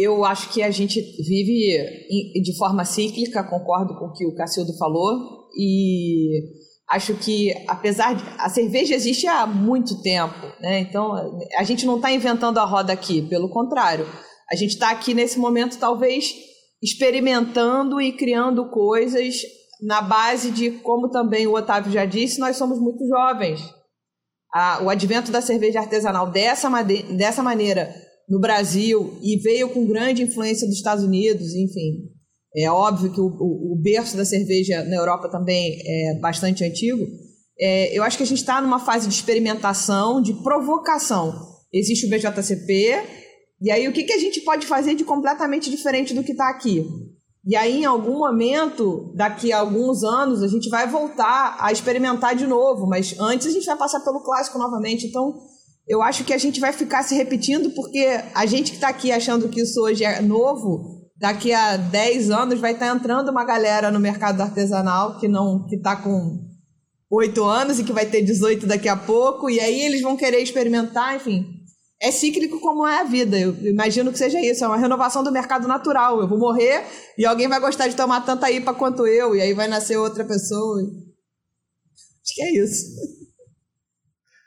Eu 0.00 0.24
acho 0.24 0.50
que 0.50 0.62
a 0.62 0.70
gente 0.70 1.00
vive 1.26 2.40
de 2.40 2.56
forma 2.56 2.84
cíclica, 2.84 3.42
concordo 3.42 3.98
com 3.98 4.06
o 4.06 4.12
que 4.12 4.24
o 4.24 4.34
Cacildo 4.36 4.72
falou, 4.78 5.48
e 5.58 6.40
acho 6.88 7.14
que 7.14 7.52
apesar 7.66 8.14
de 8.14 8.22
a 8.38 8.48
cerveja 8.48 8.94
existe 8.94 9.26
há 9.26 9.44
muito 9.44 10.00
tempo, 10.00 10.46
né? 10.60 10.78
Então 10.78 11.12
a 11.56 11.64
gente 11.64 11.84
não 11.84 11.96
está 11.96 12.12
inventando 12.12 12.58
a 12.58 12.64
roda 12.64 12.92
aqui, 12.92 13.22
pelo 13.22 13.50
contrário, 13.50 14.06
a 14.48 14.54
gente 14.54 14.74
está 14.74 14.90
aqui 14.90 15.14
nesse 15.14 15.36
momento 15.36 15.78
talvez 15.78 16.32
experimentando 16.80 18.00
e 18.00 18.12
criando 18.12 18.70
coisas 18.70 19.42
na 19.82 20.00
base 20.00 20.52
de, 20.52 20.70
como 20.70 21.10
também 21.10 21.46
o 21.46 21.54
Otávio 21.54 21.92
já 21.92 22.04
disse, 22.04 22.38
nós 22.38 22.56
somos 22.56 22.78
muito 22.80 23.04
jovens. 23.06 23.60
A, 24.54 24.80
o 24.82 24.88
advento 24.88 25.32
da 25.32 25.42
cerveja 25.42 25.80
artesanal 25.80 26.30
dessa, 26.30 26.70
dessa 27.16 27.42
maneira 27.42 27.92
no 28.28 28.40
Brasil 28.40 29.18
e 29.22 29.36
veio 29.38 29.68
com 29.70 29.86
grande 29.86 30.22
influência 30.22 30.66
dos 30.66 30.76
Estados 30.76 31.04
Unidos, 31.04 31.54
enfim. 31.54 32.10
É 32.54 32.70
óbvio 32.70 33.12
que 33.12 33.20
o, 33.20 33.26
o, 33.26 33.72
o 33.72 33.76
berço 33.80 34.16
da 34.16 34.24
cerveja 34.24 34.84
na 34.84 34.96
Europa 34.96 35.28
também 35.28 35.80
é 35.84 36.18
bastante 36.20 36.64
antigo. 36.64 37.06
É, 37.60 37.96
eu 37.96 38.02
acho 38.02 38.16
que 38.16 38.22
a 38.22 38.26
gente 38.26 38.38
está 38.38 38.60
numa 38.60 38.78
fase 38.78 39.08
de 39.08 39.14
experimentação, 39.14 40.20
de 40.20 40.34
provocação. 40.34 41.34
Existe 41.72 42.06
o 42.06 42.10
BJCP, 42.10 43.02
e 43.60 43.72
aí, 43.72 43.88
o 43.88 43.92
que, 43.92 44.04
que 44.04 44.12
a 44.12 44.18
gente 44.18 44.40
pode 44.42 44.66
fazer 44.66 44.94
de 44.94 45.04
completamente 45.04 45.68
diferente 45.68 46.14
do 46.14 46.22
que 46.22 46.30
está 46.30 46.48
aqui? 46.48 46.86
E 47.44 47.56
aí, 47.56 47.80
em 47.80 47.84
algum 47.84 48.18
momento, 48.18 49.12
daqui 49.16 49.52
a 49.52 49.58
alguns 49.58 50.04
anos, 50.04 50.42
a 50.42 50.48
gente 50.48 50.68
vai 50.68 50.86
voltar 50.86 51.56
a 51.58 51.72
experimentar 51.72 52.36
de 52.36 52.46
novo, 52.46 52.86
mas 52.86 53.18
antes 53.18 53.48
a 53.48 53.50
gente 53.50 53.66
vai 53.66 53.76
passar 53.76 54.00
pelo 54.00 54.22
clássico 54.22 54.58
novamente. 54.58 55.06
Então, 55.06 55.40
eu 55.88 56.02
acho 56.02 56.24
que 56.24 56.32
a 56.32 56.38
gente 56.38 56.60
vai 56.60 56.72
ficar 56.72 57.02
se 57.02 57.14
repetindo, 57.14 57.70
porque 57.70 58.06
a 58.34 58.46
gente 58.46 58.70
que 58.70 58.76
está 58.76 58.88
aqui 58.88 59.10
achando 59.10 59.48
que 59.48 59.60
isso 59.60 59.80
hoje 59.80 60.04
é 60.04 60.20
novo, 60.20 61.10
daqui 61.16 61.52
a 61.52 61.76
10 61.76 62.30
anos 62.30 62.60
vai 62.60 62.72
estar 62.72 62.88
tá 62.88 62.94
entrando 62.94 63.30
uma 63.30 63.44
galera 63.44 63.90
no 63.90 63.98
mercado 63.98 64.40
artesanal 64.40 65.18
que 65.18 65.26
não 65.26 65.66
que 65.66 65.76
está 65.76 65.96
com 65.96 66.46
8 67.10 67.42
anos 67.44 67.78
e 67.78 67.84
que 67.84 67.92
vai 67.92 68.06
ter 68.06 68.22
18 68.22 68.66
daqui 68.66 68.88
a 68.88 68.96
pouco, 68.96 69.48
e 69.48 69.58
aí 69.58 69.80
eles 69.80 70.02
vão 70.02 70.16
querer 70.16 70.40
experimentar, 70.40 71.16
enfim 71.16 71.58
é 72.00 72.12
cíclico 72.12 72.60
como 72.60 72.86
é 72.86 73.00
a 73.00 73.04
vida. 73.04 73.38
Eu 73.38 73.54
imagino 73.66 74.12
que 74.12 74.18
seja 74.18 74.40
isso, 74.40 74.64
é 74.64 74.68
uma 74.68 74.76
renovação 74.76 75.22
do 75.22 75.32
mercado 75.32 75.66
natural. 75.66 76.20
Eu 76.20 76.28
vou 76.28 76.38
morrer 76.38 76.84
e 77.16 77.26
alguém 77.26 77.48
vai 77.48 77.60
gostar 77.60 77.88
de 77.88 77.96
tomar 77.96 78.24
tanta 78.24 78.50
IPA 78.50 78.74
quanto 78.74 79.06
eu, 79.06 79.34
e 79.34 79.40
aí 79.40 79.52
vai 79.52 79.68
nascer 79.68 79.96
outra 79.96 80.24
pessoa. 80.24 80.80
Acho 80.80 82.34
que 82.34 82.42
é 82.42 82.62
isso. 82.62 82.84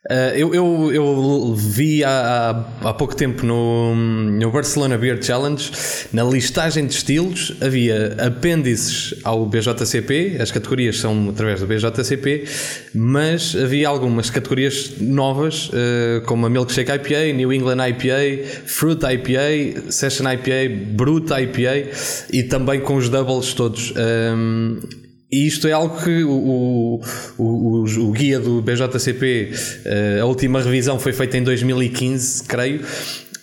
Uh, 0.10 0.34
eu, 0.36 0.56
eu, 0.56 0.92
eu, 0.92 1.54
vi 1.56 2.04
há, 2.04 2.66
há, 2.82 2.92
pouco 2.92 3.16
tempo 3.16 3.46
no, 3.46 3.94
no 3.94 4.52
Barcelona 4.52 4.98
Beer 4.98 5.24
Challenge, 5.24 5.72
na 6.12 6.24
listagem 6.24 6.88
de 6.88 6.96
estilos, 6.96 7.56
havia 7.62 8.16
apêndices 8.18 9.14
ao 9.24 9.46
BJCP, 9.46 10.38
as 10.40 10.50
categorias 10.50 10.98
são 10.98 11.30
através 11.30 11.60
do 11.60 11.68
BJCP, 11.68 12.46
mas 12.96 13.56
havia 13.56 13.88
algumas 13.88 14.32
categorias 14.32 14.94
novas, 15.00 15.70
uh, 15.70 16.26
como 16.26 16.48
a 16.48 16.50
Milkshake 16.50 16.92
IPA, 16.92 17.38
New 17.38 17.54
England 17.54 17.88
IPA, 17.90 18.48
Fruit 18.66 19.04
IPA, 19.06 19.92
Session 19.92 20.26
IPA, 20.32 20.94
Brut 20.94 21.30
IPA 21.30 21.92
e 22.34 22.42
também 22.42 22.82
com 22.82 22.96
os 22.96 23.08
doubles 23.08 23.54
todos. 23.54 23.94
Um, 23.96 24.80
e 25.32 25.48
isto 25.48 25.68
é 25.68 25.72
algo 25.72 26.04
que 26.04 26.24
o, 26.24 26.32
o, 26.32 27.02
o, 27.38 27.84
o 27.84 28.12
guia 28.12 28.40
do 28.40 28.62
BJCP, 28.62 29.54
eh, 29.86 30.20
a 30.22 30.26
última 30.26 30.62
revisão 30.62 31.00
foi 31.00 31.14
feita 31.14 31.38
em 31.38 31.44
2015, 31.44 32.44
creio, 32.44 32.82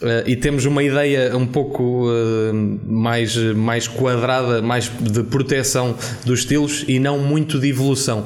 Uh, 0.01 0.23
e 0.29 0.37
temos 0.37 0.65
uma 0.65 0.81
ideia 0.81 1.37
um 1.37 1.45
pouco 1.45 2.09
uh, 2.09 2.55
mais, 2.87 3.35
mais 3.35 3.89
quadrada, 3.89 4.63
mais 4.63 4.89
de 5.01 5.25
proteção 5.25 5.97
dos 6.25 6.39
estilos 6.39 6.85
e 6.87 7.01
não 7.01 7.19
muito 7.19 7.59
de 7.59 7.69
evolução. 7.69 8.25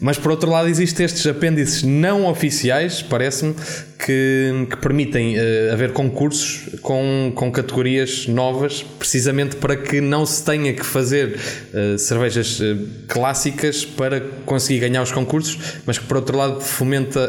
Mas 0.00 0.16
por 0.16 0.30
outro 0.30 0.50
lado, 0.50 0.66
existem 0.66 1.04
estes 1.04 1.26
apêndices 1.26 1.82
não 1.82 2.26
oficiais, 2.26 3.02
parece-me, 3.02 3.54
que, 3.98 4.66
que, 4.70 4.76
permitem 4.78 5.36
uh, 5.36 5.72
haver 5.74 5.92
concursos 5.92 6.70
com, 6.80 7.30
com 7.34 7.52
categorias 7.52 8.26
novas, 8.26 8.82
precisamente 8.82 9.56
para 9.56 9.76
que 9.76 10.00
não 10.00 10.24
se 10.24 10.42
tenha 10.42 10.72
que 10.72 10.86
fazer 10.86 11.38
uh, 11.38 11.98
cervejas 11.98 12.60
uh, 12.60 12.78
clássicas 13.06 13.84
para 13.84 14.20
conseguir 14.46 14.80
ganhar 14.80 15.02
os 15.02 15.12
concursos, 15.12 15.58
mas 15.84 15.98
que 15.98 16.06
por 16.06 16.16
outro 16.16 16.38
lado 16.38 16.60
fomenta 16.62 17.28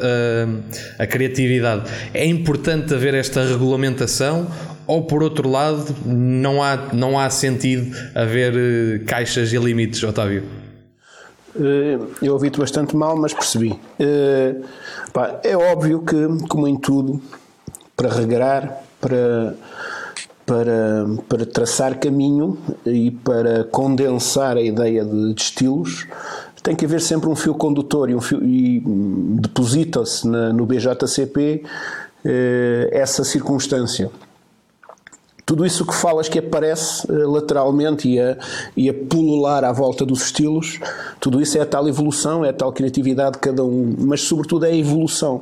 a 0.97 1.05
criatividade. 1.05 1.89
É 2.13 2.25
importante 2.25 2.93
haver 2.93 3.13
esta 3.13 3.45
regulamentação 3.45 4.49
ou 4.87 5.03
por 5.03 5.23
outro 5.23 5.49
lado 5.49 5.93
não 6.05 6.63
há, 6.63 6.89
não 6.93 7.19
há 7.19 7.29
sentido 7.29 7.95
haver 8.15 9.03
caixas 9.05 9.51
e 9.51 9.57
limites, 9.57 10.01
Otávio? 10.03 10.61
Eh, 11.61 11.99
eu 12.23 12.33
ouvi-te 12.33 12.59
bastante 12.59 12.95
mal, 12.95 13.15
mas 13.15 13.33
percebi. 13.33 13.79
Eh, 13.99 14.55
é 15.43 15.55
óbvio 15.55 16.01
que, 16.01 16.47
como 16.47 16.67
em 16.67 16.75
tudo, 16.75 17.21
para 17.95 18.09
regrar, 18.09 18.83
para, 18.99 19.55
para, 20.45 21.05
para 21.29 21.45
traçar 21.45 21.99
caminho 21.99 22.57
e 22.85 23.11
para 23.11 23.63
condensar 23.65 24.57
a 24.57 24.61
ideia 24.61 25.05
de, 25.05 25.33
de 25.33 25.41
estilos, 25.41 26.07
tem 26.63 26.75
que 26.75 26.85
haver 26.85 27.01
sempre 27.01 27.29
um 27.29 27.35
fio 27.35 27.53
condutor 27.53 28.09
e, 28.09 28.15
um 28.15 28.19
e 28.43 28.83
deposita-se 29.39 30.27
no 30.27 30.65
BJCP 30.65 31.63
eh, 32.25 32.89
essa 32.91 33.23
circunstância 33.23 34.11
tudo 35.51 35.65
isso 35.65 35.85
que 35.85 35.93
falas 35.93 36.29
que 36.29 36.39
aparece 36.39 37.05
uh, 37.11 37.29
lateralmente 37.29 38.07
e 38.07 38.17
a, 38.17 38.37
e 38.73 38.89
a 38.89 38.93
pulular 38.93 39.65
à 39.65 39.73
volta 39.73 40.05
dos 40.05 40.21
estilos, 40.21 40.79
tudo 41.19 41.41
isso 41.41 41.57
é 41.57 41.61
a 41.61 41.65
tal 41.65 41.89
evolução, 41.89 42.45
é 42.45 42.51
a 42.51 42.53
tal 42.53 42.71
criatividade 42.71 43.33
de 43.33 43.39
cada 43.39 43.61
um, 43.61 43.93
mas 43.99 44.21
sobretudo 44.21 44.65
é 44.65 44.69
a 44.69 44.75
evolução. 44.75 45.41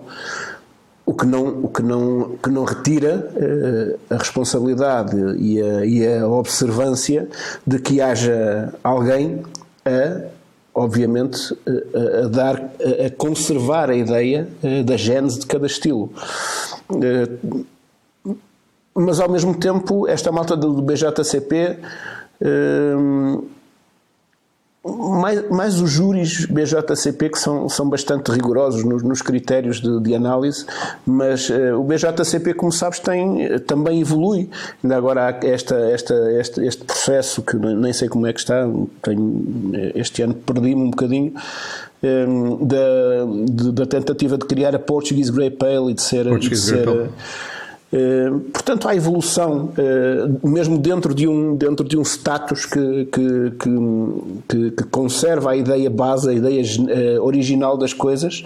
O 1.06 1.14
que 1.14 1.28
não, 1.28 1.64
o 1.64 1.68
que 1.68 1.84
não, 1.84 2.38
que 2.42 2.50
não 2.50 2.64
retira 2.64 3.32
uh, 3.36 4.00
a 4.16 4.18
responsabilidade 4.18 5.16
e 5.38 5.62
a, 5.62 5.86
e 5.86 6.18
a 6.18 6.28
observância 6.28 7.30
de 7.66 7.78
que 7.78 8.02
haja 8.02 8.74
alguém 8.84 9.44
a 9.86 10.40
obviamente, 10.74 11.56
a, 12.24 12.28
dar, 12.30 12.56
a 13.06 13.10
conservar 13.18 13.90
a 13.90 13.96
ideia 13.96 14.48
eh, 14.64 14.82
da 14.82 14.96
gênese 14.96 15.40
de 15.40 15.46
cada 15.46 15.66
estilo 15.66 16.14
mas 19.00 19.20
ao 19.20 19.30
mesmo 19.30 19.56
tempo, 19.56 20.08
esta 20.08 20.32
malta 20.32 20.56
do 20.56 20.82
BJCP. 20.82 21.78
Hum, 22.42 23.44
mais, 24.82 25.50
mais 25.50 25.82
os 25.82 25.92
júris 25.92 26.46
BJCP 26.46 27.30
que 27.30 27.38
são, 27.38 27.68
são 27.68 27.90
bastante 27.90 28.32
rigorosos 28.32 28.84
nos, 28.86 29.04
nos 29.04 29.22
critérios 29.22 29.82
de, 29.82 30.00
de, 30.00 30.16
análise, 30.16 30.66
mas 31.06 31.50
uh, 31.50 31.78
o 31.78 31.84
BJCP, 31.84 32.54
como 32.54 32.72
sabes, 32.72 33.00
tem, 33.00 33.60
também 33.60 34.00
evolui. 34.00 34.50
Ainda 34.82 34.96
agora 34.96 35.28
há 35.28 35.46
esta, 35.46 35.76
esta, 35.76 36.14
este, 36.32 36.66
este 36.66 36.86
processo 36.86 37.42
que 37.42 37.58
nem 37.58 37.92
sei 37.92 38.08
como 38.08 38.26
é 38.26 38.32
que 38.32 38.40
está, 38.40 38.68
tenho, 39.02 39.72
este 39.96 40.22
ano 40.22 40.34
perdi-me 40.34 40.84
um 40.84 40.92
bocadinho, 40.92 41.34
um, 42.02 42.66
da, 42.66 43.74
da 43.74 43.86
tentativa 43.86 44.38
de 44.38 44.46
criar 44.46 44.74
a 44.74 44.80
Portuguese 44.80 45.32
Grey 45.32 45.52
Pale 45.52 45.92
e 45.92 45.94
de 45.94 46.02
ser. 46.02 46.40
de 46.40 46.56
ser 46.56 46.88
eh, 46.88 47.10
portanto, 48.54 48.88
há 48.88 48.96
evolução, 48.96 49.72
uh, 49.74 50.48
mesmo 50.48 50.78
dentro 50.78 51.14
de 51.14 51.28
um, 51.28 51.56
dentro 51.56 51.88
de 51.88 51.98
um 51.98 52.04
status 52.04 52.66
que, 52.66 53.06
que, 53.06 53.52
que, 54.48 54.72
que 54.72 54.84
conserva 54.86 55.52
a 55.52 55.56
ideia 55.56 55.90
base, 55.90 56.30
a 56.30 56.34
ideia 56.34 56.62
uh, 56.62 57.24
original 57.24 57.78
das 57.78 57.92
coisas, 57.92 58.44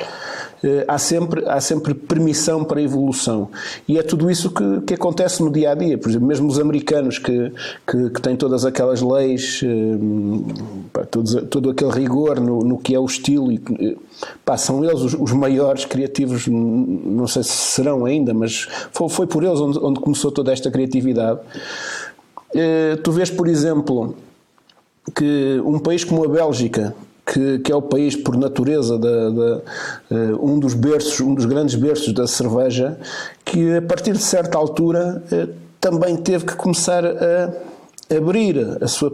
eh, 0.63 0.85
há 0.87 0.97
sempre, 0.97 1.43
há 1.45 1.59
sempre 1.59 1.93
permissão 1.93 2.63
para 2.63 2.81
evolução. 2.81 3.49
E 3.85 3.97
é 3.97 4.01
tudo 4.01 4.31
isso 4.31 4.49
que, 4.49 4.81
que 4.87 4.93
acontece 4.93 5.43
no 5.43 5.51
dia 5.51 5.71
a 5.71 5.75
dia. 5.75 5.97
Por 5.97 6.09
exemplo, 6.09 6.25
mesmo 6.25 6.47
os 6.47 6.57
americanos 6.57 7.17
que, 7.17 7.51
que, 7.85 8.09
que 8.11 8.21
têm 8.21 8.37
todas 8.37 8.63
aquelas 8.63 9.01
leis, 9.01 9.61
eh, 9.61 11.03
todo, 11.11 11.45
todo 11.47 11.69
aquele 11.69 11.91
rigor 11.91 12.39
no, 12.39 12.59
no 12.59 12.77
que 12.77 12.95
é 12.95 12.99
o 12.99 13.05
estilo, 13.05 13.51
e, 13.51 13.61
eh, 13.79 13.95
pá, 14.45 14.57
são 14.57 14.83
eles 14.83 15.01
os, 15.01 15.13
os, 15.13 15.31
maiores 15.31 15.85
criativos, 15.85 16.47
não 16.47 17.27
sei 17.27 17.43
se 17.43 17.49
serão 17.49 18.05
ainda, 18.05 18.33
mas 18.33 18.67
foi, 18.91 19.09
foi 19.09 19.27
por 19.27 19.43
eles 19.43 19.59
onde, 19.59 19.79
onde 19.79 19.99
começou 19.99 20.31
toda 20.31 20.51
esta 20.51 20.69
criatividade. 20.69 21.39
Tu 23.03 23.11
vês, 23.11 23.31
por 23.31 23.47
exemplo, 23.47 24.15
que 25.15 25.61
um 25.65 25.79
país 25.79 26.03
como 26.03 26.23
a 26.23 26.27
Bélgica 26.27 26.95
que, 27.25 27.59
que 27.59 27.71
é 27.71 27.75
o 27.75 27.81
país 27.81 28.15
por 28.15 28.35
natureza 28.37 28.97
da, 28.97 29.29
da, 29.29 29.61
uh, 30.11 30.45
um 30.45 30.59
dos 30.59 30.73
berços, 30.73 31.19
um 31.21 31.33
dos 31.33 31.45
grandes 31.45 31.75
berços 31.75 32.13
da 32.13 32.27
cerveja, 32.27 32.97
que 33.45 33.77
a 33.77 33.81
partir 33.81 34.13
de 34.13 34.21
certa 34.21 34.57
altura 34.57 35.23
uh, 35.31 35.53
também 35.79 36.15
teve 36.17 36.45
que 36.45 36.55
começar 36.55 37.05
a, 37.05 37.53
abrir, 38.15 38.77
a 38.81 38.87
sua, 38.87 39.11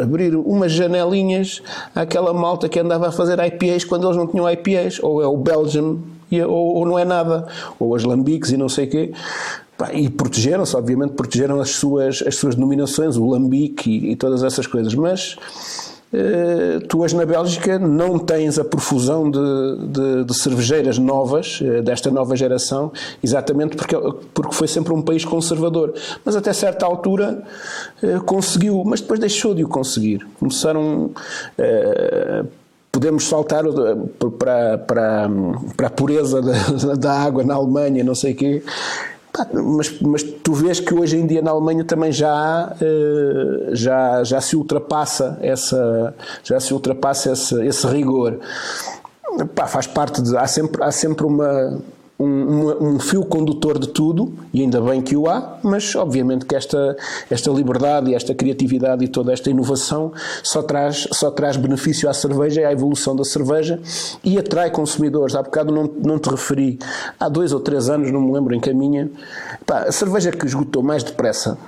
abrir 0.00 0.34
umas 0.36 0.72
janelinhas 0.72 1.62
àquela 1.94 2.32
malta 2.32 2.68
que 2.68 2.78
andava 2.78 3.08
a 3.08 3.12
fazer 3.12 3.38
IPAs 3.38 3.84
quando 3.84 4.06
eles 4.06 4.16
não 4.16 4.26
tinham 4.26 4.50
IPAs, 4.50 4.98
ou 5.02 5.22
é 5.22 5.26
o 5.26 5.36
Belgium, 5.36 6.00
ou, 6.40 6.76
ou 6.76 6.86
não 6.86 6.98
é 6.98 7.04
nada, 7.04 7.46
ou 7.78 7.94
as 7.94 8.04
Lambics 8.04 8.50
e 8.50 8.56
não 8.56 8.68
sei 8.68 8.86
o 8.86 8.90
quê. 8.90 9.12
E 9.92 10.08
protegeram-se, 10.08 10.76
obviamente, 10.76 11.14
protegeram 11.14 11.60
as 11.60 11.70
suas, 11.70 12.22
as 12.22 12.36
suas 12.36 12.54
denominações, 12.54 13.16
o 13.16 13.26
Lambic 13.26 13.90
e, 13.90 14.12
e 14.12 14.16
todas 14.16 14.44
essas 14.44 14.66
coisas, 14.66 14.94
mas 14.94 15.36
tu 16.88 17.00
hoje 17.00 17.16
na 17.16 17.24
Bélgica 17.24 17.78
não 17.78 18.18
tens 18.18 18.58
a 18.58 18.64
profusão 18.64 19.30
de, 19.30 19.38
de, 19.88 20.24
de, 20.24 20.34
cervejeiras 20.34 20.98
novas, 20.98 21.60
eh, 21.62 21.80
desta 21.80 22.10
nova 22.10 22.36
geração, 22.36 22.92
exatamente 23.22 23.76
porque, 23.76 23.96
porque 24.34 24.54
foi 24.54 24.68
sempre 24.68 24.92
um 24.92 25.00
país 25.00 25.24
conservador. 25.24 25.94
Mas 26.22 26.36
até 26.36 26.52
certa 26.52 26.84
altura 26.84 27.42
eh, 28.02 28.18
conseguiu, 28.26 28.82
mas 28.84 29.00
depois 29.00 29.18
deixou 29.18 29.54
de 29.54 29.64
o 29.64 29.68
conseguir. 29.68 30.26
Começaram. 30.38 31.10
Podemos 32.90 33.26
saltar 33.26 33.64
para, 34.38 34.76
para, 34.76 35.30
para 35.74 35.86
a 35.86 35.90
pureza 35.90 36.42
da, 36.42 36.94
da 36.94 37.12
água 37.12 37.42
na 37.42 37.54
Alemanha, 37.54 38.04
não 38.04 38.14
sei 38.14 38.32
o 38.34 38.36
quê 38.36 38.62
mas, 39.52 40.00
mas 40.00 40.22
tu 40.22 40.52
vês 40.52 40.78
que 40.78 40.94
hoje 40.94 41.16
em 41.16 41.26
dia 41.26 41.40
na 41.40 41.50
Alemanha 41.50 41.84
também 41.84 42.12
já, 42.12 42.76
eh, 42.80 43.70
já, 43.72 44.22
já 44.24 44.40
se 44.40 44.54
ultrapassa 44.56 45.38
essa 45.40 46.14
já 46.44 46.60
se 46.60 46.74
ultrapassa 46.74 47.32
esse, 47.32 47.66
esse 47.66 47.86
rigor. 47.86 48.38
Pá, 49.54 49.66
faz 49.66 49.86
parte 49.86 50.20
de 50.20 50.36
há 50.36 50.46
sempre 50.46 50.84
há 50.84 50.90
sempre 50.90 51.24
uma 51.24 51.80
um, 52.18 52.94
um, 52.94 52.98
fio 52.98 53.24
condutor 53.24 53.78
de 53.78 53.88
tudo, 53.88 54.32
e 54.52 54.60
ainda 54.60 54.80
bem 54.80 55.02
que 55.02 55.16
o 55.16 55.28
há, 55.28 55.58
mas 55.62 55.94
obviamente 55.96 56.44
que 56.44 56.54
esta, 56.54 56.96
esta 57.30 57.50
liberdade 57.50 58.10
e 58.10 58.14
esta 58.14 58.34
criatividade 58.34 59.04
e 59.04 59.08
toda 59.08 59.32
esta 59.32 59.50
inovação 59.50 60.12
só 60.42 60.62
traz, 60.62 61.08
só 61.12 61.30
traz 61.30 61.56
benefício 61.56 62.08
à 62.08 62.14
cerveja 62.14 62.60
e 62.60 62.64
à 62.64 62.72
evolução 62.72 63.16
da 63.16 63.24
cerveja 63.24 63.80
e 64.22 64.38
atrai 64.38 64.70
consumidores. 64.70 65.34
Há 65.34 65.42
bocado 65.42 65.72
não, 65.72 65.90
não 66.02 66.18
te 66.18 66.28
referi, 66.28 66.78
há 67.18 67.28
dois 67.28 67.52
ou 67.52 67.60
três 67.60 67.88
anos, 67.88 68.12
não 68.12 68.20
me 68.20 68.32
lembro 68.32 68.54
em 68.54 68.60
caminha, 68.60 69.10
pá, 69.66 69.84
a 69.84 69.92
cerveja 69.92 70.30
que 70.30 70.46
esgotou 70.46 70.82
mais 70.82 71.02
depressa 71.02 71.58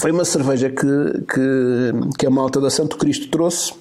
foi 0.00 0.10
uma 0.10 0.24
cerveja 0.24 0.68
que, 0.70 1.24
que, 1.32 1.92
que 2.18 2.26
a 2.26 2.30
malta 2.30 2.60
da 2.60 2.68
Santo 2.68 2.96
Cristo 2.96 3.28
trouxe 3.28 3.72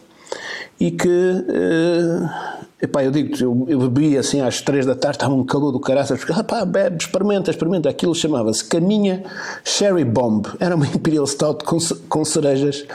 e 0.79 0.91
que. 0.91 1.07
Uh, 1.07 2.63
Epá, 2.83 3.01
eu 3.01 3.11
digo 3.11 3.33
eu, 3.41 3.65
eu 3.69 3.79
bebi 3.87 4.17
assim 4.17 4.41
às 4.41 4.59
três 4.59 4.85
da 4.85 4.93
tarde, 4.93 5.15
estava 5.15 5.33
um 5.33 5.45
calor 5.45 5.71
do 5.71 5.79
caraças, 5.79 6.19
porque, 6.19 6.33
ah, 6.37 6.43
pá, 6.43 6.65
bebe, 6.65 6.97
experimenta, 6.99 7.49
experimenta. 7.49 7.89
Aquilo 7.89 8.13
chamava-se 8.13 8.61
Caminha 8.65 9.23
Sherry 9.63 10.03
Bomb. 10.03 10.45
Era 10.59 10.75
uma 10.75 10.85
Imperial 10.93 11.25
Stout 11.25 11.63
com, 11.63 11.77
com 12.09 12.25
cerejas. 12.25 12.85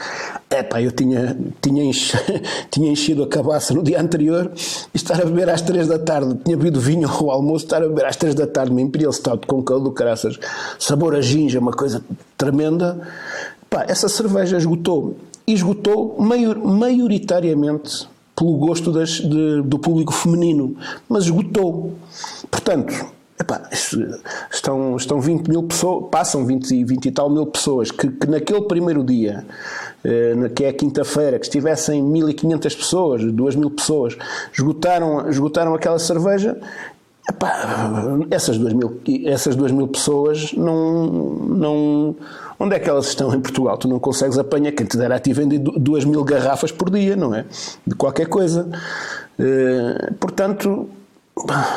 Epá, 0.47 0.79
eu 0.79 0.91
tinha, 0.91 1.35
tinha, 1.59 1.83
enchi, 1.83 2.15
tinha 2.69 2.91
enchido 2.91 3.23
a 3.23 3.27
cabaça 3.27 3.73
no 3.73 3.81
dia 3.81 3.99
anterior 3.99 4.51
e 4.55 4.95
estar 4.95 5.19
a 5.19 5.25
beber 5.25 5.49
às 5.49 5.61
três 5.63 5.87
da 5.87 5.97
tarde. 5.97 6.37
Tinha 6.45 6.55
bebido 6.55 6.79
vinho 6.79 7.09
ao 7.09 7.31
almoço, 7.31 7.65
estar 7.65 7.81
a 7.81 7.87
beber 7.87 8.05
às 8.05 8.15
três 8.15 8.35
da 8.35 8.45
tarde 8.45 8.69
uma 8.69 8.81
Imperial 8.81 9.11
Stout 9.11 9.47
com 9.47 9.63
calor 9.63 9.85
do 9.85 9.91
caraças. 9.91 10.37
Sabor 10.77 11.15
a 11.15 11.21
ginja, 11.21 11.57
uma 11.57 11.73
coisa 11.73 12.03
tremenda. 12.37 13.01
Pá, 13.67 13.85
essa 13.87 14.07
cerveja 14.07 14.55
esgotou. 14.55 15.17
Esgotou 15.53 16.15
maior, 16.19 16.57
maioritariamente 16.57 18.07
pelo 18.35 18.57
gosto 18.57 18.91
das, 18.91 19.09
de, 19.09 19.61
do 19.63 19.77
público 19.79 20.13
feminino, 20.13 20.75
mas 21.09 21.25
esgotou. 21.25 21.95
Portanto, 22.49 22.93
epá, 23.39 23.69
estão, 24.51 24.95
estão 24.95 25.19
20 25.19 25.47
mil 25.49 25.63
pessoas, 25.63 26.05
passam 26.09 26.45
20, 26.45 26.83
20 26.85 27.05
e 27.05 27.11
tal 27.11 27.29
mil 27.29 27.45
pessoas 27.47 27.91
que, 27.91 28.07
que 28.09 28.27
naquele 28.27 28.61
primeiro 28.61 29.03
dia, 29.03 29.45
eh, 30.03 30.35
que 30.55 30.63
é 30.63 30.71
quinta-feira, 30.71 31.37
que 31.37 31.45
estivessem 31.45 32.01
1500 32.01 32.75
pessoas, 32.75 33.23
2000 33.23 33.71
pessoas, 33.71 34.17
esgotaram, 34.53 35.29
esgotaram 35.29 35.73
aquela 35.73 35.99
cerveja 35.99 36.57
Epá, 37.29 38.17
essas 38.31 38.57
duas 38.57 38.73
mil, 38.73 38.99
essas 39.25 39.55
duas 39.55 39.71
mil 39.71 39.87
pessoas 39.87 40.51
não, 40.53 41.05
não. 41.05 42.15
Onde 42.59 42.75
é 42.75 42.79
que 42.79 42.89
elas 42.89 43.07
estão 43.07 43.33
em 43.33 43.39
Portugal? 43.39 43.77
Tu 43.77 43.87
não 43.87 43.99
consegues 43.99 44.37
apanhar. 44.37 44.73
Quem 44.73 44.85
te 44.85 44.97
dera 44.97 45.15
a 45.15 45.19
ti 45.19 45.31
vende 45.31 45.57
duas 45.57 46.03
mil 46.03 46.23
garrafas 46.25 46.71
por 46.71 46.89
dia, 46.89 47.15
não 47.15 47.33
é? 47.33 47.45
De 47.87 47.95
qualquer 47.95 48.27
coisa. 48.27 48.69
Uh, 49.39 50.13
portanto, 50.15 50.89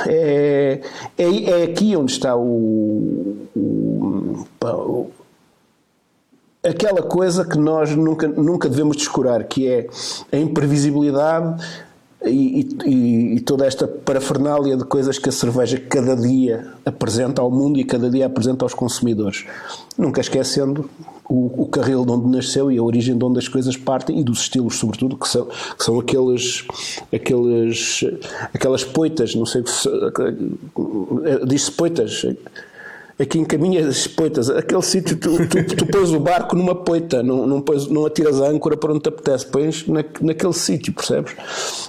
é, 0.08 0.80
é, 1.16 1.50
é, 1.50 1.62
aqui 1.62 1.96
onde 1.96 2.10
está 2.10 2.34
o, 2.34 3.46
o, 3.54 4.44
o, 4.60 5.10
aquela 6.64 7.02
coisa 7.02 7.44
que 7.44 7.56
nós 7.56 7.94
nunca, 7.94 8.26
nunca 8.26 8.68
devemos 8.68 8.96
descurar, 8.96 9.44
que 9.44 9.68
é 9.68 9.86
a 10.32 10.36
imprevisibilidade 10.36 11.64
e, 12.24 12.68
e, 12.84 13.36
e, 13.36 13.40
toda 13.40 13.66
esta 13.66 13.86
parafernália 13.86 14.76
de 14.76 14.84
coisas 14.84 15.18
que 15.18 15.28
a 15.28 15.32
cerveja 15.32 15.78
cada 15.78 16.14
dia 16.14 16.72
apresenta 16.84 17.42
ao 17.42 17.50
mundo 17.50 17.78
e 17.78 17.84
cada 17.84 18.08
dia 18.10 18.26
apresenta 18.26 18.64
aos 18.64 18.74
consumidores. 18.74 19.44
Nunca 19.98 20.20
esquecendo 20.20 20.88
o, 21.28 21.62
o 21.62 21.66
carril 21.66 22.04
de 22.04 22.12
onde 22.12 22.36
nasceu 22.36 22.70
e 22.70 22.78
a 22.78 22.82
origem 22.82 23.16
de 23.16 23.24
onde 23.24 23.38
as 23.38 23.48
coisas 23.48 23.76
partem 23.76 24.20
e 24.20 24.24
dos 24.24 24.40
estilos, 24.40 24.76
sobretudo, 24.76 25.16
que 25.16 25.28
são, 25.28 25.46
que 25.46 25.84
são 25.84 25.98
aqueles, 25.98 26.66
aqueles, 27.12 28.04
aquelas 28.54 28.84
poitas, 28.84 29.34
não 29.34 29.46
sei 29.46 29.64
se. 29.66 29.88
diz-se 31.46 31.72
poitas 31.72 32.24
aqui 33.22 33.38
encaminha 33.38 33.86
as 33.86 34.06
poitas. 34.06 34.50
Aquele 34.50 34.82
sítio, 34.82 35.16
tu, 35.16 35.48
tu, 35.48 35.64
tu 35.76 35.86
pões 35.86 36.10
o 36.10 36.20
barco 36.20 36.56
numa 36.56 36.74
poita, 36.74 37.22
não, 37.22 37.46
não, 37.46 37.60
pões, 37.60 37.88
não 37.88 38.04
atiras 38.04 38.40
a 38.40 38.48
âncora 38.48 38.76
para 38.76 38.92
onde 38.92 39.02
te 39.02 39.08
apetece, 39.08 39.46
pões 39.46 39.86
na, 39.86 40.04
naquele 40.20 40.52
sítio, 40.52 40.92
percebes? 40.92 41.34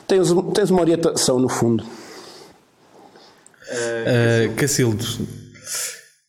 Tens, 0.07 0.29
tens 0.53 0.69
uma 0.69 0.81
orientação 0.81 1.39
no 1.39 1.49
fundo. 1.49 1.84
Uh, 3.71 4.53
Cacildo, 4.55 5.03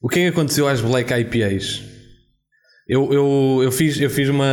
o 0.01 0.09
que 0.09 0.21
é 0.21 0.23
que 0.23 0.29
aconteceu 0.29 0.67
às 0.67 0.81
Black 0.81 1.13
IPAs? 1.13 1.94
Eu, 2.87 3.11
eu, 3.11 3.61
eu, 3.63 3.73
fiz, 3.73 3.99
eu 3.99 4.11
fiz, 4.11 4.29
uma, 4.29 4.45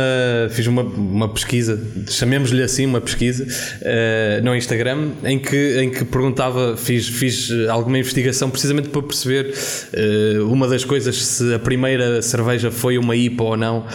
fiz 0.48 0.66
uma, 0.66 0.80
uma 0.80 1.28
pesquisa, 1.28 1.78
chamemos-lhe 2.08 2.62
assim, 2.62 2.86
uma 2.86 2.98
pesquisa, 2.98 3.44
uh, 3.44 4.42
no 4.42 4.56
Instagram, 4.56 5.10
em 5.22 5.38
que, 5.38 5.78
em 5.78 5.90
que 5.90 6.02
perguntava, 6.02 6.74
fiz, 6.74 7.06
fiz 7.06 7.50
alguma 7.68 7.98
investigação 7.98 8.48
precisamente 8.48 8.88
para 8.88 9.02
perceber 9.02 9.52
uh, 9.52 10.50
uma 10.50 10.66
das 10.66 10.82
coisas, 10.82 11.14
se 11.22 11.52
a 11.52 11.58
primeira 11.58 12.22
cerveja 12.22 12.70
foi 12.70 12.96
uma 12.96 13.14
IPA 13.14 13.44
ou 13.44 13.54
não, 13.54 13.86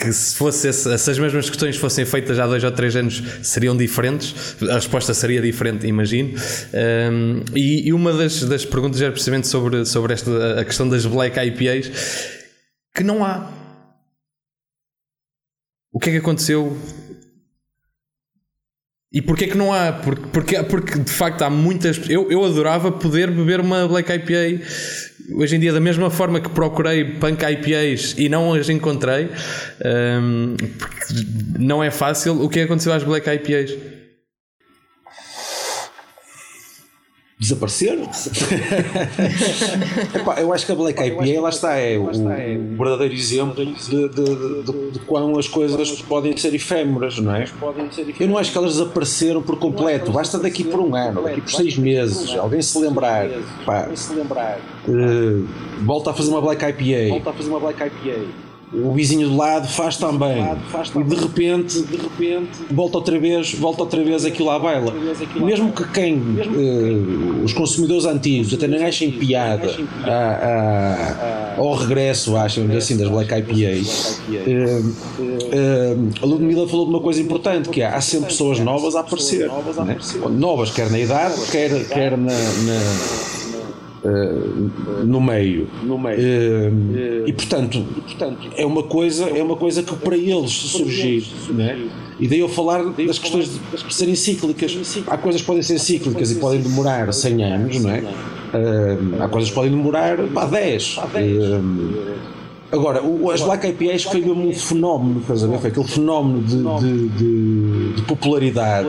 que 0.00 0.12
se, 0.12 0.34
fosse 0.34 0.72
se 0.72 0.88
as 0.92 1.18
mesmas 1.20 1.48
questões 1.48 1.76
fossem 1.76 2.04
feitas 2.04 2.40
há 2.40 2.48
dois 2.48 2.64
ou 2.64 2.72
três 2.72 2.96
anos 2.96 3.22
seriam 3.40 3.76
diferentes, 3.76 4.56
a 4.68 4.74
resposta 4.74 5.14
seria 5.14 5.40
diferente, 5.40 5.86
imagino. 5.86 6.30
Um, 6.30 6.34
ehm, 6.72 7.44
e, 7.54 7.86
e, 7.86 7.92
uma 7.92 8.12
das, 8.12 8.42
das 8.42 8.64
perguntas 8.64 9.00
era 9.00 9.12
precisamente 9.12 9.46
sobre, 9.46 9.84
sobre 9.84 10.12
esta, 10.12 10.60
a 10.60 10.64
questão 10.64 10.88
das 10.88 11.06
Black 11.06 11.38
IPAs, 11.38 11.92
que 12.92 13.04
não 13.04 13.24
há 13.24 13.59
o 15.92 15.98
que 15.98 16.10
é 16.10 16.12
que 16.12 16.18
aconteceu? 16.18 16.76
E 19.12 19.20
porquê 19.20 19.48
que 19.48 19.56
não 19.56 19.72
há? 19.72 19.92
Porque, 19.92 20.22
porque, 20.32 20.62
porque 20.62 20.98
de 20.98 21.10
facto 21.10 21.42
há 21.42 21.50
muitas. 21.50 22.08
Eu, 22.08 22.30
eu 22.30 22.44
adorava 22.44 22.92
poder 22.92 23.30
beber 23.30 23.58
uma 23.58 23.88
Black 23.88 24.10
IPA. 24.12 24.64
Hoje 25.34 25.56
em 25.56 25.60
dia, 25.60 25.72
da 25.72 25.80
mesma 25.80 26.10
forma 26.10 26.40
que 26.40 26.48
procurei 26.48 27.04
Punk 27.04 27.42
IPAs 27.42 28.14
e 28.16 28.28
não 28.28 28.54
as 28.54 28.68
encontrei, 28.68 29.28
um, 30.22 30.56
não 31.58 31.82
é 31.82 31.90
fácil. 31.90 32.40
O 32.42 32.48
que 32.48 32.60
aconteceu 32.60 32.92
às 32.92 33.02
Black 33.02 33.28
IPAs? 33.28 33.99
Desapareceram. 37.40 38.02
Epá, 40.14 40.38
eu 40.40 40.52
acho 40.52 40.66
que 40.66 40.72
a 40.72 40.74
Black 40.74 41.02
IPA 41.02 41.40
lá 41.40 41.48
está, 41.48 41.74
é 41.76 41.96
o, 41.96 42.10
o 42.10 42.76
verdadeiro 42.76 43.14
exemplo 43.14 43.64
de, 43.64 43.72
de, 43.74 44.08
de, 44.10 44.90
de, 44.90 44.98
quão 45.06 45.38
as 45.38 45.48
coisas 45.48 46.02
podem 46.02 46.36
ser 46.36 46.54
efêmeras, 46.54 47.18
não 47.18 47.34
é? 47.34 47.46
Eu 48.20 48.28
não 48.28 48.36
acho 48.36 48.52
que 48.52 48.58
elas 48.58 48.74
desapareceram 48.74 49.40
por 49.40 49.58
completo, 49.58 50.12
basta 50.12 50.38
daqui 50.38 50.62
por 50.62 50.80
um 50.80 50.94
ano, 50.94 51.22
daqui 51.22 51.40
por 51.40 51.50
seis 51.50 51.78
meses, 51.78 52.36
alguém 52.36 52.60
se 52.60 52.78
lembrar, 52.78 53.26
pá, 53.64 53.88
uh, 53.88 55.48
volta 55.80 56.10
a 56.10 56.12
fazer 56.12 56.28
uma 56.30 56.42
Black 56.42 56.62
IPA. 56.62 57.08
Volta 57.08 57.30
a 57.30 57.32
fazer 57.32 57.48
uma 57.48 57.60
Black 57.60 57.82
IPA 57.82 58.49
o 58.72 58.92
vizinho 58.92 59.28
do 59.28 59.36
lado 59.36 59.66
faz 59.68 59.96
também. 59.96 60.38
e 60.38 61.02
de 61.02 61.16
repente, 61.16 61.82
de 61.82 61.96
repente 61.96 62.50
volta 62.70 62.98
outra 62.98 63.18
vez 63.18 63.52
volta 63.54 63.82
outra 63.82 64.02
vez 64.04 64.24
aquilo 64.24 64.50
à 64.50 64.58
baila. 64.58 64.92
mesmo 65.36 65.72
que 65.72 65.84
quem 65.88 66.16
uh, 66.16 67.44
os 67.44 67.52
consumidores 67.52 68.04
antigos 68.04 68.54
até 68.54 68.68
nem 68.68 68.84
achem 68.84 69.10
piada 69.10 69.74
a, 70.04 70.10
a, 70.10 71.54
ao 71.58 71.74
regresso 71.74 72.36
acham 72.36 72.70
assim 72.76 72.96
das 72.96 73.08
Black 73.08 73.32
IPA 73.34 73.82
uh, 74.30 74.86
uh, 74.86 76.10
a 76.22 76.26
Ludmilla 76.26 76.68
falou 76.68 76.86
de 76.86 76.92
uma 76.92 77.00
coisa 77.00 77.20
importante 77.20 77.68
que 77.68 77.82
é, 77.82 77.86
há 77.86 78.00
sempre 78.00 78.28
pessoas 78.28 78.60
novas 78.60 78.94
a 78.94 79.00
aparecer 79.00 79.50
né? 79.84 79.96
novas 80.30 80.70
quer 80.70 80.90
na 80.90 80.98
idade 80.98 81.34
quer, 81.50 81.88
quer 81.88 82.16
na, 82.16 82.32
na 82.32 83.39
Uh, 84.02 85.04
no 85.04 85.20
meio, 85.20 85.68
no 85.82 85.98
meio. 85.98 86.18
Uh, 86.18 87.28
e, 87.28 87.32
portanto, 87.34 87.84
é 88.56 88.64
uma 88.64 88.82
coisa 88.82 89.28
é 89.28 89.42
uma 89.42 89.56
coisa 89.56 89.82
que 89.82 89.94
para 89.94 90.16
eles 90.16 90.50
surgir 90.50 91.22
né? 91.50 91.78
e 92.18 92.26
daí 92.26 92.38
eu 92.38 92.48
falar 92.48 92.82
das 92.82 93.18
questões 93.18 93.50
de 93.50 93.94
serem 93.94 94.14
cíclicas. 94.14 95.04
há 95.06 95.18
coisas 95.18 95.42
que 95.42 95.46
podem 95.46 95.62
ser 95.62 95.78
cíclicas. 95.78 96.30
e 96.32 96.36
podem 96.36 96.62
demorar 96.62 97.12
100 97.12 97.44
anos 97.44 97.78
não 97.82 97.90
é? 97.90 98.00
Uh, 98.00 99.22
há 99.22 99.28
coisas 99.28 99.50
que 99.50 99.54
podem 99.54 99.70
demorar 99.70 100.16
pá, 100.28 100.46
10 100.46 100.98
agora, 102.72 103.04
o, 103.04 103.30
as 103.30 103.42
Black 103.42 103.66
IPAs 103.68 104.04
foi 104.04 104.22
mesmo 104.22 104.48
um 104.48 104.54
fenómeno 104.54 105.20
estás 105.20 105.44
a 105.44 105.46
ver? 105.46 105.58
foi 105.58 105.68
aquele 105.68 105.88
fenómeno 105.88 106.40
de, 106.40 106.56
de, 106.56 107.08
de, 107.08 107.92
de 107.96 108.02
popularidade 108.04 108.88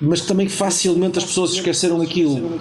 mas 0.00 0.20
também 0.22 0.48
facilmente 0.48 1.18
as 1.18 1.24
pessoas 1.24 1.52
esqueceram 1.52 1.98
daquilo. 1.98 2.60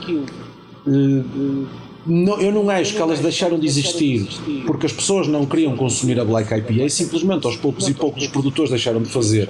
Uh, 0.87 1.65
não, 2.05 2.39
eu 2.39 2.51
não 2.51 2.69
acho 2.69 2.93
que 2.93 3.01
elas 3.01 3.19
deixaram 3.19 3.57
de 3.57 3.65
existir 3.65 4.27
porque 4.67 4.85
as 4.85 4.93
pessoas 4.93 5.27
não 5.27 5.45
queriam 5.45 5.75
consumir 5.75 6.19
a 6.19 6.25
Black 6.25 6.53
IPA, 6.53 6.87
simplesmente 6.87 7.47
aos 7.47 7.57
poucos 7.57 7.87
e 7.87 7.93
poucos 7.93 8.23
os 8.23 8.29
produtores 8.29 8.69
deixaram 8.69 9.01
de 9.01 9.09
fazer. 9.09 9.49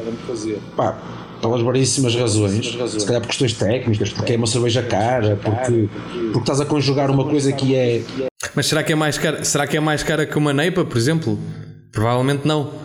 Pá, 0.75 0.97
pelas 1.41 1.61
variedíssimas 1.61 2.15
razões, 2.15 2.77
se 2.89 3.05
calhar 3.05 3.21
por 3.21 3.27
questões 3.27 3.53
técnicas, 3.53 4.11
porque 4.13 4.33
é 4.33 4.37
uma 4.37 4.47
cerveja 4.47 4.81
cara, 4.81 5.37
porque, 5.41 5.89
porque 6.31 6.39
estás 6.39 6.61
a 6.61 6.65
conjugar 6.65 7.11
uma 7.11 7.25
coisa 7.25 7.51
que 7.51 7.75
é. 7.75 8.01
Mas 8.55 8.67
será 8.67 8.83
que 8.83 8.93
é 8.93 8.95
mais 8.95 9.17
cara, 9.17 9.43
será 9.43 9.67
que 9.67 9.75
é 9.75 9.79
mais 9.81 10.01
cara 10.01 10.25
que 10.25 10.37
uma 10.37 10.53
Neipa, 10.53 10.85
por 10.85 10.97
exemplo? 10.97 11.37
Provavelmente 11.91 12.47
não. 12.47 12.84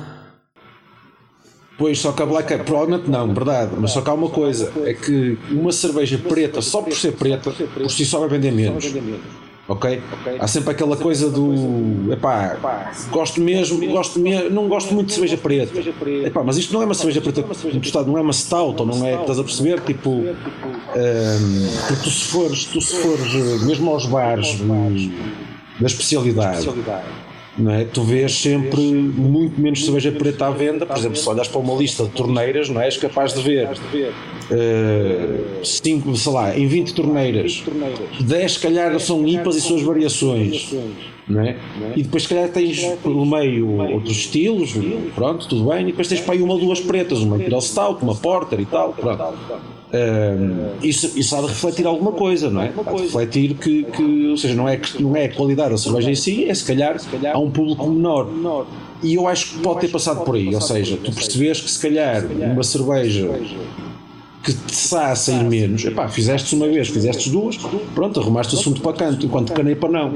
Pois, 1.81 1.99
só 1.99 2.13
que 2.13 2.23
a 2.23 2.27
Black 2.27 2.59
provavelmente 2.59 3.09
não, 3.09 3.33
verdade, 3.33 3.73
mas 3.79 3.93
só 3.93 4.03
que 4.03 4.11
há 4.11 4.13
uma 4.13 4.29
coisa, 4.29 4.71
é 4.85 4.93
que 4.93 5.39
uma 5.51 5.73
cerveja 5.73 6.19
preta, 6.19 6.61
só 6.61 6.83
por 6.83 6.93
ser 6.93 7.13
preta, 7.13 7.51
por 7.51 7.91
si 7.91 8.05
só 8.05 8.21
vai 8.21 8.29
vender 8.29 8.53
menos. 8.53 8.85
Ok? 9.67 10.03
Há 10.39 10.47
sempre 10.47 10.73
aquela 10.73 10.95
coisa 10.95 11.31
do. 11.31 12.13
Epá, 12.13 12.91
gosto 13.11 13.41
mesmo, 13.41 13.79
gosto 13.87 14.21
mesmo, 14.21 14.51
não 14.51 14.69
gosto 14.69 14.93
muito 14.93 15.07
de 15.07 15.15
cerveja 15.15 15.39
preta. 15.39 15.73
Epá, 16.27 16.45
mas 16.45 16.59
isto 16.59 16.75
não 16.75 16.83
é 16.83 16.85
uma 16.85 16.93
cerveja 16.93 17.23
preta 17.23 17.47
não 18.07 18.19
é 18.19 18.21
uma 18.21 18.35
stout, 18.35 18.79
ou 18.79 18.87
não 18.87 19.07
é, 19.07 19.19
estás 19.19 19.39
a 19.39 19.43
perceber? 19.43 19.81
Tipo, 19.81 20.11
um, 20.11 20.27
porque 21.89 22.03
tu 22.03 22.11
se 22.11 22.25
fores, 22.27 22.65
tu 22.67 22.79
se 22.83 22.95
fores 22.97 23.63
mesmo 23.63 23.91
aos 23.91 24.05
bares 24.05 24.59
da 25.81 25.87
especialidade 25.87 26.69
não 27.59 27.73
é? 27.73 27.85
Tu 27.85 28.03
vês 28.03 28.33
sempre 28.35 28.81
muito 28.81 29.61
menos 29.61 29.85
cerveja 29.85 30.13
preta 30.13 30.47
à 30.47 30.51
venda. 30.51 30.87
Por 30.87 30.97
exemplo, 30.97 31.17
se 31.17 31.29
olhas 31.29 31.49
para 31.49 31.61
uma 31.61 31.75
lista 31.75 32.05
de 32.05 32.11
torneiras, 32.11 32.69
não 32.69 32.81
é? 32.81 32.87
és 32.87 32.97
capaz 32.97 33.33
de 33.35 33.43
ver 33.43 33.69
uh, 33.69 35.65
cinco, 35.65 36.15
sei 36.17 36.33
lá, 36.33 36.57
em 36.57 36.67
20 36.67 36.95
torneiras, 36.95 37.63
10 38.21 38.53
se 38.53 38.59
calhar 38.59 38.99
são 38.99 39.27
IPAs 39.27 39.57
e 39.57 39.61
suas 39.61 39.83
variações. 39.83 40.75
Não 41.29 41.43
é? 41.43 41.57
E 41.95 42.03
depois, 42.03 42.25
se 42.25 42.29
calhar, 42.29 42.49
tens 42.49 42.83
pelo 43.03 43.25
meio 43.25 43.77
outros 43.93 44.17
estilos, 44.17 44.73
pronto, 45.15 45.47
tudo 45.47 45.71
bem, 45.71 45.83
e 45.83 45.87
depois 45.87 46.09
tens 46.09 46.21
para 46.21 46.35
aí 46.35 46.43
uma 46.43 46.55
ou 46.55 46.61
duas 46.61 46.81
pretas, 46.81 47.21
uma 47.21 47.37
Imperial 47.37 47.61
Stout, 47.61 48.03
uma 48.03 48.17
Porter 48.17 48.59
e 48.59 48.67
tal, 48.67 48.93
pronto. 48.93 49.35
Uh, 49.93 50.77
isso, 50.85 51.19
isso 51.19 51.35
há 51.35 51.41
de 51.41 51.49
refletir 51.49 51.85
alguma 51.85 52.13
coisa, 52.13 52.49
não 52.49 52.63
é? 52.63 52.73
Há 52.87 52.93
de 52.93 53.03
refletir 53.03 53.55
que, 53.55 53.83
que 53.85 54.29
ou 54.29 54.37
seja, 54.37 54.55
não 54.55 54.69
é, 54.69 54.81
não 55.01 55.17
é 55.17 55.25
a 55.25 55.35
qualidade 55.35 55.71
da 55.71 55.79
cerveja 55.79 56.11
em 56.11 56.15
si, 56.15 56.49
é 56.49 56.55
se 56.55 56.65
calhar 56.65 56.97
há 57.33 57.39
um 57.39 57.51
público 57.51 57.89
menor. 57.89 58.29
E 59.03 59.15
eu 59.15 59.27
acho 59.27 59.55
que 59.55 59.59
pode 59.59 59.81
ter 59.81 59.89
passado 59.89 60.25
por 60.25 60.37
aí, 60.37 60.55
ou 60.55 60.61
seja, 60.61 60.97
tu 60.97 61.13
percebes 61.13 61.61
que 61.61 61.71
se 61.71 61.81
calhar 61.81 62.25
uma 62.53 62.63
cerveja 62.63 63.29
que 64.45 64.55
te 64.55 64.73
está 64.73 65.11
a 65.11 65.17
sair 65.17 65.45
menos, 65.45 65.85
epá, 65.85 66.09
fizeste 66.09 66.55
uma 66.55 66.67
vez, 66.67 66.89
fizeste 66.89 67.29
duas, 67.29 67.59
pronto, 67.95 68.21
arrumaste 68.21 68.55
o 68.55 68.59
assunto 68.59 68.81
para 68.81 68.93
canto, 68.93 69.27
enquanto 69.27 69.53
que 69.53 69.61
a 69.61 69.65
neipa 69.65 69.89
não. 69.89 70.13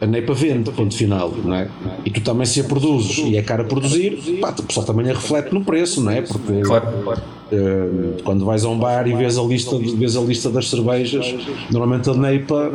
A 0.00 0.06
neipa 0.06 0.32
vende, 0.32 0.70
ponto 0.70 0.94
final, 0.94 1.30
não 1.44 1.54
é? 1.54 1.68
E 2.06 2.10
tu 2.10 2.22
também 2.22 2.46
se 2.46 2.60
a 2.60 2.64
produzes 2.64 3.18
e 3.18 3.36
é 3.36 3.42
caro 3.42 3.62
a 3.62 3.66
produzir, 3.66 4.38
pá, 4.40 4.54
o 4.58 4.62
pessoal 4.62 4.86
também 4.86 5.04
reflete 5.06 5.52
no 5.52 5.62
preço, 5.62 6.02
não 6.02 6.10
é? 6.10 6.22
Porque 6.22 6.60
claro, 6.62 6.86
claro. 7.04 7.22
Uh, 7.52 8.22
quando 8.22 8.44
vais 8.44 8.64
a 8.64 8.68
um 8.68 8.78
bar 8.78 9.06
e 9.06 9.14
vês 9.14 9.36
a 9.36 9.42
lista, 9.42 9.76
vês 9.76 10.16
a 10.16 10.20
lista 10.20 10.48
das 10.48 10.70
cervejas, 10.70 11.34
normalmente 11.70 12.08
a 12.08 12.14
neipa, 12.14 12.72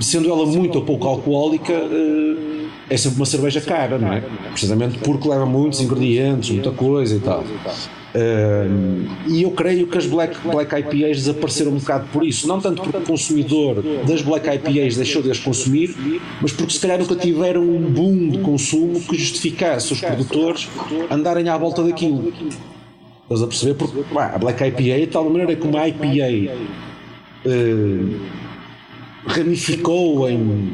sendo 0.00 0.30
ela 0.30 0.46
muito 0.46 0.76
ou 0.76 0.84
pouco 0.84 1.06
alcoólica, 1.06 1.72
uh, 1.74 2.49
é 2.90 2.96
sempre 2.96 3.18
uma 3.18 3.26
cerveja 3.26 3.60
cara, 3.60 3.96
não 3.98 4.12
é? 4.12 4.20
Precisamente 4.50 4.98
porque 4.98 5.28
leva 5.28 5.46
muitos 5.46 5.80
ingredientes, 5.80 6.50
muita 6.50 6.72
coisa 6.72 7.16
e 7.16 7.20
tal. 7.20 7.40
Uh, 7.42 9.08
e 9.28 9.44
eu 9.44 9.52
creio 9.52 9.86
que 9.86 9.96
as 9.96 10.04
Black, 10.04 10.36
Black 10.40 10.74
IPAs 10.74 11.18
desapareceram 11.18 11.70
um 11.70 11.78
bocado 11.78 12.08
por 12.12 12.26
isso, 12.26 12.48
não 12.48 12.60
tanto 12.60 12.82
porque 12.82 12.98
o 12.98 13.02
consumidor 13.02 13.80
das 14.04 14.20
Black 14.20 14.48
IPAs 14.48 14.96
deixou 14.96 15.22
de 15.22 15.30
as 15.30 15.38
consumir, 15.38 15.94
mas 16.42 16.52
porque 16.52 16.72
se 16.72 16.80
calhar 16.80 16.98
nunca 16.98 17.14
tiveram 17.14 17.62
um 17.62 17.80
boom 17.80 18.30
de 18.30 18.38
consumo 18.38 19.00
que 19.00 19.16
justificasse 19.16 19.92
os 19.92 20.00
produtores 20.00 20.68
andarem 21.08 21.48
à 21.48 21.56
volta 21.56 21.84
daquilo. 21.84 22.32
Estás 23.22 23.42
a 23.42 23.46
perceber? 23.46 23.74
Porque 23.74 24.02
pá, 24.12 24.32
a 24.34 24.38
Black 24.38 24.64
IPA, 24.64 24.98
de 24.98 25.06
tal 25.06 25.30
maneira 25.30 25.54
como 25.54 25.78
a 25.78 25.88
IPA 25.88 26.52
uh, 27.46 28.20
ramificou 29.28 30.28
em 30.28 30.72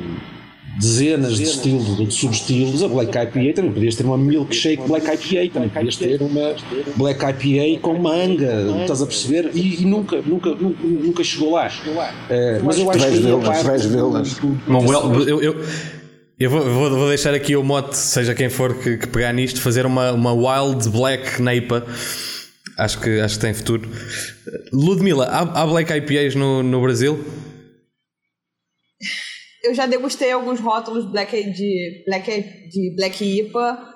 dezenas 0.79 1.37
de 1.37 1.45
estilos, 1.45 1.97
de 1.97 2.13
subestilos, 2.13 2.83
a 2.83 2.89
Black 2.89 3.11
IPA 3.11 3.55
também 3.55 3.73
podias 3.73 3.95
ter 3.95 4.05
uma 4.05 4.19
milkshake 4.19 4.83
Black 4.87 5.07
IPA, 5.07 5.55
também 5.55 5.69
podias 5.69 5.97
ter 5.97 6.21
uma 6.21 6.55
Black 6.97 7.21
IPA 7.25 7.81
com 7.81 7.95
manga, 7.99 8.67
estás 8.83 9.03
a 9.03 9.07
perceber? 9.07 9.51
E, 9.55 9.83
e 9.83 9.85
nunca, 9.85 10.21
nunca, 10.23 10.51
nunca, 10.51 10.79
nunca, 10.85 11.25
chegou 11.25 11.53
lá. 11.53 11.69
Uh, 11.69 12.65
mas 12.65 12.79
eu 12.79 12.91
acho 12.91 13.07
que 13.07 13.65
vais 13.65 13.87
vê-las. 13.87 14.39
Eu, 15.27 15.41
eu, 15.41 15.65
eu 16.39 16.51
vou, 16.51 16.61
vou, 16.63 16.91
vou, 16.91 17.09
deixar 17.09 17.33
aqui 17.33 17.57
o 17.57 17.65
mote, 17.65 17.97
seja 17.97 18.35
quem 18.35 18.51
for 18.51 18.75
que, 18.75 18.99
que 18.99 19.07
pegar 19.07 19.33
nisto, 19.33 19.61
fazer 19.61 19.87
uma, 19.87 20.13
uma 20.13 20.33
Wild 20.33 20.89
Black 20.91 21.41
Neipa. 21.41 21.87
Acho 22.77 23.01
que, 23.01 23.21
acho 23.21 23.37
que 23.37 23.41
tem 23.41 23.55
futuro. 23.55 23.89
Ludmila, 24.71 25.25
há, 25.25 25.63
há 25.63 25.67
Black 25.67 25.91
IPAs 25.91 26.35
no, 26.35 26.63
no 26.63 26.83
Brasil? 26.83 27.25
Eu 29.67 29.75
já 29.75 29.87
degustei 29.87 30.31
alguns 30.31 30.61
rótulos 30.61 31.11
black 31.11 31.51
de 31.53 32.05
black 32.07 32.69
de 32.69 32.95
black 32.97 33.25
IPA, 33.25 33.95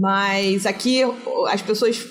mas 0.00 0.66
aqui 0.66 1.02
as 1.48 1.62
pessoas 1.62 2.04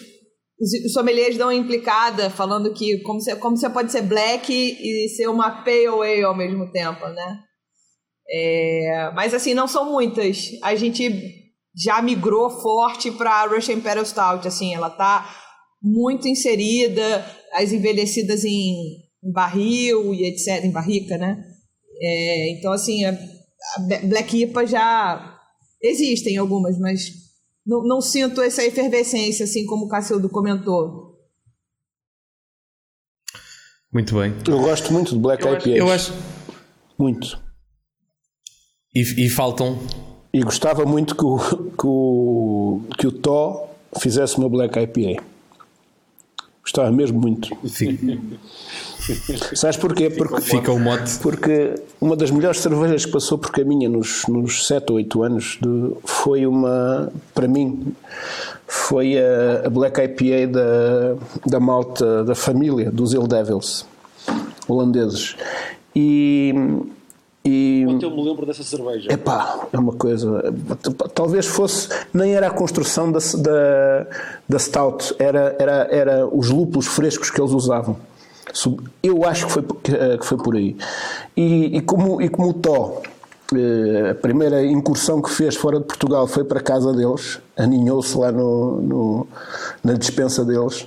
os 0.60 0.94
sommeliers 0.94 1.38
dão 1.38 1.48
uma 1.48 1.56
implicada 1.56 2.30
falando 2.30 2.74
que 2.74 3.00
como 3.00 3.20
você, 3.20 3.36
como 3.36 3.58
você 3.58 3.70
pode 3.70 3.92
ser 3.92 4.02
black 4.04 4.52
e 4.52 5.10
ser 5.10 5.28
uma 5.28 5.64
pale 5.64 5.86
ale 5.88 6.24
ao 6.24 6.36
mesmo 6.36 6.72
tempo, 6.72 7.06
né? 7.10 7.40
É, 8.30 9.12
mas 9.14 9.34
assim, 9.34 9.54
não 9.54 9.68
são 9.68 9.92
muitas. 9.92 10.50
A 10.64 10.76
gente 10.76 11.10
já 11.76 12.02
migrou 12.02 12.50
forte 12.50 13.12
para 13.12 13.46
Russian 13.48 13.76
Imperial 13.76 14.06
Stout, 14.06 14.48
assim, 14.48 14.74
ela 14.74 14.90
tá 14.90 15.30
muito 15.84 16.28
inserida, 16.28 17.26
as 17.54 17.74
envelhecidas 17.74 18.46
em, 18.46 18.74
em 19.24 19.32
barril 19.34 20.14
e 20.14 20.26
etc, 20.26 20.64
em 20.64 20.72
barrica, 20.72 21.18
né? 21.18 21.38
É, 22.02 22.52
então, 22.52 22.72
assim, 22.72 23.06
a, 23.06 23.12
a 23.12 23.80
Black 24.08 24.42
IPA 24.44 24.66
já 24.66 25.40
existem 25.82 26.38
algumas, 26.38 26.78
mas 26.80 27.12
não, 27.66 27.84
não, 27.84 28.02
sinto 28.02 28.42
essa 28.42 28.64
efervescência, 28.64 29.46
assim 29.46 29.66
como 29.66 29.86
o 29.86 29.88
Cacildo 29.88 30.30
comentou. 30.30 31.16
Muito 33.94 34.16
bem. 34.16 34.34
Eu 34.48 34.62
gosto 34.62 34.92
muito 34.92 35.14
de 35.14 35.20
Black 35.20 35.44
IPA. 35.48 35.70
Eu 35.70 35.92
acho. 35.92 36.14
Muito. 37.00 37.40
E, 38.94 39.26
e, 39.26 39.30
faltam. 39.30 39.80
E 40.34 40.42
gostava 40.42 40.86
muito 40.86 41.16
que 41.16 41.24
o, 41.24 41.38
que 41.72 41.88
o, 41.88 42.82
que 42.98 43.08
o 43.08 43.12
Tó 43.12 43.70
fizesse 44.00 44.38
uma 44.38 44.50
Black 44.50 44.78
IPA. 44.78 45.24
Gostava 46.66 46.92
mesmo 46.92 47.22
muito. 47.22 47.56
Sim. 47.68 48.20
Sabes 49.54 49.78
porquê? 49.78 50.10
Porque, 50.10 50.42
Fica 50.42 50.72
o 50.72 50.80
mote. 50.80 51.20
Porque 51.20 51.76
uma 52.02 52.16
das 52.16 52.32
melhores 52.32 52.60
cervejas 52.60 53.06
que 53.06 53.12
passou 53.12 53.38
por 53.38 53.52
caminha 53.52 53.88
nos, 53.88 54.26
nos 54.28 54.66
7 54.66 54.90
ou 54.90 54.96
8 54.96 55.24
anos 55.24 55.60
de, 55.62 55.92
foi 56.04 56.48
uma, 56.48 57.14
para 57.36 57.48
mim, 57.48 57.94
foi 58.66 59.16
a, 59.20 59.68
a 59.68 59.70
Black 59.70 60.02
IPA 60.02 60.52
da, 60.52 61.16
da 61.46 61.60
malta 61.60 62.24
da 62.24 62.34
família, 62.34 62.90
dos 62.90 63.14
Ill 63.14 63.28
Devils, 63.28 63.86
holandeses. 64.68 65.36
E, 65.96 66.52
e, 67.46 67.84
Quanto 67.86 68.04
eu 68.04 68.10
me 68.10 68.24
lembro 68.24 68.46
dessa 68.46 68.64
cerveja. 68.64 69.12
Epá, 69.12 69.68
é 69.72 69.78
uma 69.78 69.94
coisa. 69.94 70.52
Talvez 71.14 71.46
fosse. 71.46 71.88
Nem 72.12 72.34
era 72.34 72.48
a 72.48 72.52
construção 72.52 73.12
da, 73.12 73.20
da, 73.20 74.08
da 74.50 74.60
Stout, 74.60 75.16
era, 75.20 75.56
era, 75.60 75.88
era 75.92 76.28
os 76.28 76.50
lúpulos 76.50 76.88
frescos 76.88 77.30
que 77.30 77.40
eles 77.40 77.52
usavam. 77.52 77.98
Eu 79.04 79.24
acho 79.26 79.46
que 79.46 79.52
foi, 79.52 79.66
eh, 79.90 80.18
que 80.18 80.26
foi 80.26 80.38
por 80.38 80.56
aí. 80.56 80.76
E, 81.38 81.78
e 81.78 81.82
como, 81.82 82.22
e 82.22 82.30
como 82.30 82.50
o 82.50 82.54
Tó, 82.54 83.02
eh, 83.54 84.12
a 84.12 84.16
primeira 84.16 84.66
incursão 84.66 85.22
que 85.22 85.30
fez 85.30 85.56
fora 85.56 85.80
de 85.80 85.86
Portugal 85.86 86.26
foi 86.26 86.44
para 86.44 86.60
a 86.60 86.64
casa 86.64 86.94
deles, 86.94 87.40
aninhou-se 87.56 88.18
lá 88.18 88.32
no, 88.32 88.82
no, 88.82 89.28
na 89.84 89.94
dispensa 89.94 90.44
deles. 90.44 90.86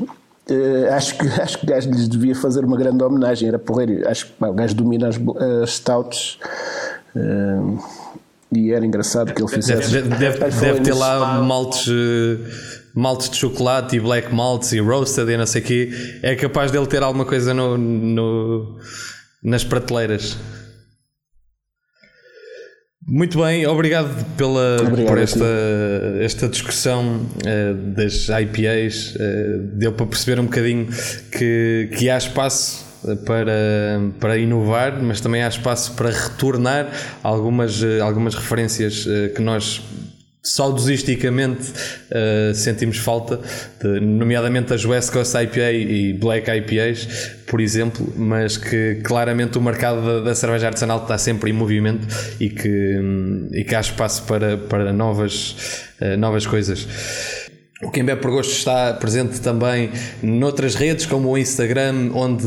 Uh, 0.51 0.93
acho, 0.93 1.19
que, 1.19 1.27
acho 1.41 1.59
que 1.59 1.65
o 1.65 1.69
gajo 1.69 1.91
lhes 1.91 2.09
devia 2.09 2.35
fazer 2.35 2.65
uma 2.65 2.77
grande 2.77 3.03
homenagem. 3.03 3.49
Era 3.49 3.59
porreiro. 3.59 4.09
Acho 4.09 4.27
que 4.27 4.33
pá, 4.33 4.49
o 4.49 4.55
gajo 4.55 4.75
domina 4.75 5.09
as, 5.09 5.17
as 5.63 5.71
stouts. 5.71 6.39
Uh, 7.15 7.79
e 8.51 8.73
era 8.73 8.85
engraçado 8.85 9.35
que 9.35 9.43
ele 9.43 9.51
fizesse. 9.51 9.91
Deve, 9.93 10.09
deve, 10.09 10.39
deve 10.39 10.81
ter 10.81 10.95
lá 10.95 11.43
maltes, 11.43 11.87
maltes 12.95 13.29
de 13.29 13.37
chocolate 13.37 13.97
e 13.97 14.01
black 14.01 14.35
malts 14.35 14.73
e 14.73 14.81
roasted 14.81 15.31
e 15.31 15.37
não 15.37 15.47
sei 15.47 15.61
o 15.61 15.65
quê. 15.65 15.91
É 16.23 16.35
capaz 16.35 16.71
dele 16.71 16.87
ter 16.87 17.03
alguma 17.03 17.27
coisa 17.27 17.53
no, 17.53 17.77
no 17.77 18.79
nas 19.43 19.65
prateleiras. 19.65 20.39
Muito 23.11 23.43
bem, 23.43 23.67
obrigado, 23.67 24.23
pela, 24.37 24.83
obrigado 24.83 25.07
por 25.07 25.17
esta, 25.17 25.47
esta 26.21 26.47
discussão 26.47 27.27
uh, 27.37 27.75
das 27.95 28.29
IPAs. 28.29 29.15
Uh, 29.15 29.79
deu 29.79 29.93
para 29.93 30.05
perceber 30.05 30.39
um 30.39 30.45
bocadinho 30.45 30.89
que, 31.33 31.89
que 31.97 32.11
há 32.11 32.19
espaço 32.19 32.85
para, 33.25 33.99
para 34.21 34.37
inovar, 34.37 35.03
mas 35.03 35.23
também 35.23 35.43
há 35.43 35.49
espaço 35.49 35.95
para 35.95 36.11
retornar 36.11 36.91
algumas, 37.23 37.83
eh, 37.83 38.01
algumas 38.01 38.35
referências 38.35 39.07
que 39.37 39.41
nós 39.41 39.81
saudosisticamente 40.49 41.71
uh, 41.71 42.55
sentimos 42.55 42.99
falta, 42.99 43.41
de, 43.81 44.01
nomeadamente 44.01 44.73
as 44.73 44.85
West 44.85 45.13
Coast 45.13 45.37
IPA 45.37 45.73
e 45.73 46.13
Black 46.15 46.51
IPAs, 46.51 47.37
por 47.47 47.61
exemplo, 47.61 48.13
mas 48.17 48.57
que 48.57 49.01
claramente 49.05 49.59
o 49.59 49.61
mercado 49.61 50.05
da, 50.05 50.21
da 50.21 50.35
cerveja 50.35 50.69
artesanal 50.69 51.03
está 51.03 51.19
sempre 51.19 51.51
em 51.51 51.53
movimento 51.53 52.07
e 52.41 52.49
que, 52.49 53.01
e 53.53 53.65
que 53.65 53.75
há 53.75 53.81
espaço 53.81 54.23
para, 54.25 54.57
para 54.57 54.93
novas, 54.93 55.85
uh, 56.01 56.17
novas 56.17 56.47
coisas. 56.47 56.87
O 57.81 57.93
Quem 57.93 58.05
Bebe 58.05 58.21
por 58.21 58.33
Gosto 58.33 58.51
está 58.51 58.93
presente 58.95 59.41
também 59.41 59.91
noutras 60.21 60.75
redes, 60.75 61.07
como 61.07 61.29
o 61.29 61.39
Instagram, 61.39 62.11
onde 62.13 62.45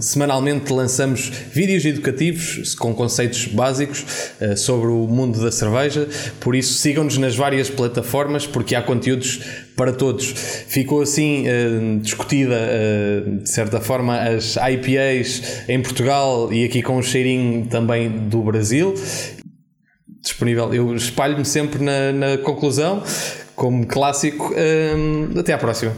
semanalmente 0.00 0.70
lançamos 0.70 1.30
vídeos 1.50 1.86
educativos 1.86 2.74
com 2.74 2.94
conceitos 2.94 3.46
básicos 3.46 4.04
uh, 4.38 4.54
sobre 4.54 4.88
o 4.88 5.06
mundo 5.06 5.40
da 5.40 5.50
cerveja. 5.50 6.06
Por 6.40 6.54
isso, 6.54 6.74
sigam-nos 6.74 7.16
nas 7.16 7.34
várias 7.34 7.70
plataformas, 7.70 8.46
porque 8.46 8.74
há 8.74 8.82
conteúdos 8.82 9.40
para 9.74 9.94
todos. 9.94 10.26
Ficou 10.68 11.00
assim 11.00 11.46
uh, 11.48 11.98
discutida, 12.00 12.56
uh, 12.56 13.36
de 13.38 13.48
certa 13.48 13.80
forma, 13.80 14.18
as 14.18 14.56
IPAs 14.56 15.62
em 15.70 15.80
Portugal 15.80 16.52
e 16.52 16.66
aqui 16.66 16.82
com 16.82 16.98
um 16.98 17.02
cheirinho 17.02 17.64
também 17.64 18.10
do 18.10 18.42
Brasil. 18.42 18.92
Disponível, 20.20 20.74
eu 20.74 20.94
espalho-me 20.94 21.46
sempre 21.46 21.82
na, 21.82 22.12
na 22.12 22.36
conclusão 22.36 23.02
como 23.56 23.86
clássico. 23.86 24.54
Um, 24.54 25.38
até 25.40 25.52
à 25.52 25.58
próxima. 25.58 25.92